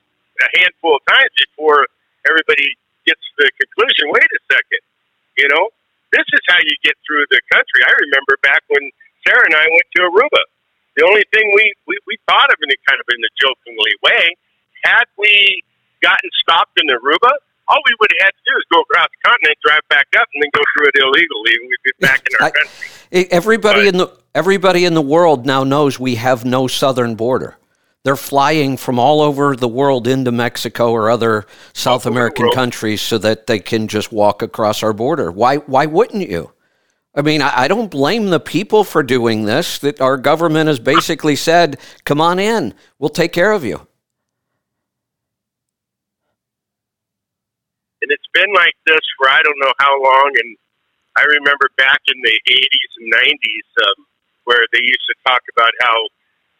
[0.40, 1.84] a handful of times before
[2.24, 4.82] everybody gets to the conclusion wait a second,
[5.36, 5.68] you know,
[6.14, 7.80] this is how you get through the country.
[7.82, 8.90] I remember back when
[9.26, 10.42] Sarah and I went to Aruba.
[10.96, 13.94] The only thing we, we, we thought of in a kind of in a jokingly
[14.02, 14.22] way,
[14.84, 15.62] had we
[16.02, 17.30] gotten stopped in Aruba,
[17.68, 20.26] all we would have had to do is go across the continent, drive back up,
[20.34, 23.28] and then go through it illegally, and we'd be back in our I- country.
[23.30, 27.56] Everybody But- in the everybody in the world now knows we have no southern border.
[28.02, 33.18] They're flying from all over the world into Mexico or other South American countries so
[33.18, 35.30] that they can just walk across our border.
[35.30, 36.52] Why why wouldn't you?
[37.14, 39.78] I mean, I, don't blame the people for doing this.
[39.80, 43.88] That our government has basically said, "Come on in, we'll take care of you."
[48.02, 50.32] and it's been like this for I don't know how long.
[50.34, 50.50] And
[51.16, 53.98] I remember back in the 80s and 90s um,
[54.44, 55.96] where they used to talk about how,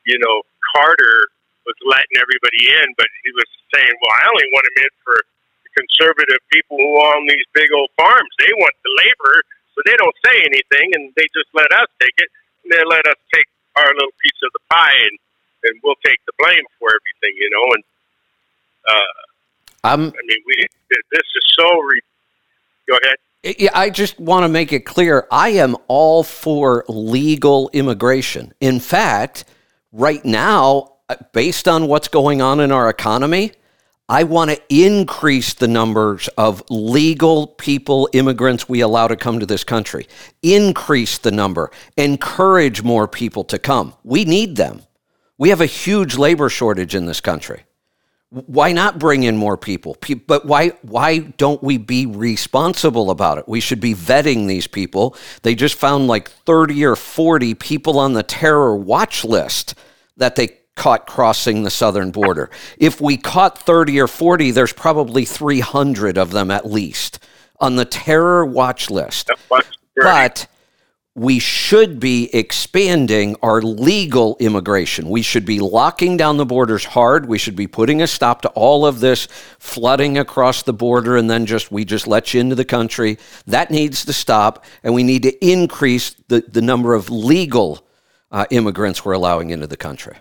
[0.07, 0.45] you know,
[0.77, 1.19] Carter
[1.65, 5.19] was letting everybody in, but he was saying, well, I only want them in for
[5.65, 8.31] the conservative people who own these big old farms.
[8.39, 9.35] They want the labor,
[9.81, 12.29] so they don't say anything, and they just let us take it,
[12.65, 15.19] and they let us take our little piece of the pie, and,
[15.65, 17.67] and we'll take the blame for everything, you know.
[17.73, 17.85] And
[18.89, 19.21] uh,
[19.85, 21.81] I'm I mean, we this is so.
[21.81, 22.01] Re-
[22.89, 23.57] Go ahead.
[23.59, 28.53] Yeah, I just want to make it clear I am all for legal immigration.
[28.61, 29.45] In fact,
[29.93, 33.53] right now, uh, based on what's going on in our economy,
[34.11, 39.47] I want to increase the numbers of legal people, immigrants we allow to come to
[39.47, 40.07] this country.
[40.43, 43.95] Increase the number, encourage more people to come.
[44.05, 44.83] We need them.
[45.39, 47.65] We have a huge labor shortage in this country
[48.31, 49.97] why not bring in more people?
[50.27, 53.49] But why why don't we be responsible about it?
[53.49, 55.17] We should be vetting these people.
[55.43, 59.75] They just found like 30 or 40 people on the terror watch list
[60.17, 62.49] that they caught crossing the southern border.
[62.79, 67.19] If we caught 30 or 40, there's probably 300 of them at least
[67.61, 69.29] on the terror watch list.
[69.95, 70.47] But,
[71.15, 75.11] we should be expanding our legal immigration.
[75.11, 77.27] We should be locking down the borders hard.
[77.27, 79.29] We should be putting a stop to all of this
[79.59, 83.19] flooding across the border and then just we just let you into the country.
[83.47, 87.85] That needs to stop, and we need to increase the, the number of legal
[88.31, 90.17] uh, immigrants we're allowing into the country.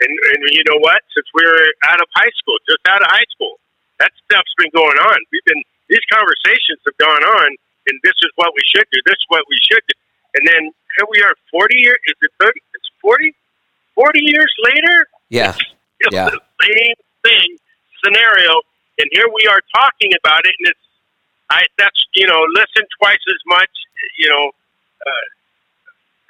[0.00, 1.02] And, and you know what?
[1.14, 3.58] Since we were out of high school, just out of high school,
[3.98, 5.18] that stuff's been going on.
[5.32, 7.48] We've been these conversations have gone on,
[7.88, 8.98] and this is what we should do.
[9.08, 9.96] This is what we should do.
[10.38, 10.62] And then
[10.98, 11.98] here we are, forty years.
[12.06, 12.60] Is it thirty?
[12.74, 13.34] It's 40?
[13.94, 15.06] 40 years later.
[15.28, 15.54] Yeah.
[16.00, 16.30] It's Yeah.
[16.30, 16.94] the same
[17.24, 17.58] thing
[18.04, 18.62] scenario,
[18.98, 20.86] and here we are talking about it, and it's
[21.50, 23.70] I that's you know listen twice as much
[24.18, 24.44] you know
[25.06, 25.26] uh,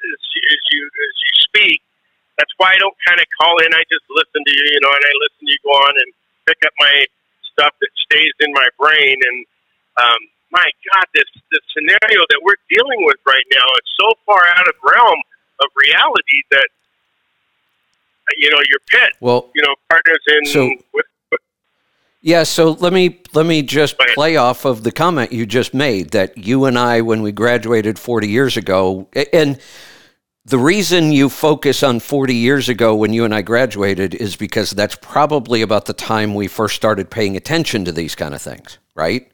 [0.09, 0.21] as,
[0.55, 1.83] as you as you speak.
[2.39, 3.75] That's why I don't kind of call in.
[3.75, 6.11] I just listen to you, you know, and I listen to you go on and
[6.47, 6.95] pick up my
[7.53, 9.19] stuff that stays in my brain.
[9.19, 9.39] And
[9.99, 10.21] um,
[10.55, 10.65] my
[10.95, 14.75] God, this this scenario that we're dealing with right now is so far out of
[14.87, 15.21] realm
[15.61, 16.69] of reality that
[18.39, 21.07] you know your pit, Well, you know, partners in So- with,
[22.21, 26.11] Yeah, so let me let me just play off of the comment you just made
[26.11, 29.59] that you and I when we graduated 40 years ago and
[30.49, 34.71] the reason you focus on 40 years ago when you and I graduated is because
[34.71, 38.79] that's probably about the time we first started paying attention to these kind of things,
[38.95, 39.31] right?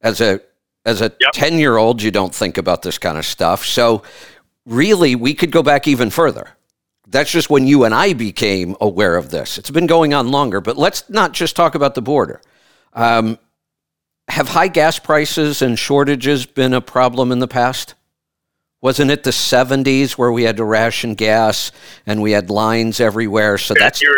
[0.00, 0.40] As a
[0.84, 3.64] as a 10-year-old you don't think about this kind of stuff.
[3.64, 4.02] So
[4.64, 6.48] really we could go back even further
[7.10, 9.58] that's just when you and I became aware of this.
[9.58, 12.42] It's been going on longer, but let's not just talk about the border.
[12.92, 13.38] Um,
[14.28, 17.94] have high gas prices and shortages been a problem in the past?
[18.80, 21.72] Wasn't it the 70s where we had to ration gas
[22.06, 23.58] and we had lines everywhere?
[23.58, 24.14] So that's your,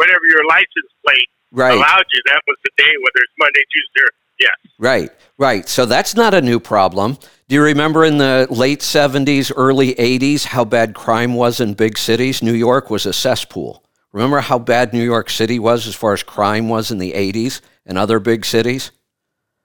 [0.00, 1.74] whatever your license plate right.
[1.74, 2.22] allowed you.
[2.26, 4.72] That was the day, whether it's Monday, Tuesday, or yes.
[4.78, 5.68] Right, right.
[5.68, 7.18] So that's not a new problem.
[7.48, 11.98] Do you remember in the late 70s, early 80s, how bad crime was in big
[11.98, 12.42] cities?
[12.42, 13.84] New York was a cesspool.
[14.12, 17.60] Remember how bad New York City was as far as crime was in the 80s
[17.86, 18.90] and other big cities?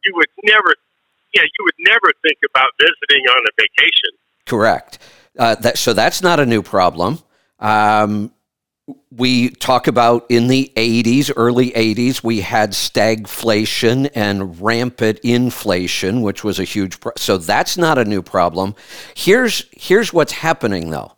[0.04, 0.76] You would never,
[1.36, 4.12] yeah, you would never think about visiting on a vacation.
[4.46, 5.00] Correct.
[5.38, 7.20] Uh, that, so that's not a new problem.
[7.60, 8.32] Um,
[9.12, 16.44] we talk about in the 80s, early 80s, we had stagflation and rampant inflation, which
[16.44, 16.98] was a huge.
[17.18, 18.76] So that's not a new problem.
[19.16, 21.14] Here's here's what's happening though.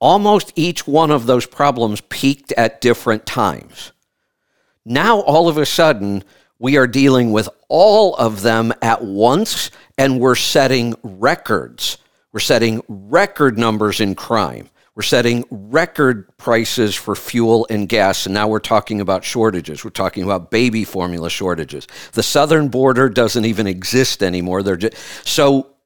[0.00, 3.92] Almost each one of those problems peaked at different times.
[4.84, 6.24] Now all of a sudden
[6.58, 11.98] we are dealing with all of them at once, and we're setting records.
[12.32, 14.68] We're setting record numbers in crime.
[14.94, 19.84] We're setting record prices for fuel and gas, and now we're talking about shortages.
[19.84, 21.86] We're talking about baby formula shortages.
[22.12, 24.64] The southern border doesn't even exist anymore.
[24.64, 25.76] They're just, so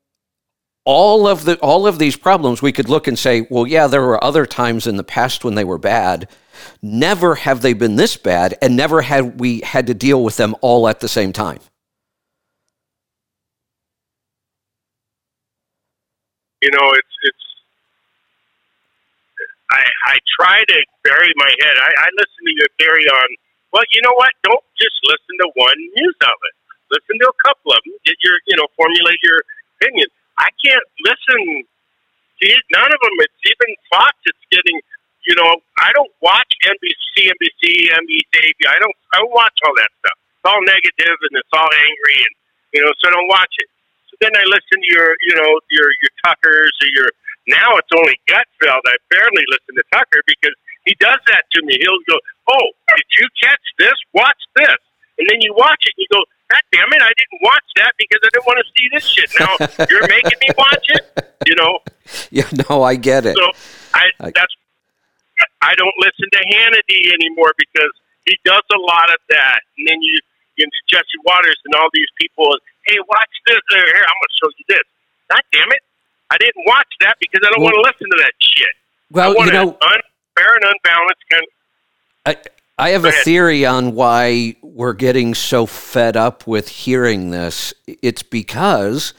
[0.85, 4.03] all of the all of these problems we could look and say well yeah there
[4.03, 6.29] were other times in the past when they were bad
[6.83, 10.55] never have they been this bad and never had we had to deal with them
[10.61, 11.59] all at the same time
[16.63, 17.47] you know it's it's
[19.73, 23.29] i i try to bury my head i i listen to your theory on
[23.73, 26.55] well you know what don't just listen to one news outlet
[26.91, 29.41] listen to a couple of them get your you know formulate your
[29.81, 30.07] opinion
[30.39, 31.65] I can't listen.
[32.75, 33.15] None of them.
[33.23, 34.13] It's even Fox.
[34.27, 34.81] It's getting.
[35.27, 38.35] You know, I don't watch NBC, NBC, NBC.
[38.67, 38.97] I don't.
[39.15, 40.19] I don't watch all that stuff.
[40.19, 42.35] It's all negative and it's all angry, and
[42.75, 43.69] you know, so I don't watch it.
[44.11, 47.09] So then I listen to your, you know, your your Tuckers or your.
[47.47, 48.83] Now it's only Gutfeld.
[48.87, 50.55] I barely listen to Tucker because
[50.87, 51.79] he does that to me.
[51.79, 52.19] He'll go,
[52.51, 52.67] "Oh,
[52.99, 53.95] did you catch this?
[54.15, 54.79] Watch this,"
[55.19, 57.93] and then you watch it and you go, God damn it, I didn't watch that
[57.97, 59.31] because I didn't want to see this shit.
[59.41, 59.57] Now
[59.89, 61.79] you're making me watch it, you know?
[62.31, 63.37] Yeah, no, I get it.
[63.37, 63.47] So
[63.95, 64.53] I, I that's
[65.63, 67.95] I don't listen to Hannity anymore because
[68.27, 69.63] he does a lot of that.
[69.79, 70.19] And then you,
[70.59, 72.51] you know, Jesse Watters and all these people,
[72.87, 73.63] hey, watch this.
[73.71, 74.87] Here, I'm going to show you this.
[75.31, 75.83] God damn it.
[76.31, 78.75] I didn't watch that because I don't well, want to listen to that shit.
[79.11, 81.49] Well, you know, unfair and unbalanced kind of.
[82.25, 82.37] I,
[82.79, 87.75] I have a theory on why we're getting so fed up with hearing this.
[87.87, 89.13] It's because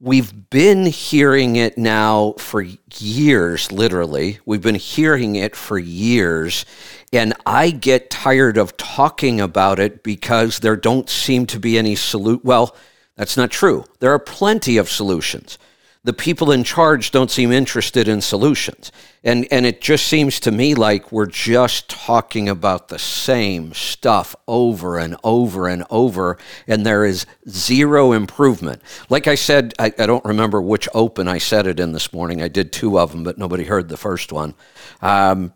[0.00, 2.66] we've been hearing it now for
[2.98, 4.38] years, literally.
[4.44, 6.64] We've been hearing it for years.
[7.12, 11.96] And I get tired of talking about it because there don't seem to be any
[11.96, 12.40] solution.
[12.44, 12.76] Well,
[13.16, 13.84] that's not true.
[14.00, 15.58] There are plenty of solutions
[16.06, 18.92] the people in charge don't seem interested in solutions.
[19.24, 24.36] And, and it just seems to me like we're just talking about the same stuff
[24.46, 26.38] over and over and over,
[26.68, 28.82] and there is zero improvement.
[29.10, 32.40] Like I said, I, I don't remember which open I said it in this morning.
[32.40, 34.54] I did two of them, but nobody heard the first one.
[35.02, 35.54] Um,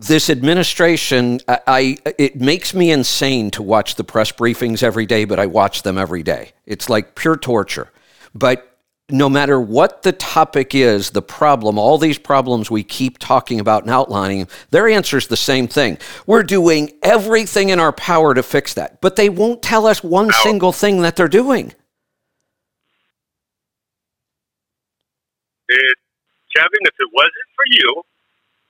[0.00, 5.24] this administration, I, I, it makes me insane to watch the press briefings every day,
[5.24, 6.54] but I watch them every day.
[6.66, 7.92] It's like pure torture.
[8.34, 8.73] But
[9.10, 13.82] no matter what the topic is, the problem, all these problems we keep talking about
[13.82, 15.98] and outlining, their answer is the same thing.
[16.26, 20.32] We're doing everything in our power to fix that, but they won't tell us one
[20.42, 21.74] single thing that they're doing.
[25.68, 25.96] It,
[26.56, 28.02] Kevin, if it wasn't for you,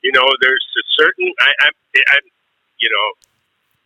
[0.02, 1.68] you know, there's a certain, I, I,
[2.10, 2.18] I
[2.78, 3.06] you know,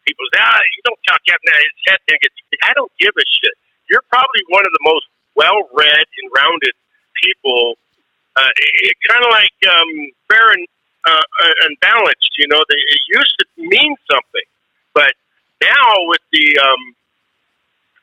[0.06, 2.18] people say, ah, you don't talk Kevin, his head thing.
[2.64, 3.52] I don't give a shit.
[3.90, 5.04] You're probably one of the most
[5.38, 6.74] well read and rounded
[7.22, 7.78] people.
[8.34, 9.90] Uh, it, kind of like um,
[10.26, 10.66] fair and,
[11.06, 11.26] uh,
[11.66, 12.34] and balanced.
[12.38, 14.48] You know, they, it used to mean something,
[14.94, 15.14] but
[15.62, 16.82] now with the um,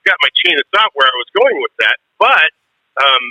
[0.07, 1.97] got my chain of thought where I was going with that.
[2.19, 2.49] But
[2.99, 3.25] um,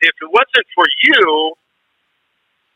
[0.00, 1.54] if it wasn't for you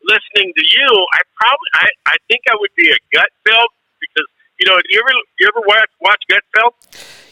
[0.03, 4.29] listening to you, I probably I, I think I would be a gut Gutfeld because
[4.59, 6.73] you know you ever you ever watch watch Gutfeld?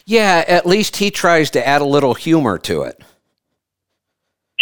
[0.06, 3.02] Yeah, at least he tries to add a little humor to it.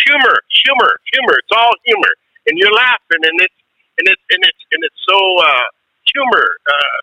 [0.04, 1.34] Humor, humor, humor.
[1.36, 2.12] It's all humor,
[2.48, 3.58] and you're laughing, and it's
[3.98, 5.68] and it's and it's and it's so uh,
[6.08, 6.48] humor.
[6.64, 6.98] Uh,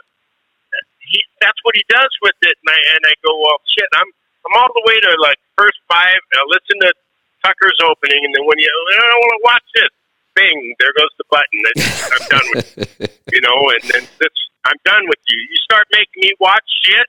[1.06, 3.88] he, that's what he does with it, and I and I go, well, shit.
[3.94, 4.10] I'm
[4.46, 6.18] I'm all the way to like first five.
[6.34, 6.92] Uh, listen to
[7.46, 9.94] Tucker's opening, and then when you I don't want to watch this,
[10.34, 11.60] bing, there goes the button.
[12.10, 12.86] I'm done with you.
[13.38, 15.38] you know, and then that's I'm done with you.
[15.50, 17.08] You start making me watch shit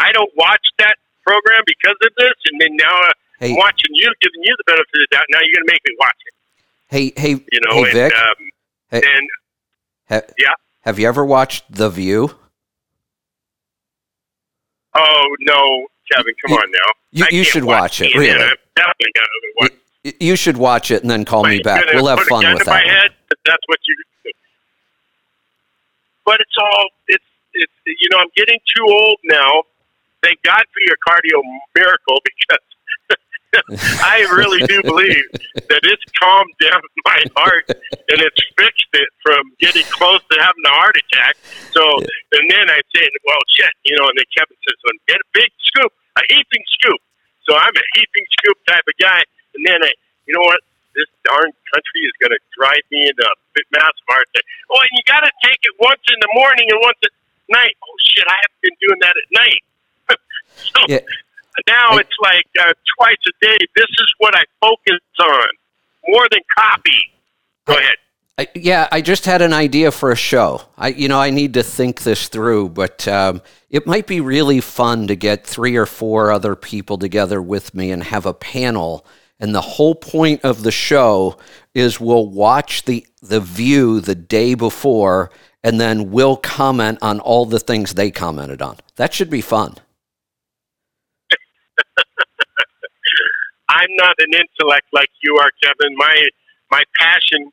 [0.00, 3.92] I don't watch that program because of this, and then now uh, hey, I'm watching
[3.92, 5.24] you, giving you the benefit of the doubt.
[5.30, 6.34] Now you're going to make me watch it.
[6.88, 8.50] Hey, hey, you know, hey, Vic, and, um,
[8.90, 9.28] hey, and
[10.08, 10.54] ha- yeah.
[10.80, 12.30] Have you ever watched The View?
[14.96, 16.92] Oh no, Kevin, come you, on now.
[17.12, 18.14] You, you should watch, watch it.
[18.14, 19.28] Really, I'm definitely gonna
[19.60, 19.72] watch.
[20.02, 21.84] You, you should watch it and then call me back.
[21.92, 22.86] We'll have fun with that.
[22.86, 23.10] Head,
[23.44, 23.96] that's what you.
[26.24, 27.24] But it's all it's
[27.54, 29.64] it's you know I'm getting too old now
[30.22, 31.40] thank God for your cardio
[31.74, 32.64] miracle because
[34.04, 35.26] I really do believe
[35.56, 40.64] that it's calmed down my heart and it's fixed it from getting close to having
[40.66, 41.34] a heart attack.
[41.74, 45.18] So, and then I said, well, shit, you know, and then Kevin says, well, get
[45.18, 47.00] a big scoop, a heaping scoop.
[47.42, 49.22] So I'm a heaping scoop type of guy.
[49.58, 49.90] And then I,
[50.26, 50.62] you know what?
[50.94, 54.44] This darn country is going to drive me into a bit mass attack.
[54.70, 57.14] Oh, and you got to take it once in the morning and once at
[57.48, 57.74] night.
[57.82, 59.62] Oh, shit, I haven't been doing that at night.
[60.74, 61.04] so yeah.
[61.68, 63.58] now I, it's like uh, twice a day.
[63.76, 65.48] This is what I focus on
[66.08, 67.00] more than copy.
[67.66, 67.96] Go ahead.
[68.40, 70.62] I, yeah, I just had an idea for a show.
[70.78, 74.62] I, you know, I need to think this through, but um, it might be really
[74.62, 79.04] fun to get three or four other people together with me and have a panel
[79.40, 81.38] And the whole point of the show
[81.74, 85.30] is we'll watch the the view the day before
[85.62, 88.76] and then we'll comment on all the things they commented on.
[88.96, 89.74] That should be fun.
[93.68, 95.96] I'm not an intellect like you are, Kevin.
[95.96, 96.16] My
[96.70, 97.50] my passion.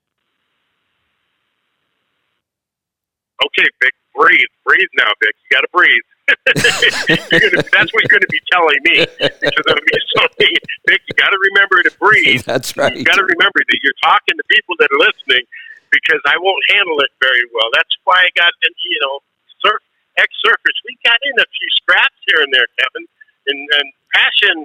[3.46, 5.36] Okay, Vic, breathe, breathe now, Vic.
[5.44, 6.17] You got to breathe.
[6.28, 10.54] Gonna, that's what you're going to be telling me because I'm be something.
[10.88, 12.44] You got to remember to breathe.
[12.44, 12.96] That's right.
[12.96, 15.44] You got to remember that you're talking to people that are listening
[15.92, 17.70] because I won't handle it very well.
[17.76, 19.20] That's why I got, you know,
[19.64, 19.80] surf
[20.18, 20.78] ex surfers.
[20.84, 23.06] We got in a few scraps here and there, Kevin,
[23.48, 24.58] and and passion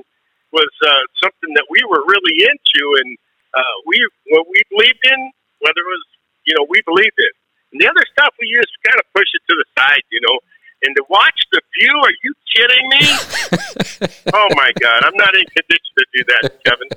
[0.53, 3.11] was uh, something that we were really into, and
[3.55, 3.97] uh, we
[4.35, 5.21] what we believed in,
[5.61, 6.07] whether it was
[6.45, 7.35] you know we believed in.
[7.73, 10.37] And the other stuff we just kind of push it to the side, you know.
[10.83, 12.35] And to watch the view, are you
[12.91, 14.09] kidding me?
[14.35, 16.89] oh my God, I'm not in condition to do that, Kevin.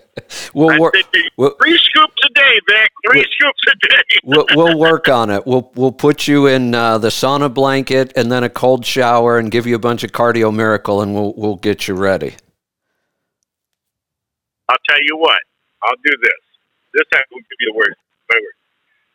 [0.53, 0.93] We'll, I wor-
[1.37, 2.91] we'll, three scoops a day, Vic.
[3.09, 4.03] Three scoops a day.
[4.23, 5.45] we'll, we'll work on it.
[5.45, 9.51] We'll we'll put you in uh, the sauna blanket and then a cold shower and
[9.51, 12.35] give you a bunch of cardio miracle and we'll we'll get you ready.
[14.69, 15.39] I'll tell you what.
[15.83, 16.41] I'll do this.
[16.93, 17.95] This time we'll give you the word.
[18.31, 18.57] My word.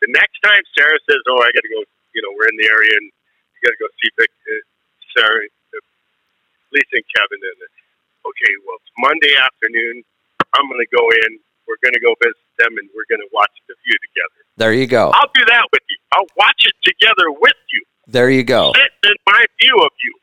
[0.02, 1.80] The next time Sarah says, "Oh, I got to go,"
[2.14, 4.62] you know, we're in the area and you got to go see Vic, uh,
[5.16, 5.44] Sarah,
[6.72, 7.40] and Kevin.
[7.42, 10.02] Uh, okay, well, it's Monday afternoon.
[10.54, 11.30] I'm going to go in.
[11.66, 14.40] We're going to go visit them, and we're going to watch the view together.
[14.56, 15.10] There you go.
[15.14, 15.98] I'll do that with you.
[16.14, 17.82] I'll watch it together with you.
[18.06, 18.72] There you go.
[18.74, 20.14] Sit in my view of you.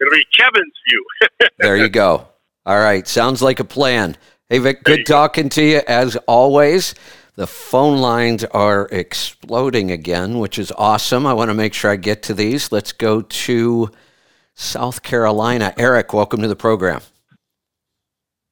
[0.00, 1.04] It'll be Kevin's view.
[1.58, 2.26] There you go.
[2.64, 3.06] All right.
[3.06, 4.16] Sounds like a plan.
[4.48, 6.94] Hey, Vic, good talking to you as always.
[7.34, 11.26] The phone lines are exploding again, which is awesome.
[11.26, 12.72] I want to make sure I get to these.
[12.72, 13.90] Let's go to
[14.60, 15.72] South Carolina.
[15.78, 17.00] Eric, welcome to the program.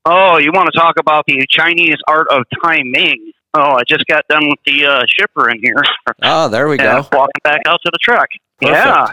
[0.07, 3.33] Oh, you want to talk about the Chinese art of timing?
[3.53, 5.83] Oh, I just got done with the uh, shipper in here.
[6.23, 7.07] Oh, there we go.
[7.13, 8.29] walking back out to the truck.
[8.59, 8.79] Perfect.
[8.79, 9.13] Yeah.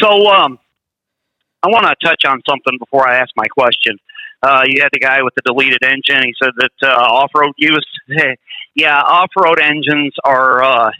[0.00, 0.58] So, um,
[1.62, 3.98] I want to touch on something before I ask my question.
[4.42, 6.22] Uh, you had the guy with the deleted engine.
[6.24, 7.86] He said that uh, off-road use.
[8.74, 10.90] yeah, off-road engines are uh,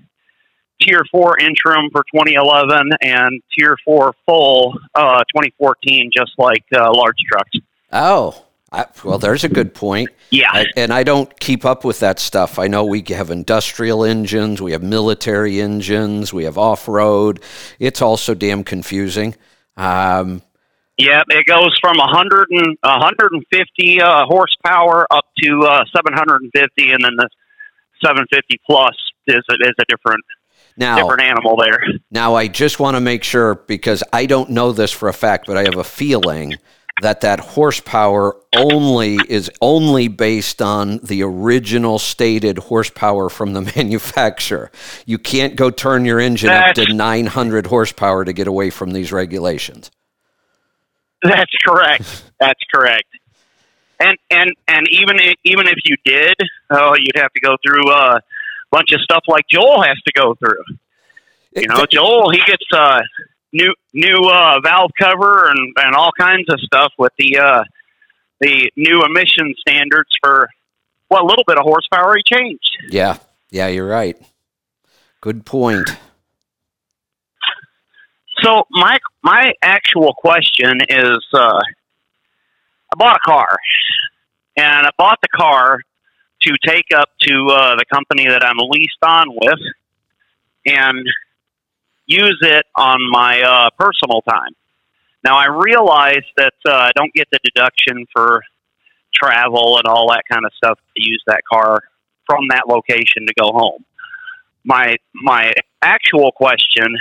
[0.80, 7.16] Tier Four interim for 2011 and Tier Four full uh, 2014, just like uh, large
[7.30, 7.58] trucks.
[7.92, 10.10] Oh, I, well, there's a good point.
[10.30, 10.50] Yeah.
[10.52, 12.58] I, and I don't keep up with that stuff.
[12.58, 17.42] I know we have industrial engines, we have military engines, we have off road.
[17.78, 19.36] It's also damn confusing.
[19.76, 20.42] Um,
[20.98, 27.12] Yeah, it goes from 100 and 150 uh, horsepower up to uh, 750, and then
[27.16, 27.28] the
[28.04, 28.94] 750 plus
[29.28, 30.24] is a, is a different
[30.76, 31.82] now, different animal there.
[32.10, 35.46] now, I just want to make sure because I don't know this for a fact,
[35.46, 36.54] but I have a feeling
[37.02, 44.70] that that horsepower only is only based on the original stated horsepower from the manufacturer.
[45.04, 49.12] You can't go turn your engine up to 900 horsepower to get away from these
[49.12, 49.90] regulations.
[51.22, 52.24] That's correct.
[52.40, 53.04] That's correct.
[53.98, 56.34] And and and even i- even if you did,
[56.70, 58.20] oh, you'd have to go through uh,
[58.70, 60.62] bunch of stuff like Joel has to go through.
[61.54, 63.00] You know, Joel he gets uh,
[63.52, 67.64] new new uh, valve cover and and all kinds of stuff with the uh,
[68.40, 70.48] the new emission standards for
[71.08, 72.76] what little bit of horsepower he changed.
[72.88, 73.18] Yeah,
[73.50, 74.16] yeah, you're right.
[75.20, 75.88] Good point.
[78.42, 83.48] So my my actual question is, uh, I bought a car,
[84.56, 85.78] and I bought the car
[86.46, 89.58] to take up to uh, the company that I'm leased on with,
[90.66, 91.06] and
[92.06, 94.54] use it on my uh, personal time.
[95.24, 98.42] Now I realize that uh, I don't get the deduction for
[99.12, 101.82] travel and all that kind of stuff to use that car
[102.26, 103.84] from that location to go home.
[104.64, 105.52] My my
[105.82, 106.96] actual question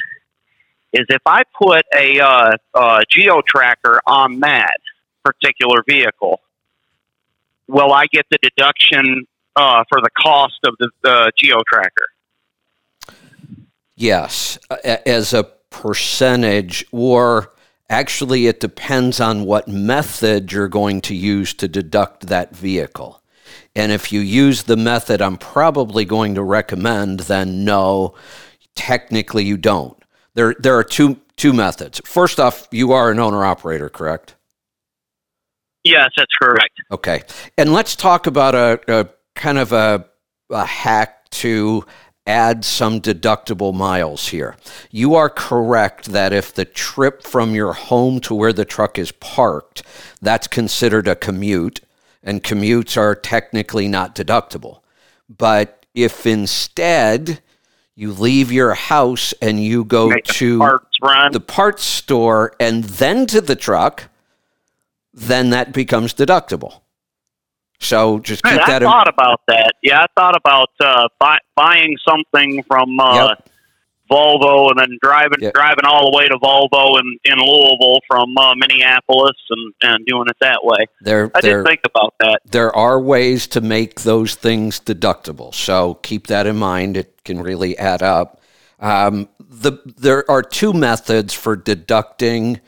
[0.93, 4.77] is if I put a uh, uh, geo tracker on that
[5.23, 6.39] particular vehicle,
[7.67, 9.25] will I get the deduction
[9.55, 12.07] uh, for the cost of the uh, geo tracker?
[13.95, 17.53] Yes, as a percentage, or
[17.89, 23.21] actually, it depends on what method you're going to use to deduct that vehicle.
[23.75, 28.15] And if you use the method I'm probably going to recommend, then no,
[28.75, 29.97] technically you don't.
[30.33, 32.01] There, there are two two methods.
[32.05, 34.35] First off, you are an owner operator, correct?
[35.83, 36.73] Yes, that's correct.
[36.91, 37.23] Okay.
[37.57, 39.07] And let's talk about a, a
[39.45, 40.03] kind of a,
[40.49, 41.85] a hack to
[42.25, 44.55] add some deductible miles here.
[44.89, 49.11] You are correct that if the trip from your home to where the truck is
[49.11, 49.83] parked,
[50.19, 51.81] that's considered a commute.
[52.23, 54.79] and commutes are technically not deductible.
[55.29, 57.39] But if instead
[57.93, 60.97] you leave your house and you go Make the to parts
[61.33, 64.09] the parts store and then to the truck,
[65.13, 66.81] then that becomes deductible.
[67.79, 69.73] So just keep Man, that in I thought about that.
[69.83, 73.49] Yeah, I thought about uh, buy, buying something from uh, Yep.
[74.09, 75.53] Volvo and then driving Yep.
[75.53, 80.25] driving all the way to Volvo in, in Louisville from uh, Minneapolis and, and doing
[80.29, 80.85] it that way.
[81.01, 81.31] there.
[81.33, 82.39] I there did think about that.
[82.49, 85.53] there are ways to make those things deductible.
[85.55, 86.97] So keep that in mind.
[86.97, 88.41] It can really add up.
[88.79, 92.59] Um, the there are two methods for deducting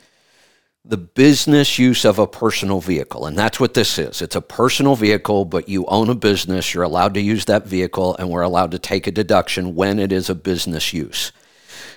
[0.89, 4.21] the business use of a personal vehicle, and that's what this is.
[4.21, 6.73] It's a personal vehicle, but you own a business.
[6.73, 10.11] You're allowed to use that vehicle, and we're allowed to take a deduction when it
[10.11, 11.31] is a business use.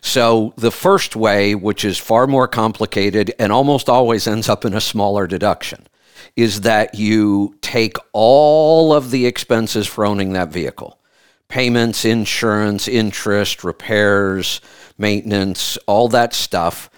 [0.01, 4.75] So the first way, which is far more complicated and almost always ends up in
[4.75, 5.87] a smaller deduction,
[6.37, 10.97] is that you take all of the expenses for owning that vehicle
[11.49, 14.61] payments, insurance, interest, repairs,
[14.97, 16.89] maintenance, all that stuff.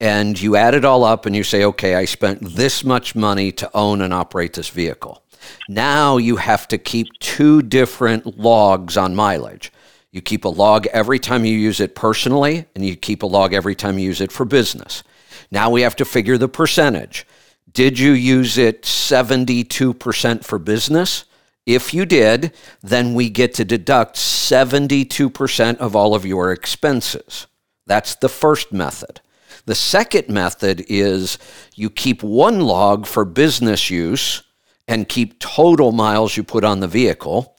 [0.00, 3.50] And you add it all up and you say, okay, I spent this much money
[3.52, 5.22] to own and operate this vehicle.
[5.68, 9.72] Now you have to keep two different logs on mileage.
[10.10, 13.52] You keep a log every time you use it personally, and you keep a log
[13.52, 15.02] every time you use it for business.
[15.50, 17.26] Now we have to figure the percentage.
[17.70, 21.24] Did you use it 72% for business?
[21.66, 22.52] If you did,
[22.82, 27.46] then we get to deduct 72% of all of your expenses.
[27.86, 29.20] That's the first method.
[29.66, 31.38] The second method is
[31.74, 34.42] you keep one log for business use
[34.88, 37.56] and keep total miles you put on the vehicle.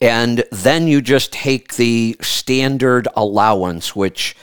[0.00, 4.34] And then you just take the standard allowance, which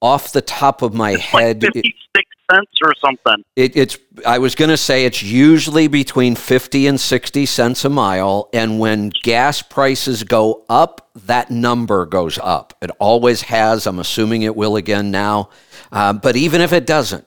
[0.00, 3.44] off the top of my head, like fifty six cents or something.
[3.56, 7.88] it, it's I was going to say it's usually between 50 and 60 cents a
[7.88, 13.98] mile and when gas prices go up that number goes up it always has I'm
[13.98, 15.48] assuming it will again now
[15.92, 17.26] Uh, but even if it doesn't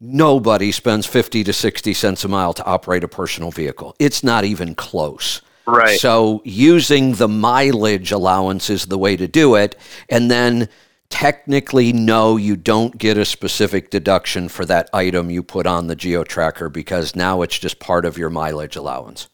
[0.00, 4.44] nobody spends 50 to 60 cents a mile to operate a personal vehicle it's not
[4.44, 5.98] even close Right.
[5.98, 9.74] so using the mileage allowance is the way to do it.
[10.08, 10.68] And then
[11.08, 15.96] technically, no, you don't get a specific deduction for that item you put on the
[15.96, 19.28] geo tracker because now it's just part of your mileage allowance.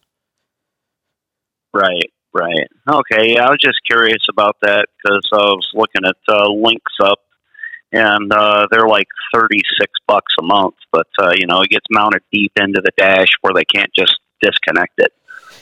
[1.75, 2.69] Right, right.
[2.89, 7.17] Okay, yeah, I was just curious about that because I was looking at uh, Linxup,
[7.93, 11.87] and uh, they're like thirty six bucks a month, but uh, you know it gets
[11.91, 15.13] mounted deep into the dash where they can't just disconnect it.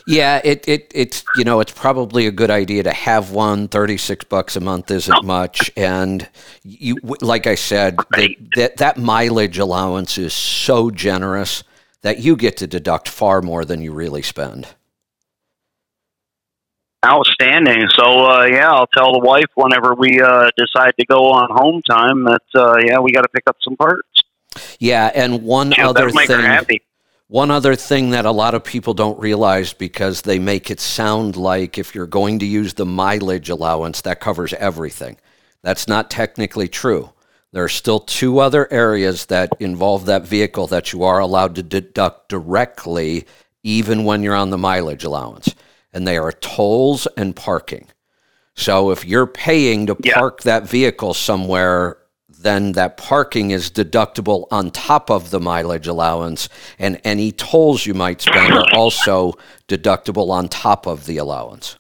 [0.06, 3.68] Yeah, it, it it's you know it's probably a good idea to have one.
[3.68, 6.28] Thirty six bucks a month isn't much, and
[6.62, 8.38] you like I said, Right.
[8.56, 11.62] that that mileage allowance is so generous
[12.02, 14.68] that you get to deduct far more than you really spend.
[17.04, 17.88] Outstanding.
[17.96, 21.80] So uh, yeah, I'll tell the wife whenever we uh, decide to go on home
[21.88, 24.06] time that uh, yeah we got to pick up some parts.
[24.78, 26.80] Yeah, and one Shoot, other thing.
[27.30, 31.36] One other thing that a lot of people don't realize because they make it sound
[31.36, 35.16] like if you're going to use the mileage allowance, that covers everything.
[35.62, 37.12] That's not technically true.
[37.52, 41.62] There are still two other areas that involve that vehicle that you are allowed to
[41.62, 43.26] deduct directly,
[43.62, 45.54] even when you're on the mileage allowance,
[45.92, 47.86] and they are tolls and parking.
[48.56, 50.14] So if you're paying to Yeah.
[50.14, 51.96] park that vehicle somewhere,
[52.42, 56.48] then that parking is deductible on top of the mileage allowance,
[56.78, 59.34] and any tolls you might spend are also
[59.68, 61.76] deductible on top of the allowance.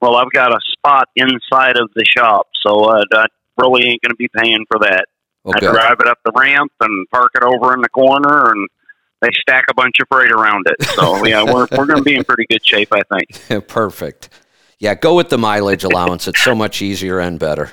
[0.00, 3.26] Well, I've got a spot inside of the shop, so uh, I
[3.58, 5.04] really ain't going to be paying for that.
[5.46, 5.66] I Okay.
[5.66, 8.68] drive it up the ramp and park it over in the corner, and
[9.22, 10.86] they stack a bunch of freight around it.
[10.88, 13.68] So yeah, we're we're going to be in pretty good shape, I think.
[13.68, 14.30] Perfect.
[14.78, 16.26] Yeah, go with the mileage allowance.
[16.28, 17.72] It's so much easier and better.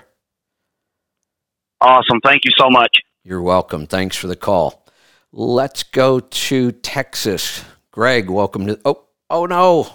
[1.82, 2.20] Awesome.
[2.24, 2.98] Thank you so much.
[3.24, 3.88] You're welcome.
[3.88, 4.86] Thanks for the call.
[5.32, 7.64] Let's go to Texas.
[7.92, 8.80] Greg, welcome to.
[8.86, 9.88] Oh, oh no.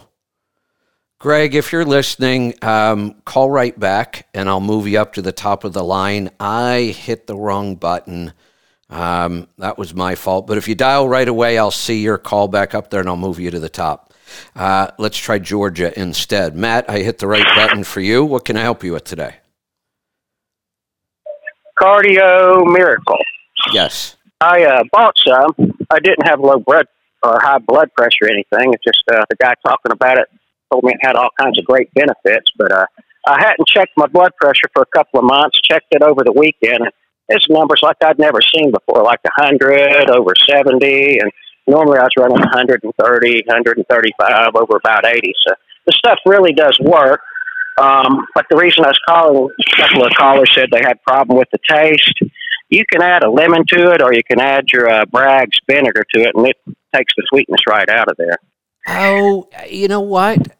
[1.18, 5.32] Greg, if you're listening, um, call right back and I'll move you up to the
[5.32, 6.30] top of the line.
[6.40, 8.32] I hit the wrong button.
[8.90, 10.46] Um, that was my fault.
[10.46, 13.16] But if you dial right away, I'll see your call back up there and I'll
[13.16, 14.12] move you to the top.
[14.56, 16.56] Uh, let's try Georgia instead.
[16.56, 18.24] Matt, I hit the right button for you.
[18.24, 19.36] What can I help you with today?
[21.82, 23.18] Cardio Miracle.
[23.72, 24.16] Yes.
[24.40, 25.72] I uh, bought some.
[25.90, 26.86] I didn't have low blood
[27.22, 28.72] or high blood pressure or anything.
[28.72, 30.28] It's just uh, the guy talking about it
[30.70, 32.50] told me it had all kinds of great benefits.
[32.56, 32.86] But uh,
[33.26, 35.58] I hadn't checked my blood pressure for a couple of months.
[35.62, 36.88] Checked it over the weekend.
[37.28, 41.30] It's numbers like I'd never seen before, like a hundred over seventy, and
[41.66, 42.90] Normally I was running 130,
[43.46, 45.32] 135 over about 80.
[45.46, 45.54] So
[45.86, 47.20] the stuff really does work.
[47.80, 51.38] Um, but the reason I was calling, a couple of callers said they had problem
[51.38, 52.20] with the taste.
[52.68, 56.04] You can add a lemon to it, or you can add your uh, Bragg's vinegar
[56.14, 56.56] to it, and it
[56.94, 58.36] takes the sweetness right out of there.
[58.88, 60.56] Oh, you know what?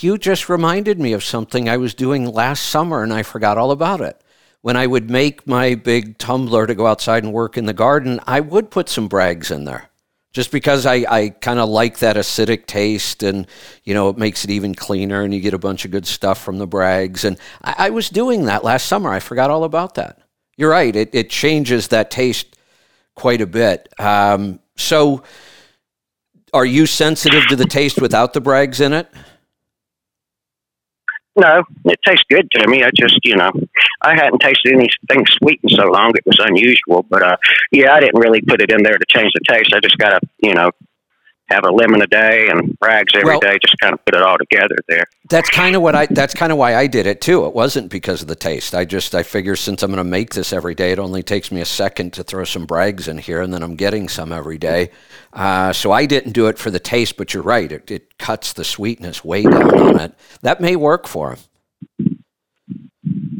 [0.00, 3.70] You just reminded me of something I was doing last summer, and I forgot all
[3.70, 4.20] about it.
[4.60, 8.20] When I would make my big tumbler to go outside and work in the garden,
[8.26, 9.90] I would put some Bragg's in there
[10.34, 13.46] just because I, I kind of like that acidic taste and
[13.84, 16.42] you know it makes it even cleaner and you get a bunch of good stuff
[16.42, 17.24] from the Bragg's.
[17.24, 19.10] and I, I was doing that last summer.
[19.10, 20.18] I forgot all about that.
[20.56, 20.94] You're right.
[20.94, 22.58] It, it changes that taste
[23.14, 23.88] quite a bit.
[23.98, 25.22] Um, so
[26.52, 29.08] are you sensitive to the taste without the Bragg's in it
[31.36, 32.82] no, it tastes good to me.
[32.84, 33.50] I just, you know,
[34.02, 36.12] I hadn't tasted anything sweet in so long.
[36.14, 37.36] It was unusual, but uh,
[37.72, 39.72] yeah, I didn't really put it in there to change the taste.
[39.74, 40.70] I just got to, you know,
[41.48, 43.58] have a lemon a day and Bragg's every well, day.
[43.60, 45.04] Just kind of put it all together there.
[45.28, 46.06] That's kind of what I.
[46.06, 47.46] That's kind of why I did it too.
[47.46, 48.74] It wasn't because of the taste.
[48.74, 51.52] I just I figure since I'm going to make this every day, it only takes
[51.52, 54.58] me a second to throw some Bragg's in here, and then I'm getting some every
[54.58, 54.90] day.
[55.32, 57.70] Uh, so I didn't do it for the taste, but you're right.
[57.70, 60.14] It, it cuts the sweetness way down on it.
[60.42, 61.38] That may work for him.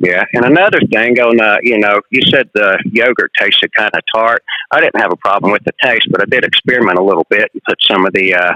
[0.04, 4.00] Yeah, and another thing on, uh, you know, you said the yogurt tasted kind of
[4.14, 4.42] tart.
[4.70, 7.50] I didn't have a problem with the taste, but I did experiment a little bit
[7.52, 8.52] and put some of the uh,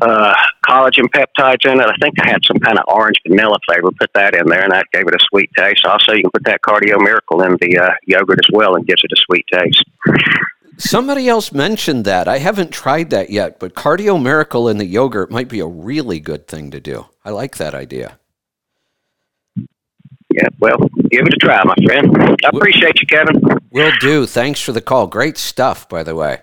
[0.00, 0.34] uh,
[0.66, 1.86] collagen peptides in it.
[1.86, 3.90] I think I had some kind of orange vanilla flavor.
[3.98, 5.84] Put that in there, and that gave it a sweet taste.
[5.84, 9.02] Also, you can put that Cardio Miracle in the uh, yogurt as well, and gives
[9.04, 9.84] it a sweet taste.
[10.78, 12.28] Somebody else mentioned that.
[12.28, 16.20] I haven't tried that yet, but Cardio Miracle in the yogurt might be a really
[16.20, 17.06] good thing to do.
[17.24, 18.18] I like that idea.
[20.38, 20.78] Yeah, well,
[21.10, 22.16] give it a try, my friend.
[22.44, 23.42] I appreciate you, Kevin.
[23.72, 24.24] Will do.
[24.24, 25.08] Thanks for the call.
[25.08, 26.40] Great stuff, by the way.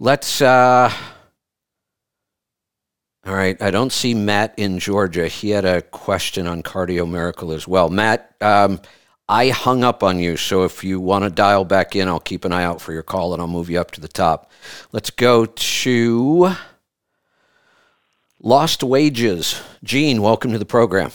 [0.00, 0.40] Let's.
[0.42, 0.92] uh
[3.24, 3.60] all right.
[3.60, 5.28] I don't see Matt in Georgia.
[5.28, 7.90] He had a question on Cardio Miracle as well.
[7.90, 8.80] Matt, um,
[9.28, 12.46] I hung up on you, so if you want to dial back in, I'll keep
[12.46, 14.50] an eye out for your call and I'll move you up to the top.
[14.92, 16.52] Let's go to
[18.40, 19.60] Lost Wages.
[19.84, 21.10] Gene, welcome to the program.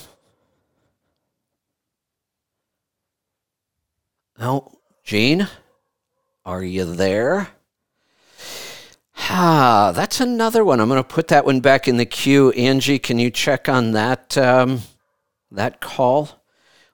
[4.39, 4.71] Oh,
[5.03, 5.47] Gene,
[6.45, 7.49] are you there?
[9.29, 10.79] Ah, that's another one.
[10.79, 12.51] I'm going to put that one back in the queue.
[12.51, 14.81] Angie, can you check on that um,
[15.51, 16.43] that call?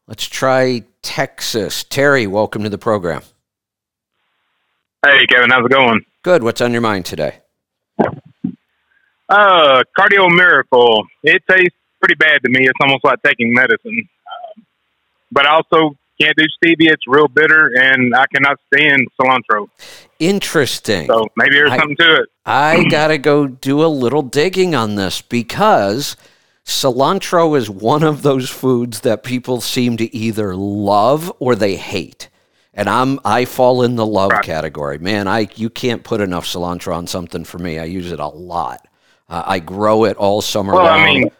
[0.05, 1.83] Let's try Texas.
[1.83, 3.21] Terry, welcome to the program.
[5.05, 6.05] Hey, Kevin, how's it going?
[6.23, 6.43] Good.
[6.43, 7.39] What's on your mind today?
[9.29, 11.05] Uh, Cardio Miracle.
[11.23, 12.65] It tastes pretty bad to me.
[12.65, 14.07] It's almost like taking medicine.
[14.57, 14.65] Um,
[15.31, 16.91] but I also can't do stevia.
[16.91, 19.69] It's real bitter, and I cannot stand cilantro.
[20.19, 21.07] Interesting.
[21.07, 22.29] So maybe there's I, something to it.
[22.45, 26.17] I got to go do a little digging on this because
[26.65, 32.29] cilantro is one of those foods that people seem to either love or they hate.
[32.73, 34.43] And I'm I fall in the love right.
[34.43, 34.99] category.
[34.99, 37.79] Man, I you can't put enough cilantro on something for me.
[37.79, 38.87] I use it a lot.
[39.27, 40.99] Uh, I grow it all summer well, long.
[40.99, 41.31] I mean,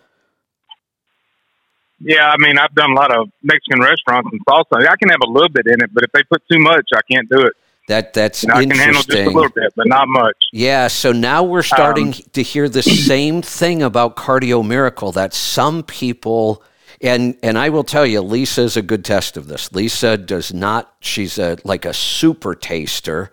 [2.00, 4.88] yeah, I mean, I've done a lot of Mexican restaurants and salsa.
[4.88, 7.02] I can have a little bit in it, but if they put too much, I
[7.12, 7.54] can't do it.
[7.88, 10.38] That that's know, I can handle just a little bit, but not much.
[10.54, 15.34] Yeah, so now we're starting um, to hear the same thing about Cardio Miracle that
[15.34, 16.64] some people
[17.02, 19.72] and and I will tell you, Lisa is a good test of this.
[19.72, 20.94] Lisa does not.
[21.00, 23.32] She's a like a super taster.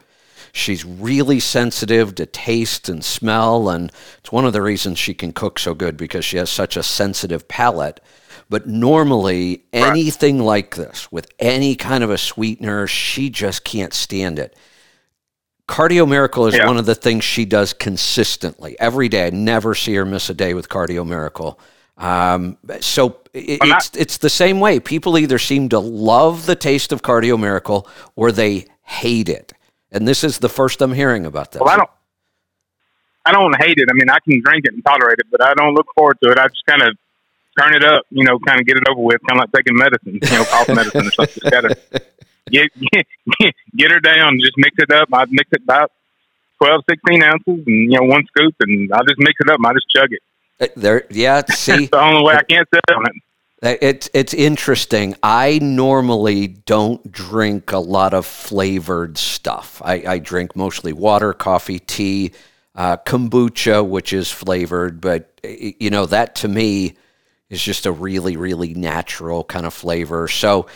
[0.53, 5.33] She's really sensitive to taste and smell, and it's one of the reasons she can
[5.33, 8.01] cook so good because she has such a sensitive palate.
[8.49, 14.39] But normally, anything like this with any kind of a sweetener, she just can't stand
[14.39, 14.57] it.
[15.69, 16.67] Cardio Miracle is yeah.
[16.67, 19.27] one of the things she does consistently every day.
[19.27, 21.59] I never see her miss a day with Cardio Miracle.
[21.97, 24.79] Um, so it, it's it's the same way.
[24.79, 29.55] People either seem to love the taste of Cardio Miracle or they hate it.
[29.91, 31.61] And this is the first I'm hearing about this.
[31.61, 31.91] Well, I don't.
[33.25, 33.89] I don't hate it.
[33.91, 36.31] I mean, I can drink it and tolerate it, but I don't look forward to
[36.31, 36.39] it.
[36.39, 36.97] I just kind of
[37.59, 39.77] turn it up, you know, kind of get it over with, kind of like taking
[39.77, 41.41] medicine, you know, cough medicine or something.
[41.41, 41.77] Just gotta
[42.51, 45.09] get, get, get her down, just mix it up.
[45.13, 45.93] I mix it about
[46.59, 49.67] 12, 16 ounces and, you know, one scoop and I'll just mix it up and
[49.67, 50.21] I'll just chug it.
[50.59, 51.87] Uh, there, yeah, see.
[51.87, 53.23] the only way I can't sit on it.
[53.63, 55.15] Uh, it's it's interesting.
[55.23, 59.81] I normally don't drink a lot of flavored stuff.
[59.83, 62.33] I, I drink mostly water, coffee, tea,
[62.75, 65.01] uh, kombucha, which is flavored.
[65.01, 66.97] But you know that to me
[67.51, 70.29] is just a really, really natural kind of flavor.
[70.29, 70.67] So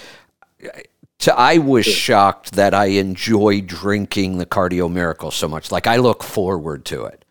[1.19, 5.71] So I was shocked that I enjoy drinking the Cardio Miracle so much.
[5.71, 7.25] Like I look forward to it.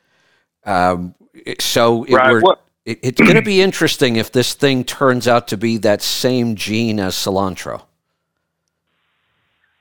[0.64, 1.16] Um,
[1.60, 2.32] so it Right.
[2.32, 6.04] were, it, it's going to be interesting if this thing turns out to be that
[6.04, 7.82] same gene as cilantro.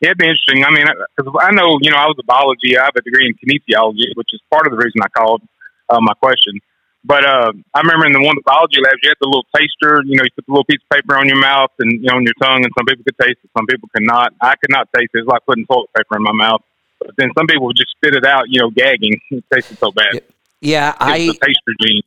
[0.00, 0.64] Yeah, it'd be interesting.
[0.64, 0.86] I mean,
[1.16, 2.78] because I know, you know, I was a biology.
[2.78, 5.42] I have a degree in kinesiology, which is part of the reason I called
[5.90, 6.60] uh, my question.
[7.08, 9.48] But uh, I remember in the one of the biology labs, you had the little
[9.56, 10.04] taster.
[10.04, 12.16] You know, you put the little piece of paper on your mouth and you know
[12.16, 14.34] on your tongue, and some people could taste it, some people could not.
[14.42, 15.24] I could not taste it.
[15.24, 16.60] It's like putting toilet paper in my mouth.
[17.00, 19.18] But then some people would just spit it out, you know, gagging.
[19.30, 20.20] It tasted so bad.
[20.60, 22.02] Yeah, I It's the taster gene.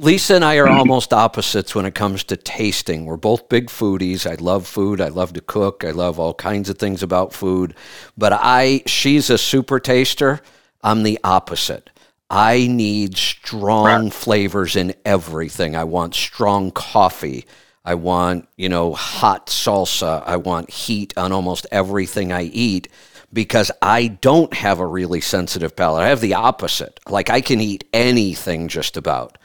[0.00, 3.06] Lisa and I are almost opposites when it comes to tasting.
[3.06, 4.30] We're both big foodies.
[4.30, 5.00] I love food.
[5.00, 5.82] I love to cook.
[5.82, 7.74] I love all kinds of things about food.
[8.16, 10.40] But I she's a super taster.
[10.84, 11.90] I'm the opposite.
[12.30, 15.74] I need strong flavors in everything.
[15.74, 17.46] I want strong coffee.
[17.84, 20.22] I want, you know, hot salsa.
[20.26, 22.88] I want heat on almost everything I eat
[23.32, 26.02] because I don't have a really sensitive palate.
[26.02, 27.00] I have the opposite.
[27.08, 29.38] Like I can eat anything just about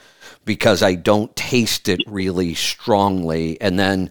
[0.44, 3.60] because I don't taste it really strongly.
[3.62, 4.10] And then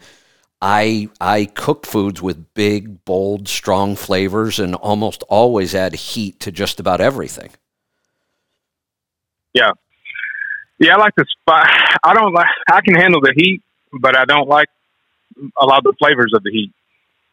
[0.62, 6.52] I I cook foods with big, bold, strong flavors and almost always add heat to
[6.52, 7.50] just about everything.
[9.54, 9.72] Yeah.
[10.78, 11.96] Yeah, I like the spice.
[12.02, 12.46] I don't like.
[12.70, 13.62] I can handle the heat,
[13.92, 14.68] but I don't like
[15.60, 16.72] a lot of the flavors of the heat.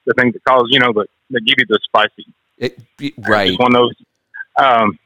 [0.06, 2.26] The things that cause you know that that give you the spicy.
[2.58, 2.80] It,
[3.18, 3.58] right.
[3.58, 3.96] one of those.
[4.58, 5.00] Um,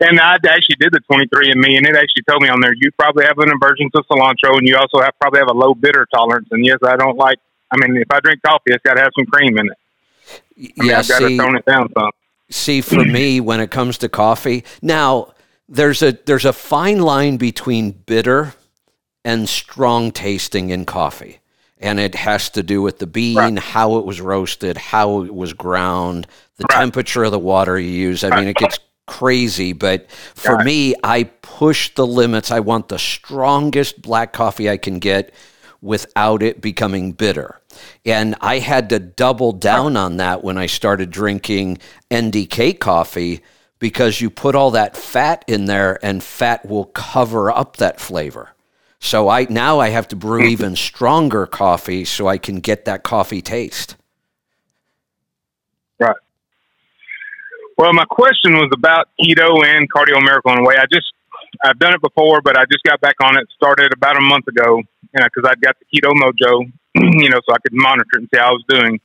[0.00, 3.24] and I actually did the 23andMe, and it actually told me on there you probably
[3.24, 6.48] have an aversion to cilantro, and you also have probably have a low bitter tolerance.
[6.50, 7.38] And yes, I don't like.
[7.70, 9.78] I mean, if I drink coffee, it's got to have some cream in it.
[10.78, 12.10] I mean, yeah, I've got to tone it down some.
[12.50, 15.32] see for me when it comes to coffee now
[15.68, 18.54] there's a there's a fine line between bitter
[19.24, 21.40] and strong tasting in coffee
[21.78, 25.52] and it has to do with the bean how it was roasted how it was
[25.52, 26.26] ground
[26.56, 26.78] the Right.
[26.78, 30.64] temperature of the water you use i mean it gets crazy but for Right.
[30.66, 35.32] me i push the limits i want the strongest black coffee i can get
[35.82, 37.60] without it becoming bitter.
[38.04, 41.78] And I had to double down on that when I started drinking
[42.10, 43.42] NDK coffee
[43.78, 48.50] because you put all that fat in there and fat will cover up that flavor.
[48.98, 53.02] So I now I have to brew even stronger coffee so I can get that
[53.02, 53.96] coffee taste.
[55.98, 56.16] Right.
[57.78, 60.76] Well, my question was about keto and cardio miracle in a way.
[60.78, 61.12] I just
[61.64, 63.46] I've done it before, but I just got back on it.
[63.54, 64.82] Started about a month ago,
[65.14, 68.38] and because I'd got the Keto-Mojo, you know, so I could monitor it and see
[68.38, 69.00] how I was doing.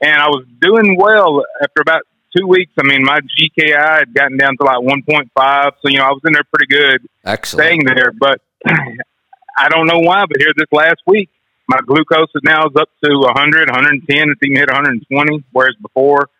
[0.00, 2.02] And I was doing well after about
[2.38, 2.72] two weeks.
[2.78, 6.20] I mean, my GKI had gotten down to like 1.5, so you know I was
[6.26, 7.66] in there pretty good Excellent.
[7.66, 8.12] staying there.
[8.18, 11.30] But I don't know why, but here this last week,
[11.68, 14.30] my glucose is now is up to 100, 110.
[14.30, 16.30] It's even hit 120, whereas before,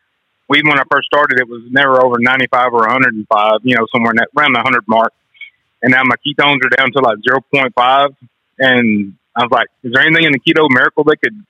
[0.55, 3.61] even when I first started, it was never over 95 or 105.
[3.63, 5.13] You know, somewhere in that around the 100 mark.
[5.83, 8.17] And now my ketones are down to like 0.5.
[8.59, 11.45] And I was like, is there anything in the keto miracle that could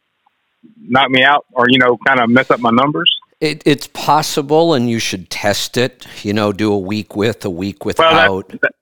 [0.81, 3.11] knock me out or you know kind of mess up my numbers?
[3.41, 6.07] It, it's possible, and you should test it.
[6.25, 8.49] You know, do a week with, a week Well, without.
[8.63, 8.73] that,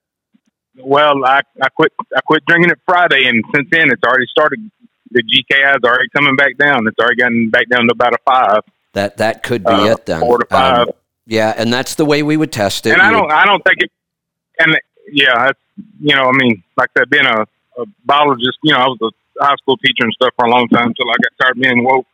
[0.79, 4.69] well, I I quit I quit drinking it Friday, and since then it's already started.
[5.11, 6.85] The GKI is already coming back down.
[6.87, 8.61] It's already gotten back down to about a five,
[8.93, 10.19] that that could be uh, it then.
[10.19, 10.87] four to five.
[10.87, 10.93] Um,
[11.27, 12.93] yeah, and that's the way we would test it.
[12.93, 13.91] and I You would- don't I don't think it.
[14.59, 14.75] And
[15.11, 15.59] yeah, that's
[16.01, 17.41] you know I mean like I said, being a,
[17.81, 20.67] a biologist, you know I was a high school teacher and stuff for a long
[20.69, 22.07] time until I got tired of being woke.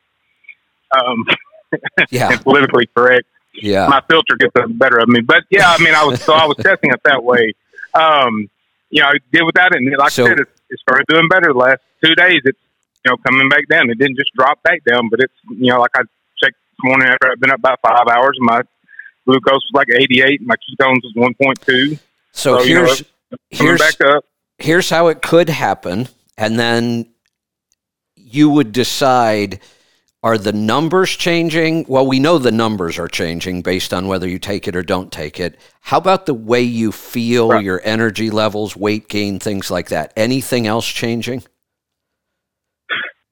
[0.91, 1.25] Um,
[2.11, 3.27] yeah, and politically correct.
[3.55, 3.87] yeah.
[3.87, 5.21] my filter gets the better of me.
[5.21, 7.53] But yeah, I mean, I was so I was testing it that way.
[7.93, 8.49] Um,
[8.89, 11.27] you know, I did without it, and like So- I said, it, it started doing
[11.29, 12.41] better the last two days.
[12.45, 12.59] It's
[13.05, 13.89] you know coming back down.
[13.89, 16.01] It didn't just drop back down, but it's you know like I
[16.41, 18.37] checked this morning after I've been up about five hours.
[18.39, 18.61] My
[19.25, 20.41] glucose was like eighty eight.
[20.41, 21.97] My ketones was one point two.
[22.31, 23.03] So, So, you know, here's
[23.51, 24.25] here's back up.
[24.57, 27.07] here's how it could happen, and then
[28.15, 29.59] you would decide
[30.23, 31.85] are the numbers changing?
[31.87, 35.11] Well, we know the numbers are changing based on whether you take it or don't
[35.11, 35.59] take it.
[35.81, 37.63] How about the way you feel, Right.
[37.63, 40.13] your energy levels, weight gain, things like that?
[40.15, 41.43] Anything else changing?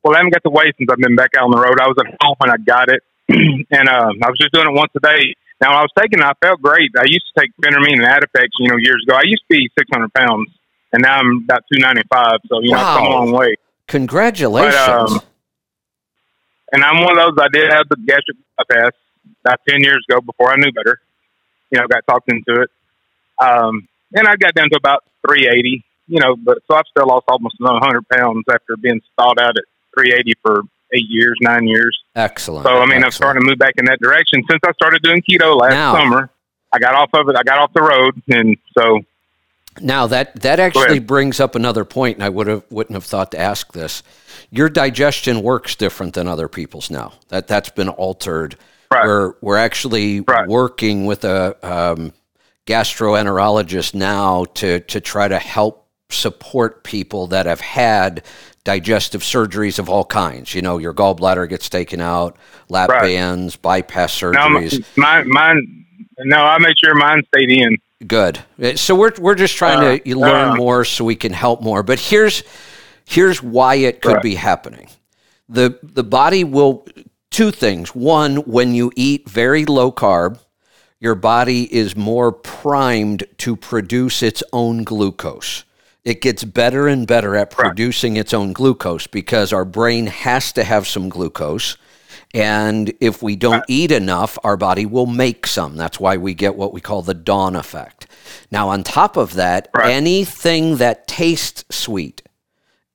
[0.03, 1.80] Well, I haven't got the weight since I've been back out on the road.
[1.80, 4.73] I was at home when I got it, and uh, I was just doing it
[4.73, 5.35] once a day.
[5.61, 6.89] Now, I was taking it, I felt great.
[6.97, 9.15] I used to take Phentermine and Adipex, you know, years ago.
[9.15, 10.49] I used to be 600 pounds,
[10.91, 12.39] and now I'm about 295.
[12.49, 13.55] So, you know, I've come a long way.
[13.88, 14.76] Congratulations.
[15.11, 15.22] um,
[16.72, 18.91] And I'm one of those, I did have the gastric bypass
[19.45, 20.99] about 10 years ago before I knew better.
[21.69, 22.69] You know, got talked into it.
[23.41, 27.26] Um, and I got down to about 380, you know, but so I've still lost
[27.27, 29.64] almost another 100 pounds after being stalled out at
[29.95, 31.98] 380 for eight years, nine years.
[32.15, 32.65] Excellent.
[32.65, 34.43] So I mean, I'm starting to move back in that direction.
[34.49, 36.30] Since I started doing keto last Now- summer,
[36.73, 37.35] I got off of it.
[37.38, 39.02] I got off the road, and so
[39.80, 43.31] Now that that actually brings up another point, and I would have wouldn't have thought
[43.31, 44.03] to ask this.
[44.49, 47.14] Your digestion works different than other people's now.
[47.30, 48.57] That that's been altered.
[48.91, 49.06] Right.
[49.06, 50.48] We're we're actually Right.
[50.48, 52.11] working with a um,
[52.65, 58.23] gastroenterologist now to to try to help support people that have had
[58.65, 60.53] digestive surgeries of all kinds.
[60.53, 62.35] You know, your gallbladder gets taken out,
[62.69, 63.02] lap Right.
[63.03, 64.85] bands, bypass surgeries.
[64.98, 65.85] mine, mine,
[66.26, 67.77] no, I made sure mine stayed in.
[68.07, 68.40] Good.
[68.76, 71.84] So we're we're just trying to learn more so we can help more.
[71.84, 72.44] But here's
[73.06, 74.23] here's why it could Right.
[74.23, 74.88] be happening.
[75.48, 76.86] The the body will
[77.30, 77.90] two things.
[77.95, 80.40] One, when you eat very low carb,
[80.99, 85.64] your body is more primed to produce its own glucose.
[86.03, 90.64] It gets better and better at producing its own glucose because our brain has to
[90.64, 91.78] have some glucose.
[92.34, 95.76] And if we don't eat enough, our body will make some.
[95.76, 98.08] That's why we get what we call the dawn effect.
[98.49, 99.91] Now, on top of that, Right.
[99.91, 102.22] anything that tastes sweet,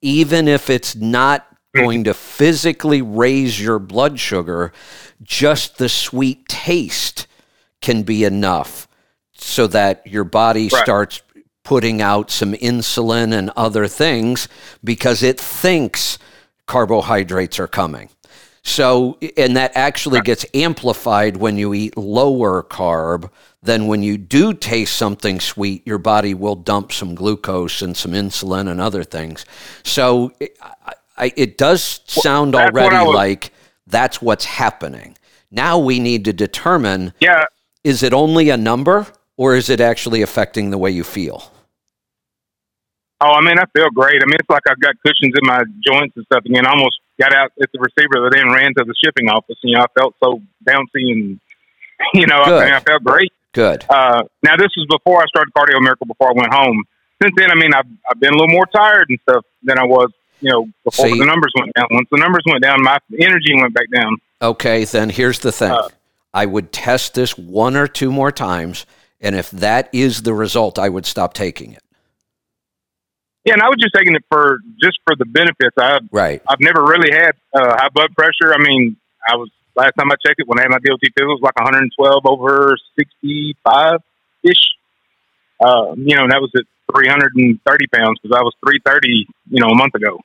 [0.01, 1.81] even if it's not mm-hmm.
[1.81, 4.73] going to physically raise your blood sugar,
[5.23, 7.27] just the sweet taste
[7.83, 8.89] can be enough
[9.35, 10.83] so that your body Right.
[10.83, 11.21] starts
[11.63, 14.49] putting out some insulin and other things
[14.85, 16.17] because it thinks
[16.67, 18.09] carbohydrates are coming.
[18.69, 23.31] So, and that actually gets amplified when you eat lower carb.
[23.63, 28.11] Then, when you do taste something sweet, your body will dump some glucose and some
[28.11, 29.47] insulin and other things.
[29.85, 33.53] So, it, I, I, it does sound what already was- like
[33.87, 35.17] that's what's happening.
[35.53, 37.45] Now we need to determine Yeah,
[37.85, 39.07] is it only a number
[39.37, 41.53] or is it actually affecting the way you feel?
[43.21, 44.21] Oh, I mean, I feel great.
[44.21, 46.67] I mean, it's like I've got cushions in my joints and stuff again.
[46.67, 49.57] I almost got out at the receiver that then ran to the shipping office.
[49.63, 51.41] And, you know, I felt so bouncy and,
[52.15, 53.33] you know, I, mean, I felt great.
[53.53, 53.85] Good.
[53.89, 56.85] Uh, now, this was before I started Cardio Miracle, before I went home.
[57.23, 59.85] Since then, I mean, I've, I've been a little more tired and stuff than I
[59.85, 60.11] was,
[60.41, 61.87] you know, before See- the numbers went down.
[61.91, 64.17] Once the numbers went down, my energy went back down.
[64.43, 65.71] Okay, then here's the thing.
[65.71, 65.89] Uh,
[66.35, 68.85] I would test this one or two more times,
[69.23, 71.83] and if that is the result, I would stop taking it.
[73.47, 75.79] Yeah, and I was just taking it for just for the benefits.
[75.79, 76.43] I Right.
[76.49, 78.53] I've never really had uh, high blood pressure.
[78.53, 81.09] I mean, I was last time I checked it when I had my DOT two,
[81.17, 84.01] it was like 112 over 65
[84.43, 84.57] ish.
[85.61, 89.69] Uh, you know, and that was at 330 pounds because I was 330, you know,
[89.69, 90.19] a month ago.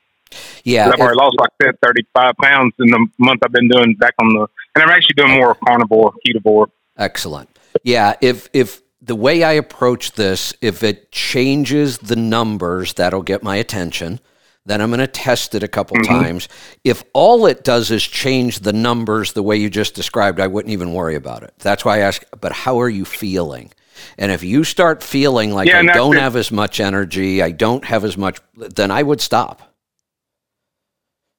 [0.64, 0.90] Yeah.
[0.90, 4.16] I've already lost, like I said, 35 pounds in the month I've been doing back
[4.20, 6.68] on the, and I'm actually doing more carnivore, ketovore.
[6.98, 7.50] Excellent.
[7.84, 13.42] Yeah, if if the way I approach this, if it changes the numbers, that'll get
[13.44, 14.20] my attention.
[14.64, 16.22] Then I'm going to test it a couple mm-hmm.
[16.22, 16.48] times.
[16.84, 20.72] If all it does is change the numbers the way you just described, I wouldn't
[20.72, 21.54] even worry about it.
[21.60, 23.72] That's why I ask, but how are you feeling?
[24.20, 27.86] And if you start feeling like Yeah, I don't have as much energy, I don't
[27.86, 29.64] have as much, then I would stop.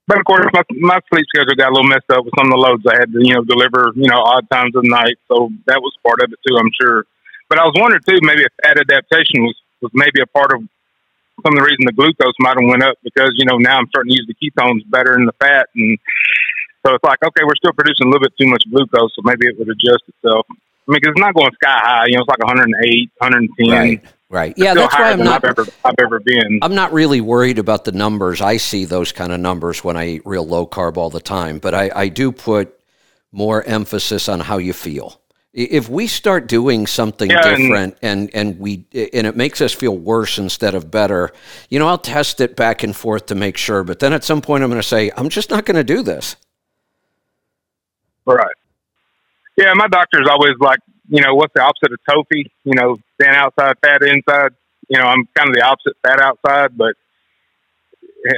[0.08, 2.52] But of course, my, my sleep schedule got a little messed up with some of
[2.52, 5.16] the loads I had to, you know, deliver, you know, odd times of the night.
[5.28, 7.06] So that was part of it too, I'm sure.
[7.52, 9.52] But I was wondering too, maybe if fat adaptation was,
[9.84, 10.64] was maybe a part of
[11.44, 13.84] some of the reason the glucose might have went up because, you know, now I'm
[13.92, 15.68] starting to use the ketones better than the fat.
[15.76, 15.98] And
[16.80, 19.12] so it's like, okay, we're still producing a little bit too much glucose.
[19.12, 20.46] So maybe it would adjust itself.
[20.48, 20.56] I
[20.88, 23.68] mean, 'cause it's not going sky high, you know, it's like 108, 110.
[23.68, 24.00] Right.
[24.30, 24.54] Right.
[24.56, 26.58] Yeah, that's why I'm not I've ever, I've ever been.
[26.62, 28.40] I'm not really worried about the numbers.
[28.40, 31.58] I see those kind of numbers when I eat real low carb all the time,
[31.58, 32.72] but I, I do put
[33.30, 35.20] more emphasis on how you feel.
[35.54, 39.96] If we start doing something Yeah, different and, and we and it makes us feel
[39.96, 41.30] worse instead of better,
[41.68, 43.84] you know, I'll test it back and forth to make sure.
[43.84, 46.02] But then at some point, I'm going to say, I'm just not going to do
[46.02, 46.36] this.
[48.24, 48.54] Right.
[49.58, 52.50] Yeah, my doctor's always like, you know, what's the opposite of tofi?
[52.64, 54.52] You know, stand outside, fat inside.
[54.88, 56.78] You know, I'm kind of the opposite, fat outside.
[56.78, 56.94] But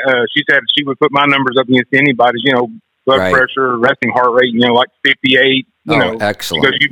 [0.09, 2.43] uh, she said she would put my numbers up against anybody's.
[2.45, 2.69] You know,
[3.07, 3.33] blood Right.
[3.33, 4.53] pressure, resting heart rate.
[4.53, 5.67] You know, like 58.
[5.85, 6.83] You oh, know, excellent.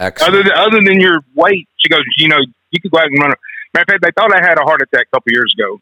[0.00, 0.34] Excellent.
[0.34, 2.38] other than other than your weight, she goes, you know,
[2.70, 3.30] you could go out and run.
[3.30, 3.36] A,
[3.74, 5.80] matter of fact, they thought I had a heart attack a couple years ago.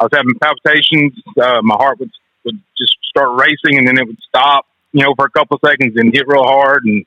[0.00, 1.14] I was having palpitations.
[1.36, 2.10] Uh, my heart would
[2.44, 4.66] would just start racing, and then it would stop.
[4.92, 6.84] You know, for a couple seconds and hit real hard.
[6.84, 7.04] And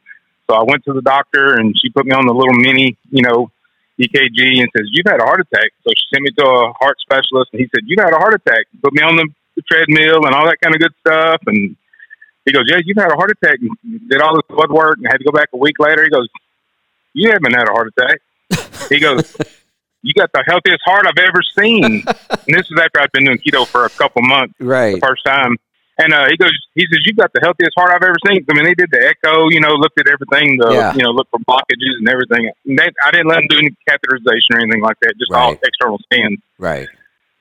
[0.48, 3.24] so I went to the doctor, and she put me on the little mini, you
[3.24, 3.50] know,
[4.00, 5.72] EKG, and says you've had a heart attack.
[5.84, 8.36] So she sent me to a heart specialist, and he said you've had a heart
[8.36, 8.66] attack.
[8.84, 11.76] Put me on the, the treadmill and all that kind of good stuff, and
[12.46, 15.08] he goes, "Yeah, you've had a heart attack." And did all this blood work, and
[15.08, 16.04] had to go back a week later.
[16.04, 16.28] He goes,
[17.14, 18.20] "You haven't had a heart attack."
[18.90, 19.36] he goes,
[20.02, 22.06] "You got the healthiest heart I've ever seen." and
[22.48, 24.96] this is after I've been doing keto for a couple months, right.
[24.96, 25.58] the first time.
[25.98, 28.54] And uh, he goes, he says, "You got the healthiest heart I've ever seen." I
[28.54, 30.94] mean, they did the echo, you know, looked at everything, the, Yeah.
[30.94, 32.50] you know, looked for blockages and everything.
[32.66, 35.54] And they, I didn't let them do any catheterization or anything like that, just all
[35.64, 36.40] external scans.
[36.58, 36.90] Right.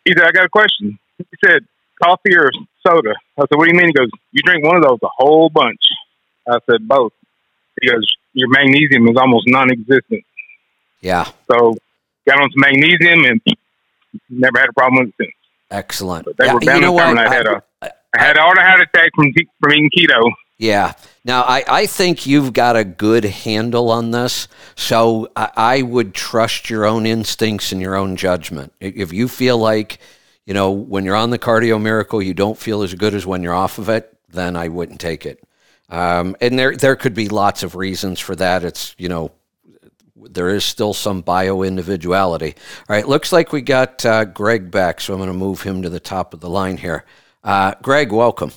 [0.05, 1.65] He said, "I got a question." He said,
[2.03, 2.51] "Coffee or
[2.87, 5.09] soda?" I said, "What do you mean?" He goes, "You drink one of those a
[5.17, 5.81] whole bunch."
[6.47, 7.13] I said, "Both."
[7.81, 10.25] He goes, "Your magnesium is almost non-existent."
[11.01, 11.25] Yeah.
[11.51, 11.77] So
[12.29, 13.41] got on some magnesium and
[14.29, 15.35] never had a problem with it since.
[15.71, 16.25] Excellent.
[16.27, 17.19] But they Yeah, were you know what?
[17.19, 17.53] I had I-
[17.83, 19.33] a I had an heart attack from
[19.63, 20.31] from eating keto.
[20.59, 20.93] Yeah.
[21.25, 24.47] Now, I, I think you've got a good handle on this.
[24.75, 28.73] So I, I would trust your own instincts and your own judgment.
[28.81, 30.01] If you feel like,
[30.45, 33.43] you know, when you're on the cardio miracle, you don't feel as good as when
[33.43, 35.43] you're off of it, then I wouldn't take it.
[35.91, 38.65] Um, and there, there could be lots of reasons for that.
[38.65, 39.33] It's, you know,
[40.17, 42.55] there is still some bio individuality.
[42.89, 43.07] All right.
[43.07, 45.01] Looks like we got uh, Greg back.
[45.01, 47.05] So I'm going to move him to the top of the line here.
[47.43, 48.53] Uh, Greg, welcome.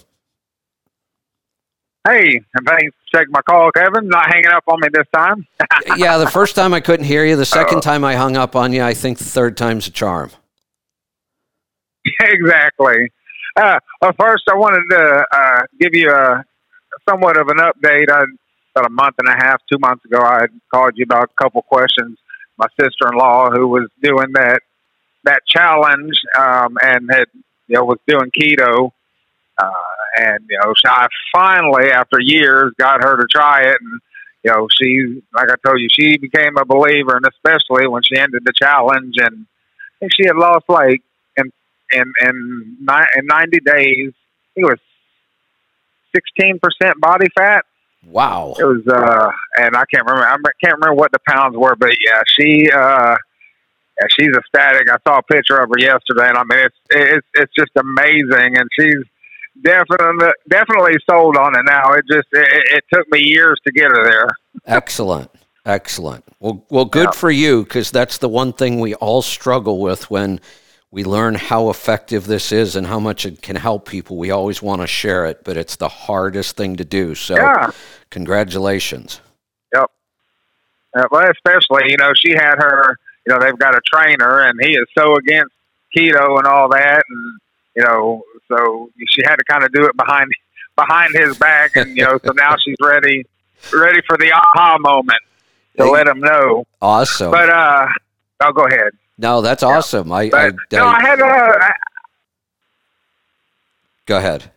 [2.06, 4.10] Hey, and thanks for taking my call, Kevin.
[4.10, 5.48] Not hanging up on me this time.
[5.98, 7.38] yeah, the first time I couldn't hear you.
[7.38, 8.84] The second time I hung up on you.
[8.84, 10.30] I think the third time's a charm.
[12.20, 13.10] exactly.
[13.56, 16.44] Uh, well, first, I wanted to uh, give you a
[17.08, 18.10] somewhat of an update.
[18.10, 18.24] I,
[18.76, 21.62] about a month and a half, two months ago, I called you about a couple
[21.62, 22.18] questions.
[22.58, 24.62] My sister-in-law, who was doing that
[25.26, 27.26] that challenge um, and had
[27.68, 28.92] you know was doing keto,
[29.62, 29.72] uh,
[30.18, 34.02] and you know, so I finally, after years, got her to try it, and
[34.44, 38.18] you know, she, like I told you, she became a believer, and especially when she
[38.18, 39.46] ended the challenge, and
[40.12, 41.02] she had lost like
[41.38, 41.52] in
[41.92, 44.14] in in, ni- in ninety days,
[44.56, 44.80] it was
[46.16, 47.66] sixteen percent body fat.
[48.06, 48.54] Wow.
[48.60, 50.28] It was, uh, and I can't remember.
[50.28, 54.90] I can't remember what the pounds were, but yeah, she, uh, yeah, she's ecstatic.
[54.92, 58.58] I saw a picture of her yesterday, and I mean, it's it's it's just amazing,
[58.58, 59.04] and she's
[59.64, 61.94] definitely definitely sold on it now.
[61.94, 64.28] It just it, it took me years to get her there.
[64.66, 65.32] Excellent.
[65.66, 66.26] Excellent.
[66.42, 70.42] Well, well, good for you because that's the one thing we all struggle with when
[70.94, 74.16] we learn how effective this is and how much it can help people.
[74.16, 77.16] We always want to share it, but it's the hardest thing to do.
[77.16, 77.72] So, Yeah.
[78.12, 79.20] congratulations.
[79.74, 79.90] Yep.
[80.96, 82.96] Uh, well, especially you know she had her.
[83.26, 85.52] You know they've got a trainer, and he is so against
[85.98, 87.40] keto and all that, and
[87.76, 90.32] you know so she had to kind of do it behind
[90.76, 93.26] behind his back, and you know so now she's ready
[93.74, 95.22] ready for the aha moment
[95.78, 96.66] to let him know.
[96.80, 97.32] Awesome.
[97.32, 97.88] But uh,
[98.42, 98.92] I'll go ahead.
[99.24, 100.12] No, that's awesome.
[100.12, 101.74] I, I, But no, I- I had uh, I-
[104.06, 104.52] go ahead.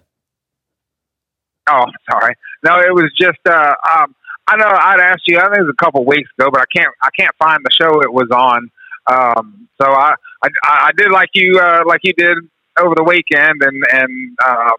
[1.70, 2.34] Oh, sorry.
[2.64, 4.14] No, it was just uh, um,
[4.48, 5.38] I know I'd asked you.
[5.38, 7.70] I think it was a couple weeks ago, but I can't I can't find the
[7.72, 8.70] show it was on.
[9.08, 12.36] Um, so I, I I did like you uh, like you did
[12.78, 14.70] over the weekend and and uh,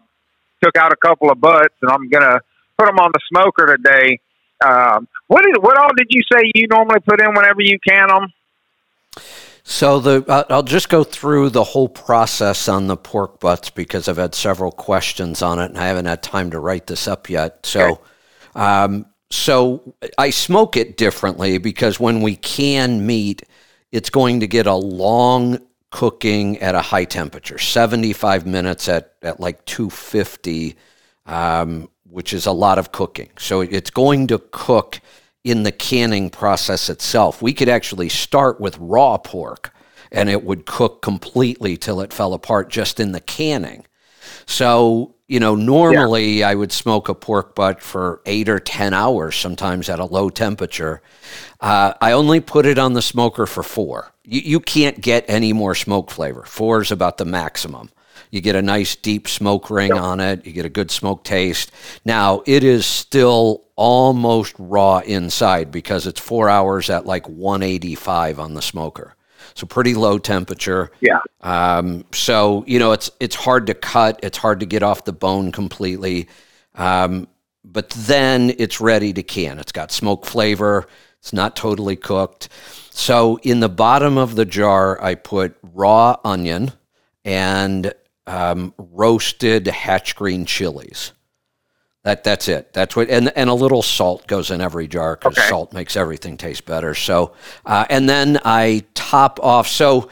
[0.62, 2.40] took out a couple of butts, and I'm gonna
[2.78, 4.20] put them on the smoker today.
[4.64, 8.08] Um, what did what all did you say you normally put in whenever you can
[8.08, 8.32] them?
[9.70, 14.08] So the uh, I'll just go through the whole process on the pork butts because
[14.08, 17.28] I've had several questions on it and I haven't had time to write this up
[17.28, 17.66] yet.
[17.66, 18.00] So,
[18.54, 23.42] um, so I smoke it differently because when we can meat,
[23.92, 25.58] it's going to get a long
[25.90, 30.76] cooking at a high temperature, seventy five minutes at at like two fifty,
[31.26, 33.28] um, which is a lot of cooking.
[33.36, 35.02] So it's going to cook
[35.48, 37.40] in the canning process itself.
[37.40, 39.72] We could actually start with raw pork
[40.12, 43.86] and it would cook completely till it fell apart just in the canning.
[44.46, 49.36] So, you know, normally I would smoke a pork butt for eight or 10 hours,
[49.36, 51.02] sometimes at a low temperature.
[51.60, 54.12] Uh, I only put it on the smoker for four.
[54.24, 56.44] You, you can't get any more smoke flavor.
[56.44, 57.90] Four is about the maximum.
[58.30, 60.46] You get a nice deep smoke ring on it.
[60.46, 61.72] You get a good smoke taste.
[62.04, 68.54] Now, it is still almost raw inside because it's four hours at like 185 on
[68.54, 69.14] the smoker.
[69.54, 70.90] So pretty low temperature.
[71.00, 71.20] Yeah.
[71.40, 74.20] Um, so you know it's it's hard to cut.
[74.22, 76.28] It's hard to get off the bone completely.
[76.74, 77.28] Um,
[77.64, 79.58] but then it's ready to can.
[79.58, 80.86] It's got smoke flavor.
[81.20, 82.48] It's not totally cooked.
[82.90, 86.72] So in the bottom of the jar, I put raw onion
[87.24, 87.92] and
[88.28, 91.12] um, roasted hatch green chilies.
[92.04, 92.72] That that's it.
[92.72, 95.48] That's what and and a little salt goes in every jar because Okay.
[95.48, 96.94] salt makes everything taste better.
[96.94, 97.32] So
[97.66, 99.66] uh, and then I top off.
[99.66, 100.08] So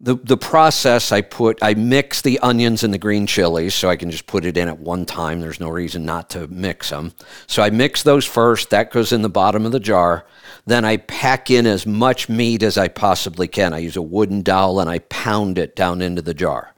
[0.00, 3.96] the the process I put I mix the onions and the green chilies so I
[3.96, 5.40] can just put it in at one time.
[5.40, 7.12] There's no reason not to mix them.
[7.46, 8.70] So I mix those first.
[8.70, 10.26] That goes in the bottom of the jar.
[10.66, 13.72] Then I pack in as much meat as I possibly can.
[13.72, 16.74] I use a wooden dowel and I pound it down into the jar.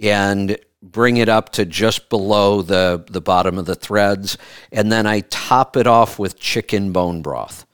[0.00, 4.36] And bring it up to just below the, the bottom of the threads,
[4.72, 7.66] and then I top it off with chicken bone broth.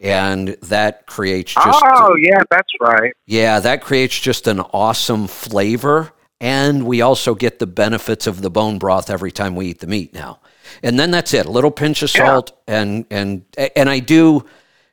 [0.00, 1.84] And that creates just.
[1.84, 3.12] Oh, yeah, that's right.
[3.26, 6.12] Yeah, that creates just an awesome flavor.
[6.40, 9.88] And we also get the benefits of the bone broth every time we eat the
[9.88, 10.38] meat now.
[10.84, 11.46] And then that's it.
[11.46, 14.44] A little pinch of salt and and and I do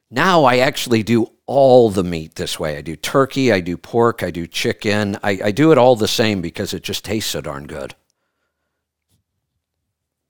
[0.10, 2.77] now I actually do all the meat this way.
[2.77, 5.17] I do turkey, I do pork, I do chicken.
[5.23, 7.95] I, I do it all the same because it just tastes so darn good.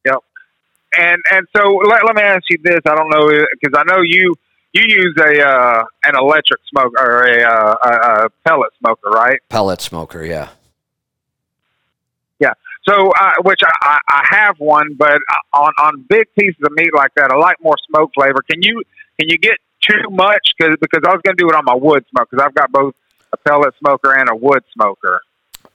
[0.05, 0.19] Yep.
[0.97, 2.79] And and so let, let me ask you this.
[2.85, 3.27] I don't know
[3.59, 4.35] because I know you
[4.73, 9.39] you use a uh, an electric smoker or a, uh, a, a pellet smoker, right?
[9.49, 10.49] Pellet smoker, yeah.
[12.39, 12.53] Yeah.
[12.87, 15.17] So, uh, which I, I have one, but
[15.53, 18.41] on on big pieces of meat like that, I like more smoke flavor.
[18.51, 18.83] Can you
[19.19, 19.57] can you get
[19.90, 20.53] too much?
[20.62, 22.72] Cause, because I was going to do it on my wood smoke because I've got
[22.72, 22.95] both
[23.34, 25.22] a pellet smoker and a wood smoker.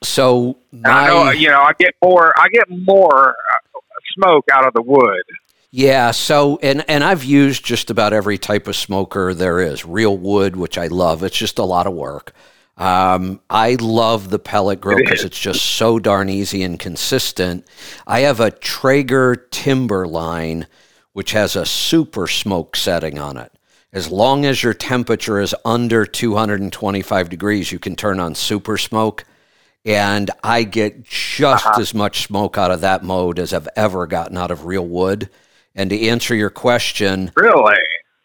[0.03, 3.81] So And I know, you know, I get more I get more uh,
[4.17, 5.23] smoke out of the wood.
[5.71, 9.85] yeah, so and and I've used just about every type of smoker there is.
[9.85, 11.23] Real wood, which I love.
[11.23, 12.33] It's just a lot of work.
[12.77, 17.67] Um, I love the pellet grill because it's just so darn easy and consistent.
[18.07, 20.67] I have a Traeger Timberline,
[21.13, 23.53] which has a super smoke setting on it.
[23.93, 29.25] As long as your temperature is under 225 degrees, you can turn on super smoke.
[29.85, 31.81] And I get just uh-huh.
[31.81, 35.29] as much smoke out of that mode as I've ever gotten out of real wood.
[35.75, 37.79] And to answer your question, Really?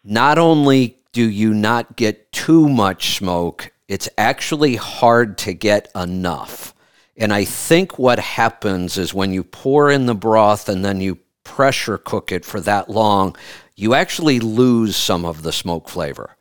[0.03, 6.75] not only do you not get too much smoke, it's actually hard to get enough.
[7.17, 11.19] And I think what happens is when you pour in the broth and then you
[11.43, 13.37] pressure cook it for that long,
[13.75, 16.35] you actually lose some of the smoke flavor.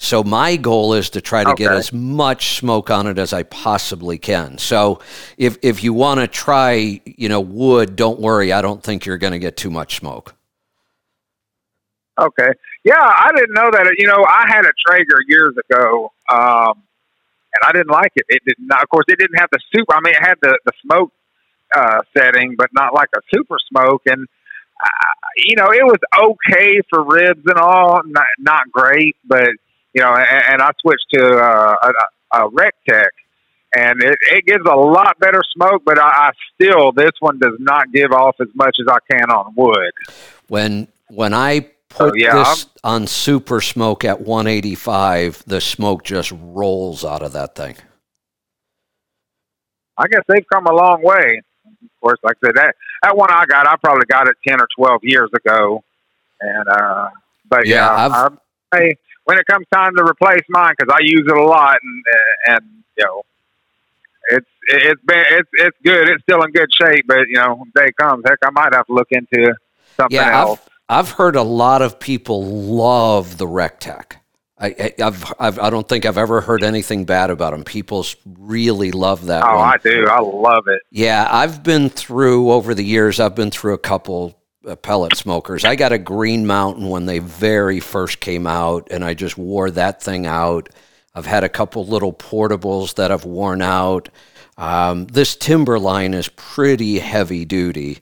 [0.00, 3.42] So my goal is to try to get as much smoke on it as I
[3.42, 4.56] possibly can.
[4.58, 5.00] So
[5.36, 9.18] if if you want to try, you know, wood, don't worry, I don't think you're
[9.18, 10.36] going to get too much smoke.
[12.18, 12.50] Okay.
[12.84, 13.94] Yeah, I didn't know that.
[13.98, 16.82] You know, I had a Traeger years ago, um,
[17.54, 18.24] and I didn't like it.
[18.28, 18.82] It did not.
[18.82, 19.94] Of course, it didn't have the super.
[19.94, 21.12] I mean, it had the the smoke
[21.74, 24.02] uh, setting, but not like a super smoke.
[24.06, 24.28] And
[25.36, 29.16] you know, it was okay for ribs and all, not not great.
[29.24, 29.48] But
[29.92, 33.08] you know, and, and I switched to uh, a, a Rectech.
[33.76, 37.56] And it, it gives a lot better smoke, but I, I still this one does
[37.58, 39.92] not give off as much as I can on wood.
[40.48, 47.04] When when I put yeah, this on super smoke at 185, the smoke just rolls
[47.04, 47.76] out of that thing.
[49.98, 51.42] I guess they've come a long way.
[51.84, 54.60] Of course, like I said, that that one I got, I probably got it ten
[54.60, 55.82] or twelve years ago,
[56.40, 57.08] and uh,
[57.48, 58.36] but Yeah, yeah, I've-
[58.72, 61.76] I, hey, when it comes time to replace mine, because I use it a lot,
[61.82, 62.04] and
[62.56, 62.64] and
[62.96, 63.22] you know,
[64.30, 66.08] it's it's been it's it's good.
[66.08, 68.86] It's still in good shape, but you know, when day comes, heck, I might have
[68.86, 69.54] to look into
[69.96, 70.60] something Yeah, else.
[70.88, 74.12] I've I've heard a lot of people love the Rectech.
[74.60, 77.62] I, I've, I've I don't think I've ever heard anything bad about them.
[77.62, 79.74] People really love that oh, one.
[79.74, 80.06] I do.
[80.08, 80.82] I love it.
[80.90, 83.20] Yeah, I've been through over the years.
[83.20, 84.36] I've been through a couple
[84.66, 85.64] uh, pellet smokers.
[85.64, 89.70] I got a Green Mountain when they very first came out, and I just wore
[89.70, 90.68] that thing out.
[91.14, 94.08] I've had a couple little portables that I've worn out.
[94.56, 97.98] Um, this Timberline is pretty heavy duty.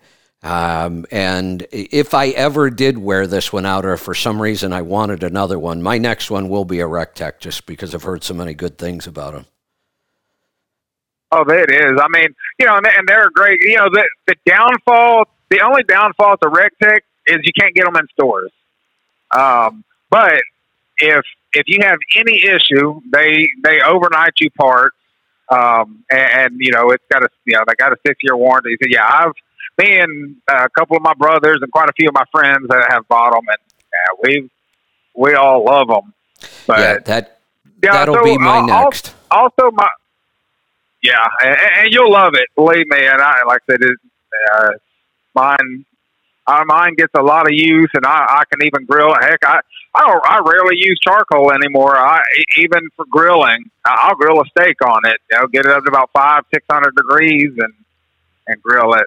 [0.47, 4.81] Um, and if I ever did wear this one out, or for some reason I
[4.83, 8.33] wanted another one, my next one will be a Rectech, just because I've heard so
[8.33, 9.47] many good things about them.
[11.33, 12.01] Oh, it is.
[12.01, 12.29] I mean,
[12.61, 13.59] you know, and, they're great.
[13.63, 17.97] You know, the the downfall, the only downfall to Rectech is you can't get them
[17.97, 18.53] in stores.
[19.37, 20.41] Um, but
[20.99, 21.25] if
[21.55, 24.95] if you have any issue, they they overnight you parts,
[25.49, 28.37] um, and, and you know it's got a you know they got a six year
[28.37, 28.77] warranty.
[28.81, 29.33] So yeah, I've
[29.79, 32.67] me and uh, a couple of my brothers and quite a few of my friends
[32.69, 33.59] that have bought them, and
[33.93, 34.51] yeah, we
[35.15, 36.15] we all love them.
[36.67, 37.41] But yeah, that
[37.83, 39.15] yeah, that'll so be my al- next.
[39.31, 39.89] Also, my
[41.03, 42.49] yeah, and, and you'll love it.
[42.55, 42.99] Believe me.
[43.07, 43.99] And I like I said, it,
[44.53, 44.71] uh,
[45.35, 45.85] mine.
[46.49, 49.13] Uh, mine gets a lot of use, and I, I can even grill.
[49.21, 49.59] Heck, I
[49.97, 51.97] I, don't, I rarely use charcoal anymore.
[51.97, 52.21] I
[52.59, 55.17] even for grilling, I'll grill a steak on it.
[55.29, 57.73] You know, get it up to about five, six hundred degrees, and
[58.47, 59.07] and grill it.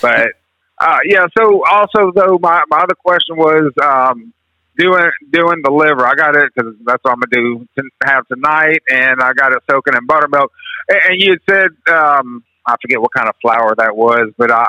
[0.00, 0.32] But
[0.78, 4.32] uh, yeah, so also though, my my other question was um,
[4.76, 6.06] doing doing the liver.
[6.06, 9.52] I got it because that's what I'm gonna do to have tonight, and I got
[9.52, 10.50] it soaking in buttermilk.
[10.88, 14.66] And, and you said um, I forget what kind of flour that was, but I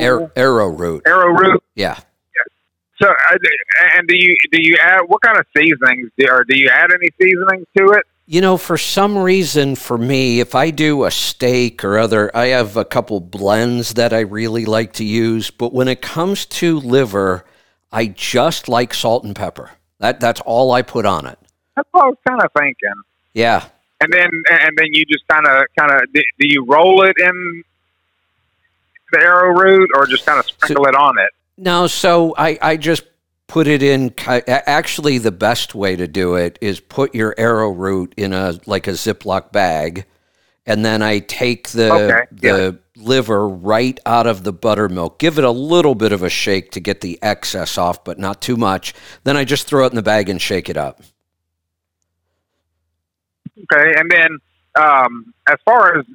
[0.00, 1.02] Ar- arrowroot.
[1.06, 1.62] arrowroot.
[1.74, 1.98] Yeah.
[3.02, 3.38] So, uh,
[3.96, 6.90] and do you do you add what kind of seasonings do, or do you add
[6.92, 8.04] any seasonings to it?
[8.30, 12.46] You know, for some reason, for me, if I do a steak or other, I
[12.46, 15.50] have a couple blends that I really like to use.
[15.50, 17.44] But when it comes to liver,
[17.90, 19.72] I just like salt and pepper.
[19.98, 21.40] That that's all I put on it.
[21.74, 23.02] That's what I was kind of thinking.
[23.34, 23.64] Yeah.
[24.00, 27.64] And then and then you just kind of kind of do, you roll it in
[29.10, 31.30] the arrowroot or just kind of sprinkle it on it?
[31.56, 33.02] No, so I, I just
[33.50, 34.14] put it in.
[34.26, 38.92] Actually, the best way to do it is put your arrowroot in a like a
[38.92, 40.06] Ziploc bag,
[40.66, 45.18] and then I take the Okay, the liver right out of the buttermilk.
[45.18, 48.40] Give it a little bit of a shake to get the excess off, but not
[48.40, 48.94] too much.
[49.24, 51.02] Then I just throw it in the bag and shake it up.
[53.58, 54.38] Okay, and then
[54.80, 56.06] um, as far as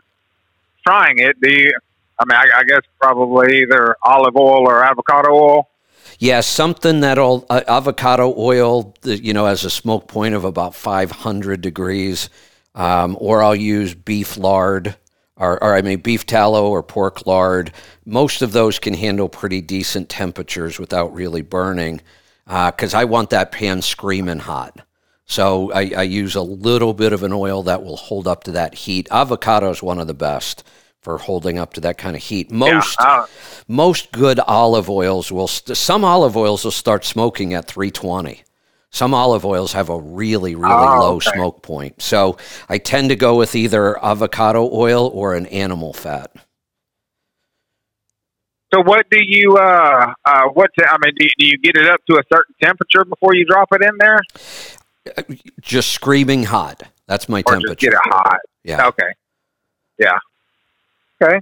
[0.85, 1.73] frying it, you?
[2.17, 5.69] I mean, I, I guess probably either olive oil or avocado oil.
[6.19, 11.61] Yeah, something that'll uh, avocado oil, you know, has a smoke point of about 500
[11.61, 12.29] degrees,
[12.73, 14.95] um, or I'll use beef lard,
[15.35, 17.71] or, or I mean beef tallow or pork lard.
[18.05, 22.01] Most of those can handle pretty decent temperatures without really burning,
[22.45, 24.81] because I want that pan screaming hot.
[25.25, 28.51] So I, I use a little bit of an oil that will hold up to
[28.51, 29.07] that heat.
[29.11, 30.63] Avocado is one of the best
[31.05, 32.49] for holding up to that kind of heat.
[32.51, 33.27] Most uh,
[33.67, 38.41] most good olive oils will st- some olive oils will start smoking at 320
[38.89, 41.29] some olive oils have a really really Oh, low okay.
[41.31, 42.37] smoke point so
[42.69, 46.31] i tend to go with either avocado oil or an animal fat
[48.73, 49.57] So what do you?
[49.57, 50.69] Uh, uh, what?
[50.79, 53.45] I mean, do you, do you get it up to a certain temperature before you
[53.45, 54.19] drop it in there,
[55.61, 58.39] just screaming hot that's my or temperature get it hot?
[58.63, 59.11] yeah Okay.
[59.97, 60.17] Yeah.
[61.21, 61.39] Okay.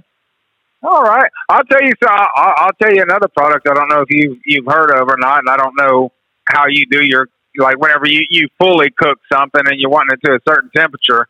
[0.82, 1.30] All right.
[1.48, 1.92] I'll tell you.
[2.02, 3.66] So I'll, I'll tell you another product.
[3.68, 6.12] I don't know if you you've heard of or not, and I don't know
[6.44, 10.20] how you do your like whenever you you fully cook something and you want it
[10.26, 11.26] to a certain temperature.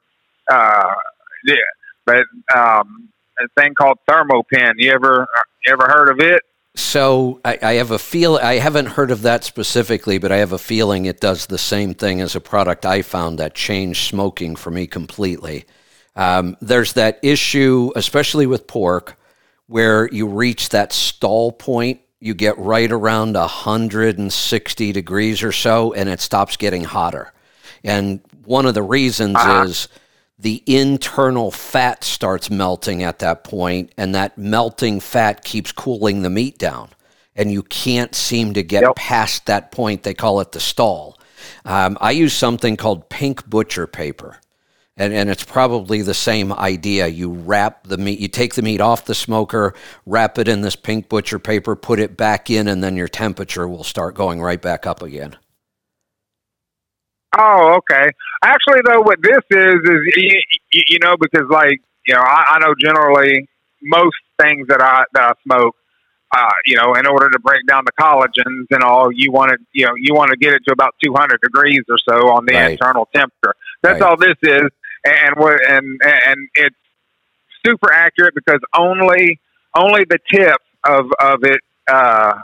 [0.50, 0.94] Uh,
[1.46, 1.54] yeah.
[2.04, 3.08] But um,
[3.40, 4.74] a thing called Thermapen.
[4.78, 5.26] You ever
[5.64, 6.42] you ever heard of it?
[6.76, 8.36] So I, I have a feel.
[8.36, 11.94] I haven't heard of that specifically, but I have a feeling it does the same
[11.94, 15.64] thing as a product I found that changed smoking for me completely.
[16.16, 19.18] Um, there's that issue, especially with pork,
[19.66, 22.00] where you reach that stall point.
[22.20, 27.32] You get right around 160 degrees or so, and it stops getting hotter.
[27.82, 29.36] And one of the reasons
[29.66, 29.88] is
[30.38, 36.30] the internal fat starts melting at that point, and that melting fat keeps cooling the
[36.30, 36.90] meat down.
[37.36, 40.02] And you can't seem to get past that point.
[40.02, 41.18] They call it the stall.
[41.64, 44.38] Um, I use something called pink butcher paper.
[44.96, 47.08] And, and it's probably the same idea.
[47.08, 49.74] You wrap the meat, you take the meat off the smoker,
[50.06, 53.66] wrap it in this pink butcher paper, put it back in, and then your temperature
[53.66, 55.36] will start going right back up again.
[57.36, 58.10] Oh, okay.
[58.44, 60.40] Actually, though, what this is is you,
[60.88, 63.48] you know because like you know I, I know generally
[63.82, 65.74] most things that I that I smoke,
[66.36, 69.58] uh, you know, in order to break down the collagens and all, you want to
[69.72, 72.54] you know you want to get it to about 200 degrees or so on the
[72.54, 72.80] Right.
[72.80, 73.56] internal temperature.
[73.82, 74.02] That's Right.
[74.02, 74.70] all this is,
[75.04, 76.76] and what and and it's
[77.64, 79.40] super accurate because only
[79.76, 80.56] only the tip
[80.86, 82.34] of of it uh,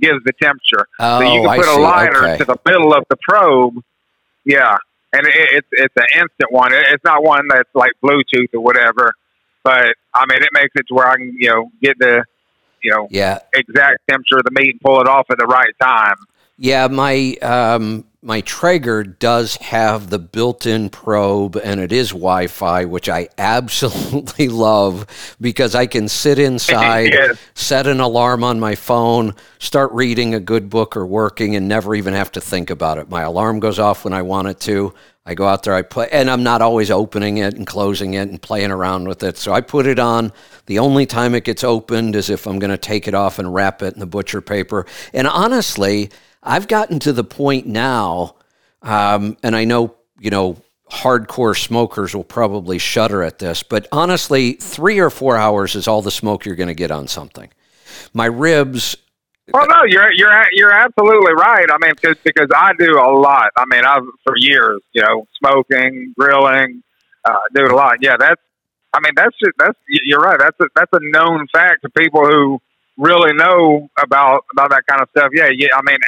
[0.00, 0.86] gives the temperature.
[0.98, 1.80] Oh, so you can put a see.
[1.80, 2.38] liner Okay.
[2.38, 3.82] to the middle of the probe.
[4.44, 4.76] Yeah,
[5.12, 6.72] and it, it's it's an instant one.
[6.72, 9.12] It, it's not one that's like Bluetooth or whatever.
[9.64, 12.24] But I mean, it makes it to where I can you know get the
[12.82, 15.74] you know Yeah, exact temperature of the meat and pull it off at the right
[15.80, 16.16] time.
[16.56, 23.08] Yeah, my um, my Traeger does have the built-in probe, and it is Wi-Fi, which
[23.08, 27.14] I absolutely love because I can sit inside,
[27.54, 31.94] set an alarm on my phone, start reading a good book or working, and never
[31.94, 33.08] even have to think about it.
[33.08, 34.94] My alarm goes off when I want it to.
[35.24, 38.28] I go out there, I play, and I'm not always opening it and closing it
[38.28, 39.36] and playing around with it.
[39.36, 40.32] So I put it on.
[40.66, 43.52] The only time it gets opened is if I'm going to take it off and
[43.52, 44.86] wrap it in the butcher paper.
[45.12, 46.10] And honestly,
[46.42, 48.36] I've gotten to the point now,
[48.82, 50.56] um, and I know, you know,
[50.90, 56.00] hardcore smokers will probably shudder at this, but honestly, three or four hours is all
[56.00, 57.50] the smoke you're going to get on something.
[58.14, 58.96] My ribs,
[59.52, 61.66] Well, no, you're you're you're absolutely right.
[61.70, 63.50] I mean, cause, because I do a lot.
[63.56, 66.82] I mean, I've for years, you know, smoking, grilling,
[67.24, 67.96] uh, do a lot.
[68.00, 68.40] Yeah, that's.
[68.94, 70.38] I mean, that's just that's you're right.
[70.38, 72.60] That's a that's a known fact to people who
[72.98, 75.30] really know about about that kind of stuff.
[75.32, 75.68] Yeah, yeah.
[75.74, 75.98] I mean,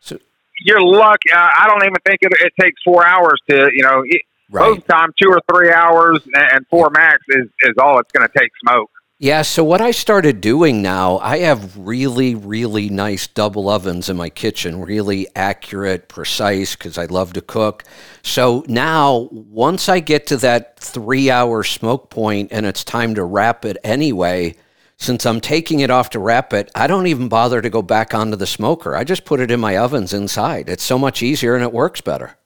[0.00, 0.18] So-
[0.64, 1.32] you're lucky.
[1.32, 4.02] I I don't even think it, it takes four hours to you know.
[4.06, 4.70] It, right?
[4.70, 8.26] Most time, two or three hours and, and four max is is all it's going
[8.26, 8.90] to take smoke.
[9.20, 14.16] Yeah, so what I started doing now, I have really, really nice double ovens in
[14.16, 17.82] my kitchen, really accurate, precise, because I love to cook.
[18.22, 23.24] So now, once I get to that three hour smoke point and it's time to
[23.24, 24.54] wrap it anyway,
[24.98, 28.14] since I'm taking it off to wrap it, I don't even bother to go back
[28.14, 28.96] onto the smoker.
[28.96, 30.68] I just put it in my ovens inside.
[30.68, 32.36] It's so much easier and it works better.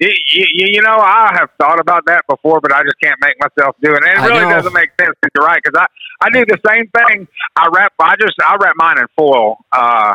[0.00, 3.34] You, you, you know, I have thought about that before, but I just can't make
[3.38, 4.02] myself do it.
[4.02, 5.16] And it really doesn't make sense sense.
[5.22, 7.28] 'cause You're right, because I, I do the same thing.
[7.54, 10.14] I wrap, I just, I wrap mine in foil, uh,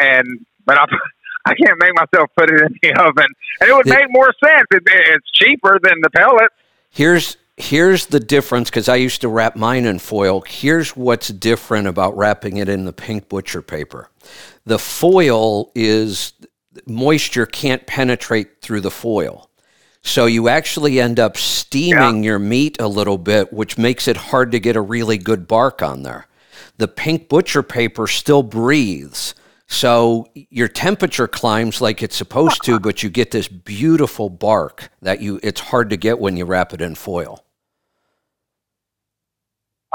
[0.00, 0.86] and but I,
[1.46, 3.26] I can't make myself put it in the oven,
[3.60, 4.66] and it would make more sense.
[4.72, 6.54] It, it's cheaper than the pellets.
[6.90, 10.42] Here's here's the difference because I used to wrap mine in foil.
[10.46, 14.10] Here's what's different about wrapping it in the pink butcher paper.
[14.64, 16.32] The foil is
[16.86, 19.50] moisture can't penetrate through the foil.
[20.02, 24.52] So you actually end up steaming your meat a little bit, which makes it hard
[24.52, 26.28] to get a really good bark on there.
[26.78, 29.34] The pink butcher paper still breathes.
[29.66, 35.20] So your temperature climbs like it's supposed to, but you get this beautiful bark that
[35.20, 37.44] you it's hard to get when you wrap it in foil.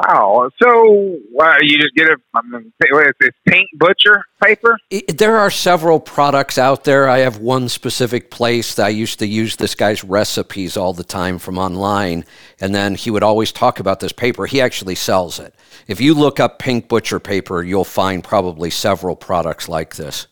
[0.01, 0.49] Wow.
[0.61, 2.09] So uh, you just get
[2.45, 4.77] mean, what is it pink butcher paper?
[5.07, 7.07] There are several products out there.
[7.07, 11.03] I have one specific place that I used to use this guy's recipes all the
[11.03, 12.25] time from online,
[12.59, 14.47] and then he would always talk about this paper.
[14.47, 15.53] He actually sells it.
[15.87, 20.25] If you look up pink butcher paper, you'll find probably several products like this.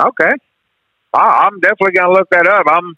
[0.00, 0.30] Okay.
[1.14, 2.66] I'm definitely going to look that up.
[2.70, 2.96] I'm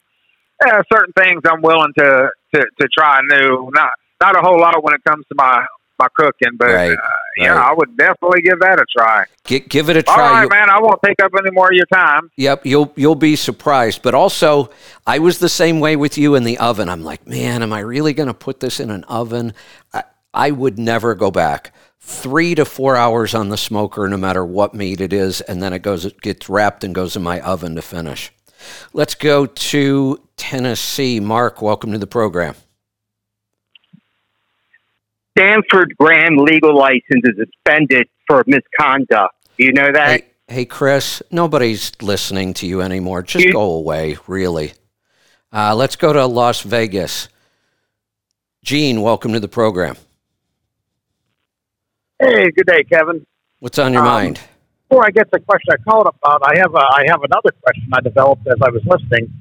[0.64, 3.70] yeah, certain things I'm willing to, to, to try new.
[3.74, 3.90] Not
[4.24, 5.64] not a whole lot when it comes to my,
[5.98, 7.70] my cooking, but Right, uh, yeah, right.
[7.70, 9.24] I would definitely give that a try.
[9.44, 10.16] Gi- give it a try.
[10.16, 10.70] right, You- man.
[10.70, 12.30] I won't take up any more of your time.
[12.36, 14.02] Yep, you'll you'll be surprised.
[14.02, 14.70] But also,
[15.06, 16.88] I was the same way with you in the oven.
[16.88, 19.52] I'm like, man, am I really going to put this in an oven?
[19.92, 21.72] I, I would never go back.
[22.00, 25.72] Three to four hours on the smoker, no matter what meat it is, and then
[25.72, 28.30] it goes it gets wrapped and goes in my oven to finish.
[28.92, 31.20] Let's go to Tennessee.
[31.20, 32.54] Mark, welcome to the program.
[35.44, 39.34] Stanford Grand legal license is suspended for misconduct.
[39.58, 40.08] Do you know that?
[40.10, 43.22] Hey, hey, Chris, nobody's listening to you anymore.
[43.22, 44.72] Just You- go away, really.
[45.52, 47.28] Uh, let's go to Las Vegas.
[48.62, 49.96] Gene, welcome to the program.
[52.20, 53.26] Hey, good day, Kevin.
[53.60, 54.40] What's on your Um, mind?
[54.88, 57.50] Before I get to the question I called about, I have a, I have another
[57.62, 59.32] question I developed as I was listening.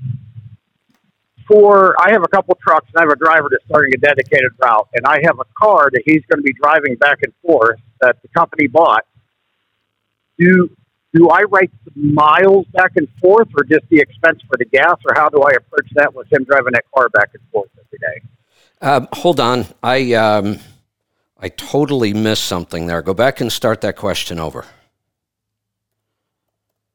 [1.47, 4.51] For I have a couple trucks and I have a driver that's starting a dedicated
[4.61, 7.79] route, and I have a car that he's going to be driving back and forth
[8.01, 9.05] that the company bought.
[10.39, 10.69] Do
[11.13, 14.95] do I write the miles back and forth, or just the expense for the gas,
[15.07, 17.99] or how do I approach that with him driving that car back and forth every
[17.99, 18.27] day?
[18.81, 19.65] Um, hold on.
[19.83, 20.59] I um,
[21.39, 23.01] I totally missed something there.
[23.01, 24.65] Go back and start that question over.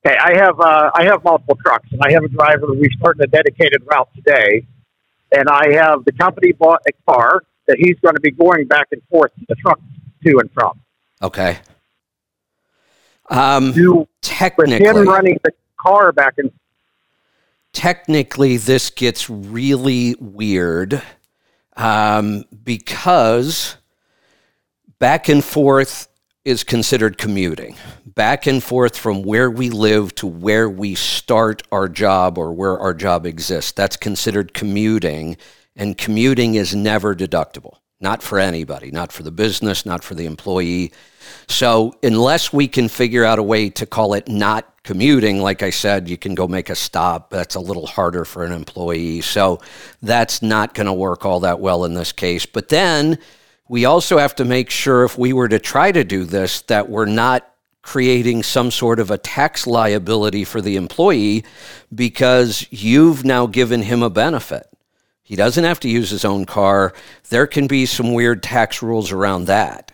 [0.06, 2.66] Okay, I have uh, I have multiple trucks, and I have a driver.
[2.68, 4.66] We're starting a dedicated route today,
[5.32, 8.88] and I have the company bought a car that he's going to be going back
[8.92, 9.80] and forth to the truck
[10.24, 10.80] to and from.
[11.22, 11.58] Okay.
[13.30, 16.50] Um, Do with technically, him running the car back and
[17.72, 21.02] technically this gets really weird
[21.76, 23.76] um, because
[24.98, 26.07] back and forth
[26.48, 27.76] is considered commuting
[28.06, 32.78] back and forth from where we live to where we start our job or where
[32.78, 35.36] our job exists that's considered commuting
[35.76, 40.24] and commuting is never deductible not for anybody not for the business not for the
[40.24, 40.90] employee
[41.48, 45.68] so unless we can figure out a way to call it not commuting, like I
[45.68, 47.28] said, you can go make a stop.
[47.28, 49.20] That's a little harder for an employee.
[49.20, 49.60] So
[50.00, 52.46] that's not going to work all that well in this case.
[52.46, 53.18] But then
[53.68, 56.88] we also have to make sure if we were to try to do this, that
[56.88, 57.48] we're not
[57.82, 61.44] creating some sort of a tax liability for the employee
[61.94, 64.66] because you've now given him a benefit.
[65.22, 66.94] He doesn't have to use his own car.
[67.28, 69.92] There can be some weird tax rules around that.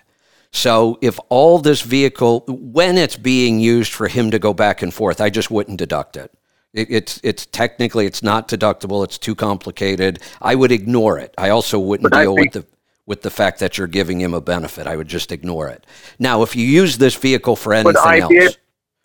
[0.53, 4.95] So if all this vehicle, when it's being used for him to go back and
[4.95, 6.33] forth, I just wouldn't deduct it.
[6.73, 9.03] it it's it's technically it's not deductible.
[9.03, 10.21] It's too complicated.
[10.41, 11.35] I would ignore it.
[11.37, 12.74] I also wouldn't But I deal think- with the
[13.07, 14.87] with the fact that you're giving him a benefit.
[14.87, 15.87] I would just ignore it.
[16.19, 18.57] Now, if you use this vehicle for anything else,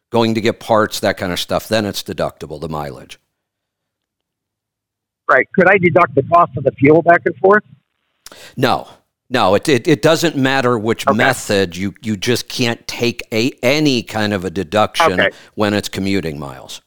[0.10, 2.60] going to get parts, that kind of stuff, then it's deductible.
[2.62, 3.20] The mileage.
[5.30, 5.48] right.
[5.54, 7.64] Could I deduct the cost of the fuel back and forth?
[8.56, 8.88] No,
[9.30, 11.76] no, it, it, it doesn't matter which method.
[11.76, 15.30] You you just can't take a any kind of a deduction Okay.
[15.56, 16.82] when it's commuting miles.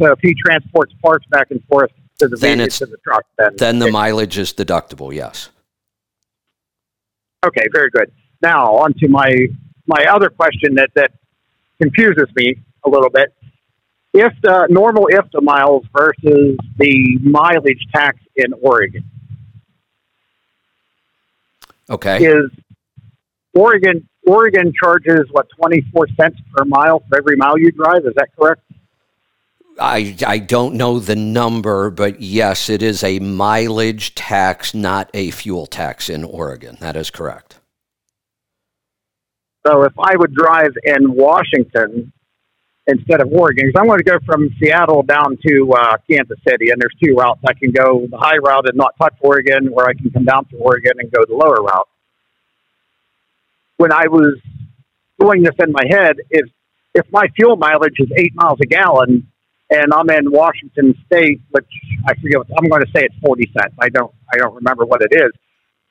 [0.00, 3.24] So if he transports parts back and forth to the Then it's- to the truck.
[3.38, 5.14] Then, Then the mileage is deductible.
[5.14, 5.50] Yes.
[7.44, 8.10] Okay, very good.
[8.42, 9.30] Now on to my
[9.88, 11.12] my other question that that
[11.80, 13.32] confuses me a little bit.
[14.12, 19.04] If the normal IFTA miles versus the mileage tax in Oregon
[21.88, 22.24] Okay.
[22.24, 22.50] is
[23.54, 28.04] Oregon Oregon charges what twenty four cents per mile for every mile you drive.
[28.06, 28.62] Is that correct?
[29.78, 35.30] I, I don't know the number, but yes, it is a mileage tax, not a
[35.30, 36.78] fuel tax in Oregon.
[36.80, 37.58] That is correct.
[39.66, 42.12] So if I would drive in Washington
[42.86, 46.70] instead of Oregon, because I'm going to go from Seattle down to uh, Kansas City,
[46.70, 47.40] and there's two routes.
[47.46, 50.44] I can go the high route and not touch Oregon, or I can come down
[50.46, 51.88] to Oregon and go the lower route.
[53.76, 54.38] When I was
[55.18, 56.48] doing this in my head, if
[56.94, 59.30] if my fuel mileage is eight miles a gallon,
[59.70, 61.68] and I'm in Washington State, which
[62.06, 63.74] I forget, what, I'm going to say it's forty cents.
[63.80, 65.32] I don't I don't remember what it is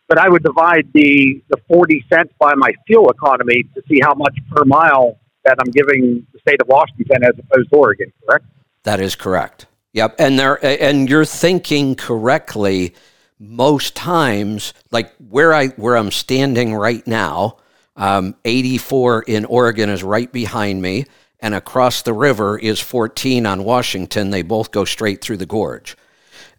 [0.08, 4.14] but I would divide the, the 40 cents by my fuel economy to see how
[4.14, 8.46] much per mile that I'm giving the state of Washington as opposed to Oregon, correct?
[8.84, 9.66] That is correct.
[9.94, 12.94] Yep, and there and you're thinking correctly.
[13.40, 17.58] Most times, like where I where I'm standing right now,
[17.96, 21.06] um, 84 in Oregon is right behind me,
[21.40, 24.30] and across the river is 14 on Washington.
[24.30, 25.96] They both go straight through the gorge.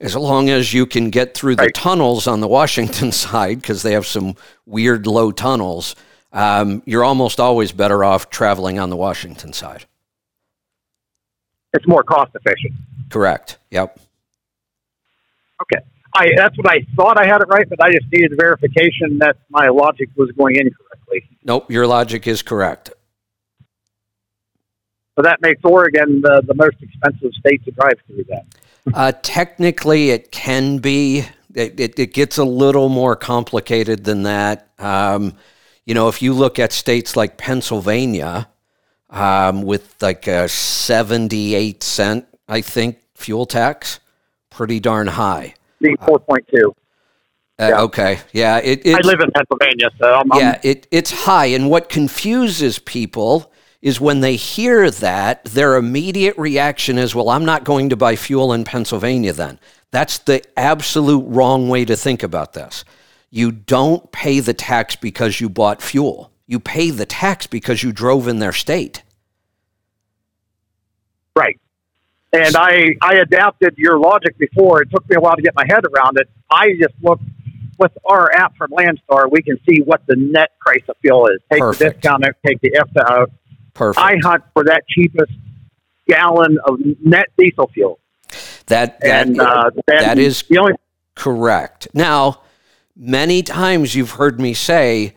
[0.01, 3.93] As long as you can get through the tunnels on the Washington side, because they
[3.93, 4.36] have some
[4.66, 5.97] weird low tunnels,
[6.32, 9.86] um, you're almost always better off traveling on the Washington side.
[11.73, 12.74] It's more cost efficient.
[13.11, 13.59] Correct.
[13.70, 13.98] Yep.
[15.62, 15.85] Okay.
[16.15, 19.36] I, that's what I thought I had it right, but I just needed verification that
[19.51, 21.28] my logic was going incorrectly.
[21.44, 22.90] Nope, your logic is correct.
[25.16, 28.43] So that makes Oregon the, the most expensive state to drive through then.
[28.94, 31.24] Uh, technically, it can be.
[31.55, 34.68] It, it, it gets a little more complicated than that.
[34.78, 35.34] Um,
[35.86, 38.48] you know, if you look at states like Pennsylvania,
[39.09, 44.01] um, with like a 78 cent, I think, fuel tax,
[44.51, 45.55] pretty darn high.
[45.80, 46.72] The 4.2.
[47.59, 51.47] Uh, Okay, yeah, it, I live in Pennsylvania, so I'm, I'm- yeah, it, it's high.
[51.47, 53.51] And what confuses people
[53.82, 58.16] is when they hear that, their immediate reaction is, well, I'm not going to buy
[58.16, 59.59] fuel in Pennsylvania then.
[59.90, 62.85] That's the absolute wrong way to think about this.
[63.31, 67.93] You don't pay the tax because you bought fuel, you pay the tax because you
[67.93, 69.03] drove in their state.
[71.35, 71.59] Right.
[72.32, 74.82] And I, I adapted your logic before.
[74.82, 76.28] It took me a while to get my head around it.
[76.51, 77.23] I just looked
[77.78, 81.40] with our app from Landstar, we can see what the net price of fuel is.
[81.53, 83.31] Take the discount out, take the IFTA out.
[83.77, 84.05] Perfect.
[84.05, 85.32] I hunt for that cheapest
[86.09, 87.98] gallon of net diesel fuel.
[88.66, 90.73] That that, And, uh, that- that is the only
[91.15, 91.89] correct.
[91.93, 92.40] Now,
[92.97, 95.15] many times you've heard me say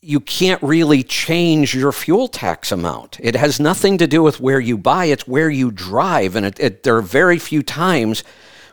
[0.00, 3.18] you can't really change your fuel tax amount.
[3.20, 6.58] It has nothing to do with where you buy; it's where you drive, and it,
[6.58, 8.24] it, there are very few times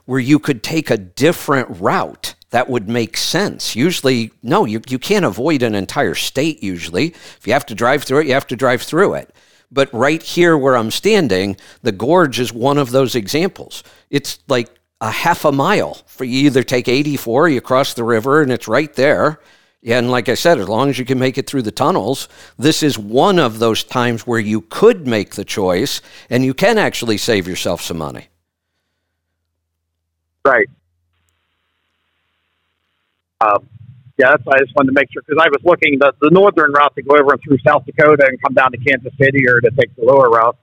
[0.06, 3.76] where you could take a different route that would make sense.
[3.76, 6.64] Usually, no, you, you can't avoid an entire state.
[6.64, 9.34] Usually, if you have to drive through it, you have to drive through it.
[9.72, 13.84] But right here where I'm standing, the gorge is one of those examples.
[14.10, 14.70] It's like
[15.00, 18.68] a half a mile for you either take 84, you cross the river, and it's
[18.68, 19.40] right there.
[19.86, 22.28] And like I said, as long as you can make it through the tunnels,
[22.58, 26.78] this is one of those times where you could make the choice and you can
[26.78, 28.28] actually save yourself some money.
[30.44, 30.68] Right.
[33.41, 33.68] Um,
[34.18, 36.30] yeah, that's why I just wanted to make sure because I was looking the the
[36.30, 39.48] northern route to go over and through South Dakota and come down to Kansas City,
[39.48, 40.57] or to take the lower route.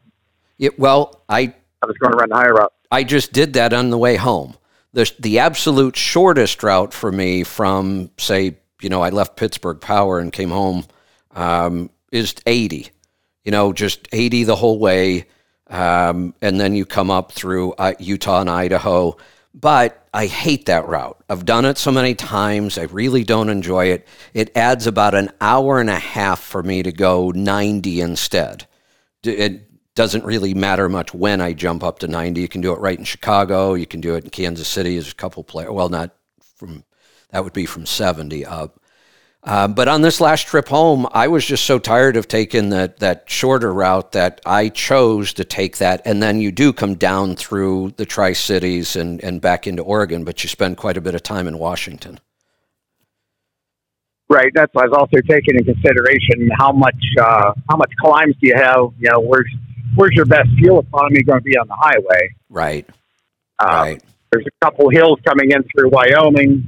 [0.59, 2.73] Yeah, well, I I was going to run the higher route.
[2.91, 4.57] I just did that on the way home.
[4.93, 10.19] The the absolute shortest route for me from say, you know, I left Pittsburgh Power
[10.19, 10.85] and came home
[11.35, 12.91] um, is 80.
[13.45, 15.27] You know, just 80 the whole way,
[15.69, 19.17] um, and then you come up through uh, Utah and Idaho.
[19.55, 21.23] But I hate that route.
[21.29, 22.79] I've done it so many times.
[22.79, 24.09] I really don't enjoy it.
[24.33, 28.67] It adds about an hour and a half for me to go 90 instead.
[29.23, 32.41] It doesn't really matter much when I jump up to 90.
[32.41, 33.75] You can do it right in Chicago.
[33.75, 34.95] You can do it in Kansas City.
[34.95, 35.73] There's a couple players.
[35.73, 36.17] Well, not
[36.57, 36.85] from
[37.29, 38.81] that would be from 70 up.
[39.47, 42.99] Um, but on this last trip home, I was just so tired of taking that
[42.99, 46.03] that shorter route that I chose to take that.
[46.05, 50.25] And then you do come down through the Tri Cities and, and back into Oregon,
[50.25, 52.19] but you spend quite a bit of time in Washington.
[54.29, 54.51] Right.
[54.53, 58.49] That's why I was also taking in consideration how much uh, how much climbs do
[58.49, 58.91] you have?
[58.99, 59.49] You know, where's
[59.95, 62.35] where's your best fuel economy going to be on the highway?
[62.51, 62.85] Right.
[63.61, 64.03] Uh, right.
[64.33, 66.65] There's a couple hills coming in through Wyoming,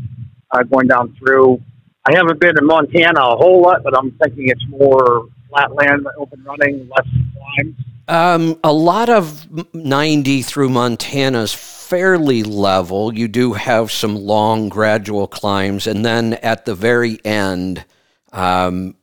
[0.52, 1.60] uh, going down through.
[2.04, 6.06] I haven't been in Montana a whole lot, but I'm thinking it's more flat land,
[6.16, 7.76] open running, less climbs.
[8.08, 13.14] Um, a lot of 90 through Montana's fairly level.
[13.14, 15.86] You do have some long, gradual climbs.
[15.86, 17.84] And then at the very end,
[18.32, 18.94] um,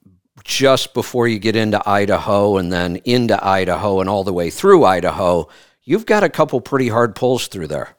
[0.44, 4.86] just before you get into Idaho and then into Idaho and all the way through
[4.86, 5.48] Idaho,
[5.84, 7.96] you've got a couple pretty hard pulls through there.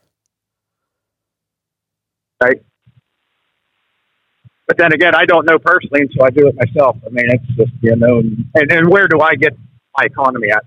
[2.42, 2.62] Right.
[4.66, 6.96] But then again, I don't know personally until I do it myself.
[7.06, 9.56] I mean, it's just, you know, and, and where do I get
[9.96, 10.64] my economy at?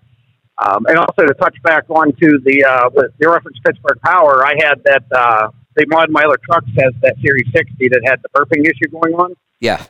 [0.58, 4.54] Um, and also to touch back on to the, uh, with reference Pittsburgh Power, I
[4.64, 8.66] had that, uh, the Mod Miler truck has that Series 60 that had the burping
[8.66, 9.36] issue going on.
[9.60, 9.86] Yeah.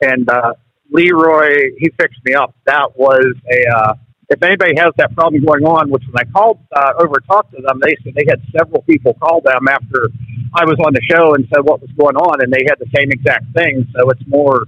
[0.00, 0.54] And, uh,
[0.90, 2.54] Leroy, he fixed me up.
[2.66, 3.94] That was a, uh,
[4.28, 7.60] if anybody has that problem going on, which when I called uh, over talked to
[7.62, 10.08] them, they said they had several people call them after
[10.54, 12.90] I was on the show and said what was going on, and they had the
[12.96, 13.86] same exact thing.
[13.94, 14.62] So it's more,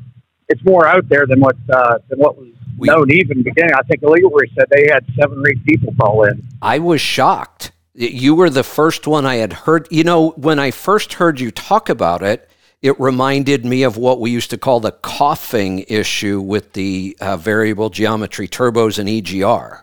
[0.48, 2.48] it's more out there than what uh, than what was
[2.78, 3.72] We- known even beginning.
[3.74, 6.42] I think Leroy said they had seven or eight people call in.
[6.60, 7.72] I was shocked.
[7.94, 9.86] You were the first one I had heard.
[9.90, 12.50] You know, when I first heard you talk about it,
[12.84, 17.34] it reminded me of what we used to call the coughing issue with the uh,
[17.34, 19.80] variable geometry turbos and EGR.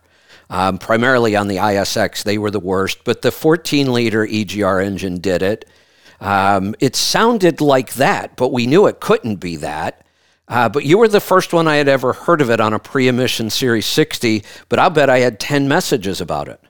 [0.52, 5.18] Um, primarily on the ISX, they were the worst, but the 14 liter EGR engine
[5.18, 5.68] did it.
[6.20, 10.06] Um, it sounded like that, but we knew it couldn't be that.
[10.48, 12.78] Uh, but you were the first one I had ever heard of it on a
[12.78, 16.62] pre emission Series 60, but I'll bet I had 10 messages about it.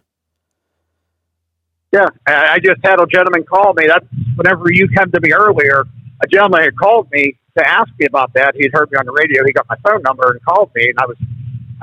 [1.91, 3.87] Yeah, I just had a gentleman call me.
[3.87, 4.05] That's
[4.37, 5.83] whenever you come to me earlier.
[6.23, 8.56] A gentleman had called me to ask me about that.
[8.56, 9.43] He'd heard me on the radio.
[9.45, 11.18] He got my phone number and called me, and I was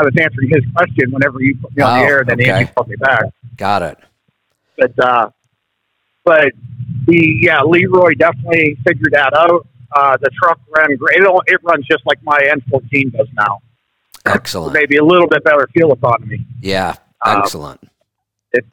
[0.01, 2.19] I was answering his question whenever you put me on Oh, the air.
[2.21, 2.51] And then okay.
[2.51, 3.25] Andy called me back.
[3.57, 3.99] Got it.
[4.77, 5.31] But uh,
[6.25, 6.53] but
[7.07, 9.67] the yeah, Leroy definitely figured that out.
[9.91, 11.17] Uh, the truck ran great.
[11.19, 13.59] It, it runs just like my N14 does now.
[14.27, 14.75] Excellent.
[14.75, 16.45] Maybe a little bit better fuel economy.
[16.61, 16.95] Yeah,
[17.25, 17.81] Um, excellent.
[18.53, 18.65] It,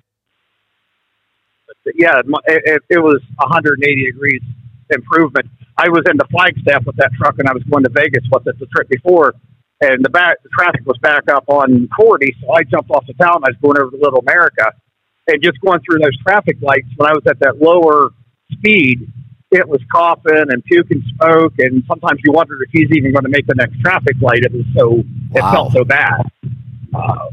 [1.96, 2.26] yeah, it,
[2.66, 4.42] it, it was 180 degrees
[4.90, 5.48] improvement.
[5.78, 8.48] I was in the Flagstaff with that truck, and I was going to Vegas with
[8.48, 9.34] it the trip before,
[9.82, 13.14] and the back the traffic was back up on 40, so I jumped off the
[13.14, 13.44] town.
[13.44, 14.72] I was going over to Little America,
[15.28, 16.88] and just going through those traffic lights.
[16.96, 18.12] When I was at that lower
[18.52, 19.12] speed,
[19.52, 23.30] it was coughing and puking smoke, and sometimes you wondered if he's even going to
[23.30, 24.44] make the next traffic light.
[24.44, 26.22] It was so it felt so bad.
[26.94, 27.28] Uh,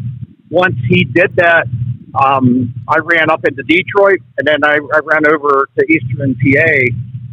[0.51, 1.66] once he did that,
[2.15, 6.73] um, I ran up into Detroit, and then I, I ran over to Eastern PA,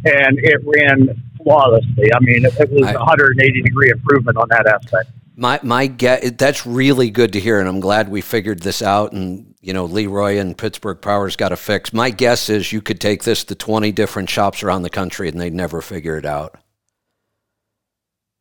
[0.04, 2.12] and it ran flawlessly.
[2.14, 5.10] I mean, it, it was I- a 180 degree improvement on that aspect.
[5.36, 9.12] My my get that's really good to hear, and I'm glad we figured this out.
[9.12, 11.94] And you know, Leroy and Pittsburgh Power's got a fix.
[11.94, 15.40] My guess is you could take this to 20 different shops around the country, and
[15.40, 16.56] they'd never figure it out.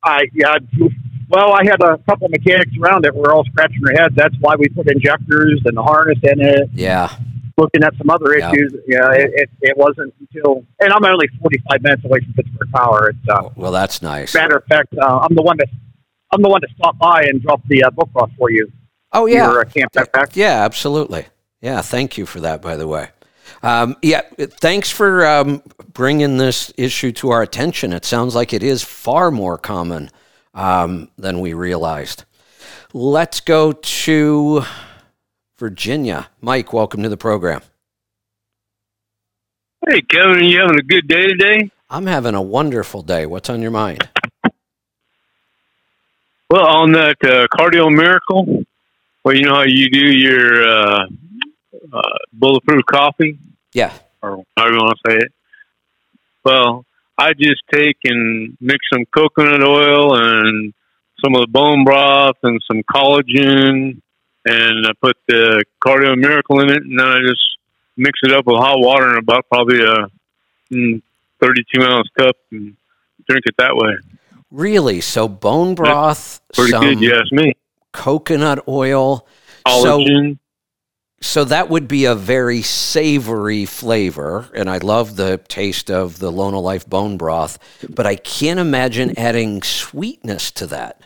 [0.03, 0.55] I yeah.
[1.29, 3.13] Well, I had a couple mechanics around it.
[3.15, 4.15] We're all scratching their heads.
[4.15, 6.69] That's why we put injectors and the harness in it.
[6.73, 7.15] Yeah,
[7.59, 8.51] Looking at some other Yeah.
[8.51, 12.71] issues, yeah, it, it, it wasn't until, and I'm only 45 minutes away from Pittsburgh
[12.73, 13.09] Power.
[13.09, 14.33] It's uh, well, that's nice.
[14.33, 15.67] matter of fact, uh, I'm the one that
[16.31, 18.71] I'm the one to stop by and drop the uh, book off for you.
[19.11, 20.35] Oh yeah, Your uh, camp backpack.
[20.35, 21.25] Yeah, absolutely.
[21.61, 23.09] Yeah, thank you for that, by the way.
[23.63, 25.61] Um, yeah, thanks for um,
[25.91, 27.91] bringing this issue to our attention.
[27.93, 30.11] It sounds like it is far more common
[30.53, 32.23] um, than we realized.
[32.93, 34.63] Let's go to
[35.59, 36.29] Virginia.
[36.41, 37.61] Mike, welcome to the program.
[39.87, 41.69] Hey, Kevin, you having a good day today?
[41.89, 43.25] I'm having a wonderful day.
[43.25, 44.07] What's on your mind?
[46.49, 48.63] Well, on that uh, cardio miracle,
[49.23, 51.05] well, you know how you do your uh,
[51.93, 52.01] uh,
[52.33, 53.37] bulletproof coffee,
[53.73, 53.93] Yeah.
[54.21, 55.31] or however you want to say it.
[56.43, 56.85] Well,
[57.17, 60.73] I just take and mix some coconut oil and
[61.23, 64.01] some of the bone broth and some collagen,
[64.49, 67.43] and I put the cardio miracle in it, and then I just
[67.97, 70.07] mix it up with hot water in about probably a
[70.71, 71.01] mm,
[71.41, 72.75] 32 ounce cup and
[73.27, 73.95] drink it that way.
[74.51, 75.01] Really?
[75.01, 77.53] So bone broth, Pretty some good, you ask me.
[77.93, 79.27] coconut oil.
[79.67, 80.39] So, Collagen.
[81.21, 86.31] so that would be a very savory flavor, and I love the taste of the
[86.31, 91.01] LonoLife bone broth, but I can't imagine adding sweetness to that.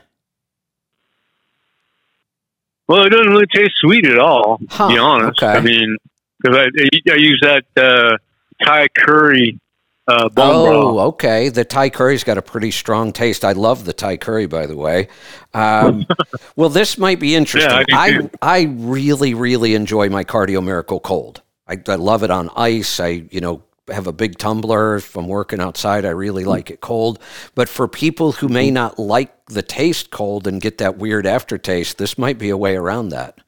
[2.87, 5.41] Well, it doesn't really taste sweet at all, Huh, to be honest.
[5.41, 5.53] okay.
[5.57, 5.97] I mean,
[6.41, 8.17] because I, I use that uh,
[8.65, 9.59] Thai curry
[10.07, 11.13] uh, oh, broth.
[11.13, 11.47] okay.
[11.49, 13.45] The Thai curry's got a pretty strong taste.
[13.45, 15.07] I love the Thai curry, by the way.
[15.53, 16.05] Um,
[16.57, 17.85] well, this might be interesting.
[17.87, 18.29] Yeah, I I.
[18.41, 21.41] I really, really enjoy my Cardio Miracle cold.
[21.67, 22.99] I, I love it on ice.
[22.99, 24.95] I, you know, have a big tumbler.
[24.95, 27.19] If I'm working outside, I really like it cold.
[27.55, 31.97] But for people who may not like the taste cold and get that weird aftertaste,
[31.97, 33.39] this might be a way around that.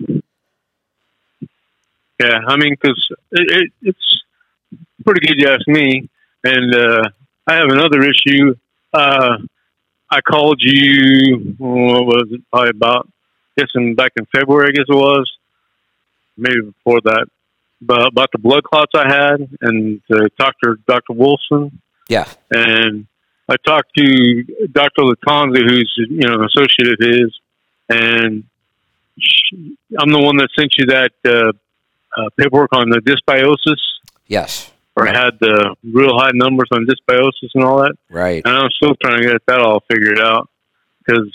[2.19, 4.23] Yeah, I mean, because it, it, it's
[5.03, 6.09] pretty good, you ask me.
[6.43, 7.09] And uh,
[7.47, 8.55] I have another issue.
[8.93, 9.37] Uh,
[10.09, 13.09] I called you, what was it, probably about,
[13.57, 15.29] I guess in, back in February, I guess it was,
[16.37, 17.27] maybe before that,
[17.81, 20.79] about, about the blood clots I had and uh, Dr.
[20.87, 21.13] Dr.
[21.13, 21.81] Wilson.
[22.07, 22.27] Yeah.
[22.51, 23.07] And
[23.49, 25.01] I talked to Dr.
[25.01, 27.39] Latanza, who's, you know, an associate of his,
[27.89, 28.43] and
[29.19, 31.51] she, I'm the one that sent you that uh,
[32.19, 33.79] uh, paperwork on the dysbiosis.
[34.27, 34.71] Yes.
[34.95, 37.95] Or I had the real high numbers on dysbiosis and all that.
[38.09, 38.41] Right.
[38.45, 40.49] And I'm still trying to get that all figured out
[40.99, 41.29] because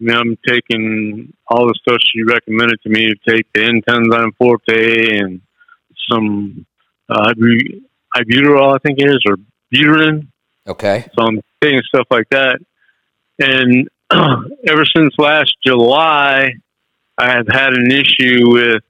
[0.00, 4.36] I mean, I'm taking all the stuff she recommended to me to take the Intenzyme
[4.36, 5.40] Forte and
[6.10, 6.66] some
[7.08, 7.32] uh,
[8.16, 9.36] ibuterol, I think it is, or
[9.72, 10.28] butyrine.
[10.66, 11.06] Okay.
[11.16, 12.58] So I'm taking stuff like that.
[13.38, 13.88] And
[14.66, 16.52] ever since last July,
[17.16, 18.82] I have had an issue with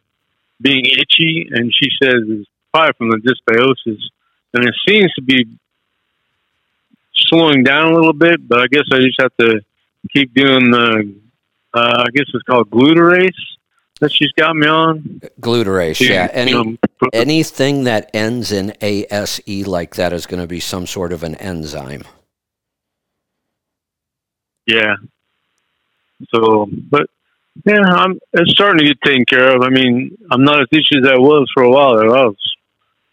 [0.60, 4.00] being itchy, and she says it's probably from the dysbiosis.
[4.54, 5.46] And it seems to be
[7.14, 9.60] slowing down a little bit, but I guess I just have to
[10.12, 11.14] keep doing the,
[11.74, 13.28] uh, I guess it's called glutarase
[14.00, 15.20] that she's got me on.
[15.40, 16.28] Glutarase, To, yeah.
[16.32, 16.78] Any,
[17.12, 21.34] anything that ends in ASE like that is going to be some sort of an
[21.36, 22.02] enzyme.
[24.66, 24.96] Yeah.
[26.34, 27.08] So, but
[27.64, 29.62] yeah, I'm it's starting to get taken care of.
[29.62, 31.98] I mean, I'm not as itchy as I was for a while.
[31.98, 32.36] I was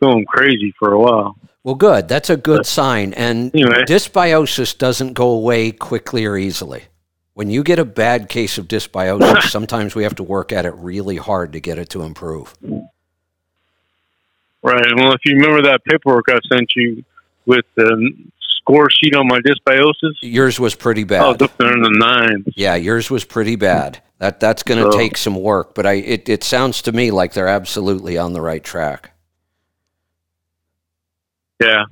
[0.02, 1.38] going crazy for a while.
[1.64, 2.08] Well, good.
[2.08, 3.14] That's a good sign.
[3.14, 3.84] And Anyway.
[3.88, 6.84] dysbiosis doesn't go away quickly or easily.
[7.36, 10.74] When you get a bad case of dysbiosis, sometimes we have to work at it
[10.76, 12.56] really hard to get it to improve.
[14.64, 14.86] Right.
[14.96, 17.04] Well, if you remember that paperwork I sent you
[17.46, 18.12] with the
[18.62, 21.28] score sheet on my dysbiosis, Yours was pretty I bad.
[21.28, 22.46] was up there in the nines.
[22.56, 24.02] Yeah, yours was pretty bad.
[24.20, 27.12] That that's going to So- take some work, but I it, it sounds to me
[27.12, 29.12] like they're absolutely on the right track.
[31.62, 31.84] Yeah.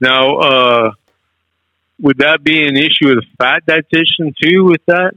[0.00, 0.92] Now, uh,
[2.02, 4.64] would that be an issue with a fat dietitian too?
[4.64, 5.12] With that,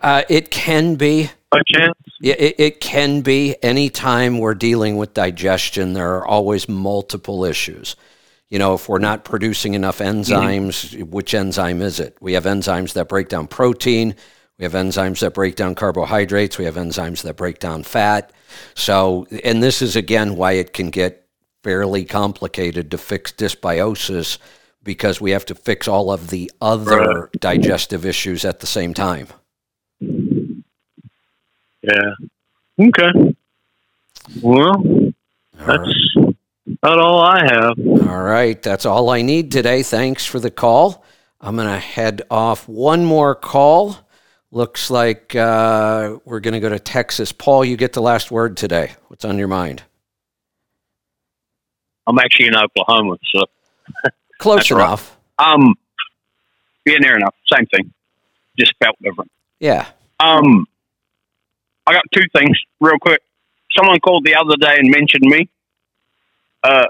[0.00, 1.30] Uh, it can be.
[1.50, 1.94] by chance?
[2.20, 3.54] Yeah, it, it can be.
[3.62, 7.94] Anytime we're dealing with digestion, there are always multiple issues.
[8.48, 12.16] You know, if we're not producing enough enzymes, which enzyme is it?
[12.20, 14.14] We have enzymes that break down protein.
[14.58, 16.58] We have enzymes that break down carbohydrates.
[16.58, 18.32] We have enzymes that break down fat.
[18.74, 21.26] So, and this is again why it can get
[21.62, 24.38] fairly complicated to fix dysbiosis
[24.82, 29.28] because we have to fix all of the other digestive issues at the same time.
[31.82, 32.14] Yeah.
[32.80, 33.34] Okay.
[34.40, 35.12] Well,
[35.54, 36.16] that's
[36.66, 37.78] about all I have.
[38.08, 39.82] All right, that's all I need today.
[39.82, 41.04] Thanks for the call.
[41.40, 43.98] I'm going to head off one more call.
[44.52, 47.32] Looks like uh, we're going to go to Texas.
[47.32, 48.92] Paul, you get the last word today.
[49.08, 49.82] What's on your mind?
[52.06, 53.44] I'm actually in Oklahoma, so
[54.42, 55.00] Close That's right.
[55.38, 55.74] um,
[56.84, 57.92] yeah, near enough, same thing,
[58.58, 59.30] just spelled different.
[59.60, 59.86] Yeah.
[60.18, 60.66] Um,
[61.86, 63.22] I got two things real quick.
[63.76, 65.48] Someone called the other day and mentioned me.
[66.64, 66.86] Uh,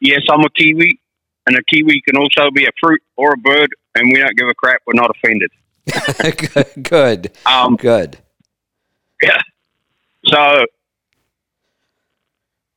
[0.00, 0.98] yes, I'm a kiwi,
[1.46, 4.48] and a kiwi can also be a fruit or a bird, and we don't give
[4.48, 4.82] a crap.
[4.84, 5.52] We're not offended.
[6.74, 6.82] good.
[6.82, 7.32] Good.
[7.46, 8.18] Um, good.
[9.22, 9.40] Yeah.
[10.26, 10.64] So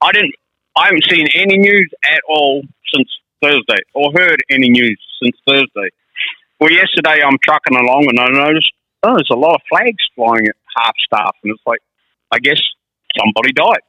[0.01, 0.35] I didn't.
[0.77, 2.61] I haven't seen any news at all
[2.93, 3.09] since
[3.41, 5.89] Thursday, or heard any news since Thursday.
[6.59, 8.71] Well, yesterday I'm trucking along and I noticed
[9.03, 11.79] oh, there's a lot of flags flying at half staff, and it's like
[12.31, 12.61] I guess
[13.17, 13.83] somebody died.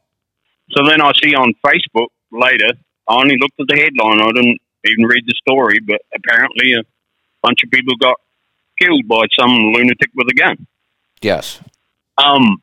[0.70, 2.78] So then I see on Facebook later.
[3.09, 4.20] I only looked at the headline.
[4.20, 6.82] I didn't even read the story, but apparently a
[7.43, 8.16] bunch of people got
[8.81, 10.66] killed by some lunatic with a gun.
[11.20, 11.60] Yes.
[12.16, 12.62] Um,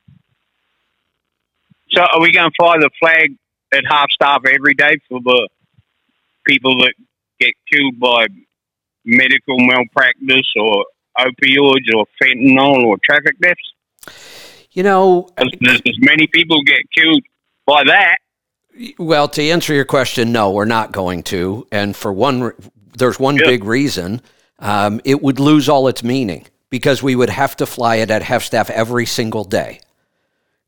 [1.91, 3.35] so are we going to fly the flag
[3.73, 5.49] at half staff every day for the
[6.47, 6.93] people that
[7.39, 8.27] get killed by
[9.05, 10.85] medical malpractice or
[11.19, 13.59] opioids or fentanyl or traffic deaths?
[14.71, 17.23] You know, There's as many people get killed
[17.65, 18.17] by that.
[18.99, 21.67] Well, to answer your question, no, we're not going to.
[21.71, 22.53] And for one,
[22.95, 24.21] there's one big reason.
[24.59, 28.21] Um, it would lose all its meaning because we would have to fly it at
[28.21, 29.79] half staff every single day.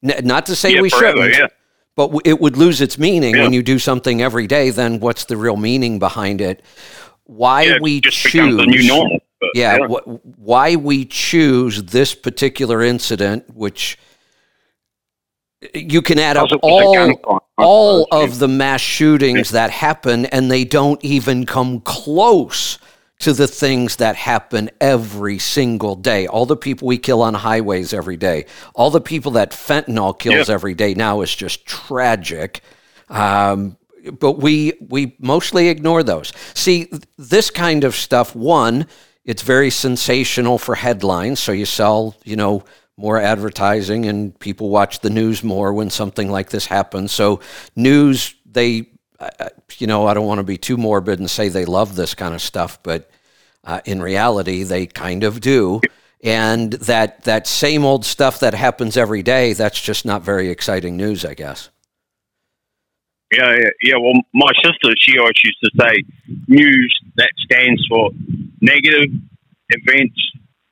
[0.03, 1.47] N- not to say Yeah, we forever, shouldn't, yeah.
[1.95, 3.44] But w- it would lose its meaning Yeah.
[3.44, 4.70] when you do something every day.
[4.70, 6.61] Then what's the real meaning behind it?
[7.26, 9.20] Why Yeah, we choose the new normal,
[9.53, 9.88] yeah, yeah.
[9.88, 13.98] wh- why we choose this particular incident, which
[15.74, 19.70] you can add up Because it was a all all of the mass shootings that
[19.72, 22.78] happen, and they don't even come close
[23.20, 26.26] to the things that happen every single day.
[26.28, 30.48] All the people we kill on highways every day, all the people that fentanyl kills
[30.48, 30.54] Yeah.
[30.54, 32.62] every day now is just tragic.
[33.10, 33.78] Um,
[34.20, 36.32] but we we mostly ignore those.
[36.54, 38.34] See, this kind of stuff.
[38.36, 38.88] One,
[39.26, 42.64] it's very sensational for headlines, so you sell, you know,
[42.96, 47.12] more advertising, and people watch the news more when something like this happens.
[47.12, 47.41] So,
[47.76, 48.90] news, they,
[49.20, 51.96] uh, uh, you know, I don't want to be too morbid and say they love
[51.96, 53.10] this kind of stuff, but
[53.64, 55.82] uh, in reality, they kind of do.
[56.22, 60.98] And that that same old stuff that happens every day, that's just not very exciting
[60.98, 61.70] news, I guess.
[63.32, 63.96] Yeah, yeah, yeah.
[63.98, 66.04] Well, my sister, she always used to say,
[66.48, 68.10] news that stands for
[68.60, 69.12] negative
[69.70, 70.20] events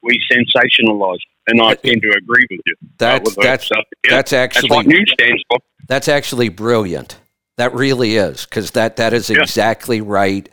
[0.02, 1.19] we sensationalize.
[1.48, 2.76] And I tend to agree with you.
[2.82, 5.60] uh, That's with that's So, yeah, that's actually That's what news stands for.
[5.88, 7.19] That's actually brilliant.
[7.57, 10.47] That really is because that that is exactly right.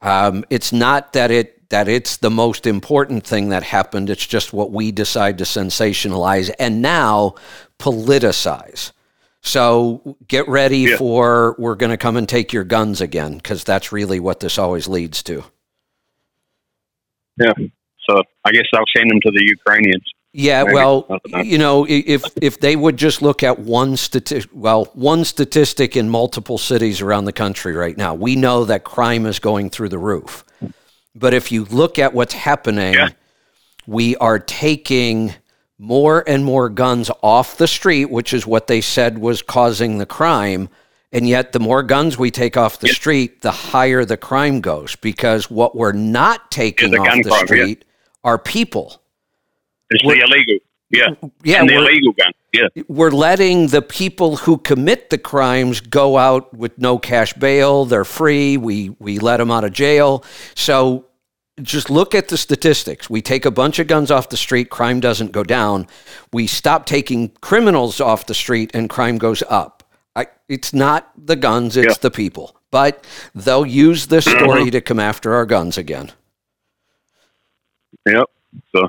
[0.00, 4.10] Um, it's not that it that it's the most important thing that happened.
[4.10, 7.34] It's just what we decide to sensationalize and now
[7.78, 8.92] politicize.
[9.42, 10.96] So get ready Yeah.
[10.96, 14.58] for we're going to come and take your guns again because that's really what this
[14.58, 15.44] always leads to.
[17.38, 17.54] Yeah.
[18.08, 20.04] So I guess I'll send them to the Ukrainians.
[20.32, 21.40] Yeah, well, I don't know.
[21.40, 26.08] you know, if if they would just look at one statistic, well, one statistic in
[26.08, 29.98] multiple cities around the country right now, we know that crime is going through the
[29.98, 30.44] roof.
[31.16, 32.96] But if you look at what's happening,
[33.86, 35.34] we are taking
[35.78, 40.06] more and more guns off the street, which is what they said was causing the
[40.06, 40.68] crime.
[41.12, 44.94] And yet, the more guns we take off the street, the higher the crime goes.
[44.94, 47.46] Because what we're not taking the off the crime, yeah.
[47.46, 47.84] street
[48.22, 48.99] are people.
[49.90, 50.58] It's the illegal.
[50.90, 51.14] Yeah.
[51.44, 52.32] Yeah, the we're- illegal gun.
[52.52, 52.66] Yeah.
[52.88, 57.84] we're letting the people who commit the crimes go out with no cash bail.
[57.84, 58.56] They're free.
[58.56, 60.24] We we let them out of jail.
[60.56, 61.06] So
[61.62, 63.08] just look at the statistics.
[63.08, 65.86] We take a bunch of guns off the street, crime doesn't go down.
[66.32, 69.84] We stop taking criminals off the street, and crime goes up.
[70.16, 72.56] I, it's not the guns; it's the people.
[72.70, 74.44] But they'll use this mm-hmm.
[74.44, 76.12] story to come after our guns again.
[78.06, 78.26] Yep.
[78.74, 78.88] So,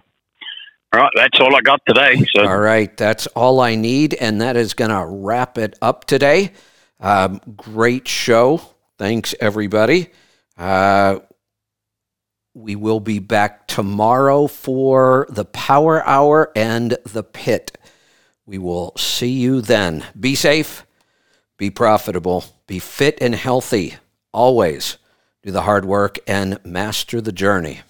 [0.94, 2.26] all right, that's all I got today.
[2.36, 6.06] So, All right, that's all I need, and that is going to wrap it up
[6.06, 6.52] today.
[7.00, 8.62] Um, great show.
[8.98, 10.10] Thanks, everybody.
[10.58, 11.20] Uh,
[12.54, 17.78] we will be back tomorrow for the Power Hour and the Pit.
[18.46, 20.06] We will see you then.
[20.20, 20.86] Be safe,
[21.58, 23.96] be profitable, be fit and healthy.
[24.34, 24.98] Always
[25.42, 27.82] do the hard work and master the journey.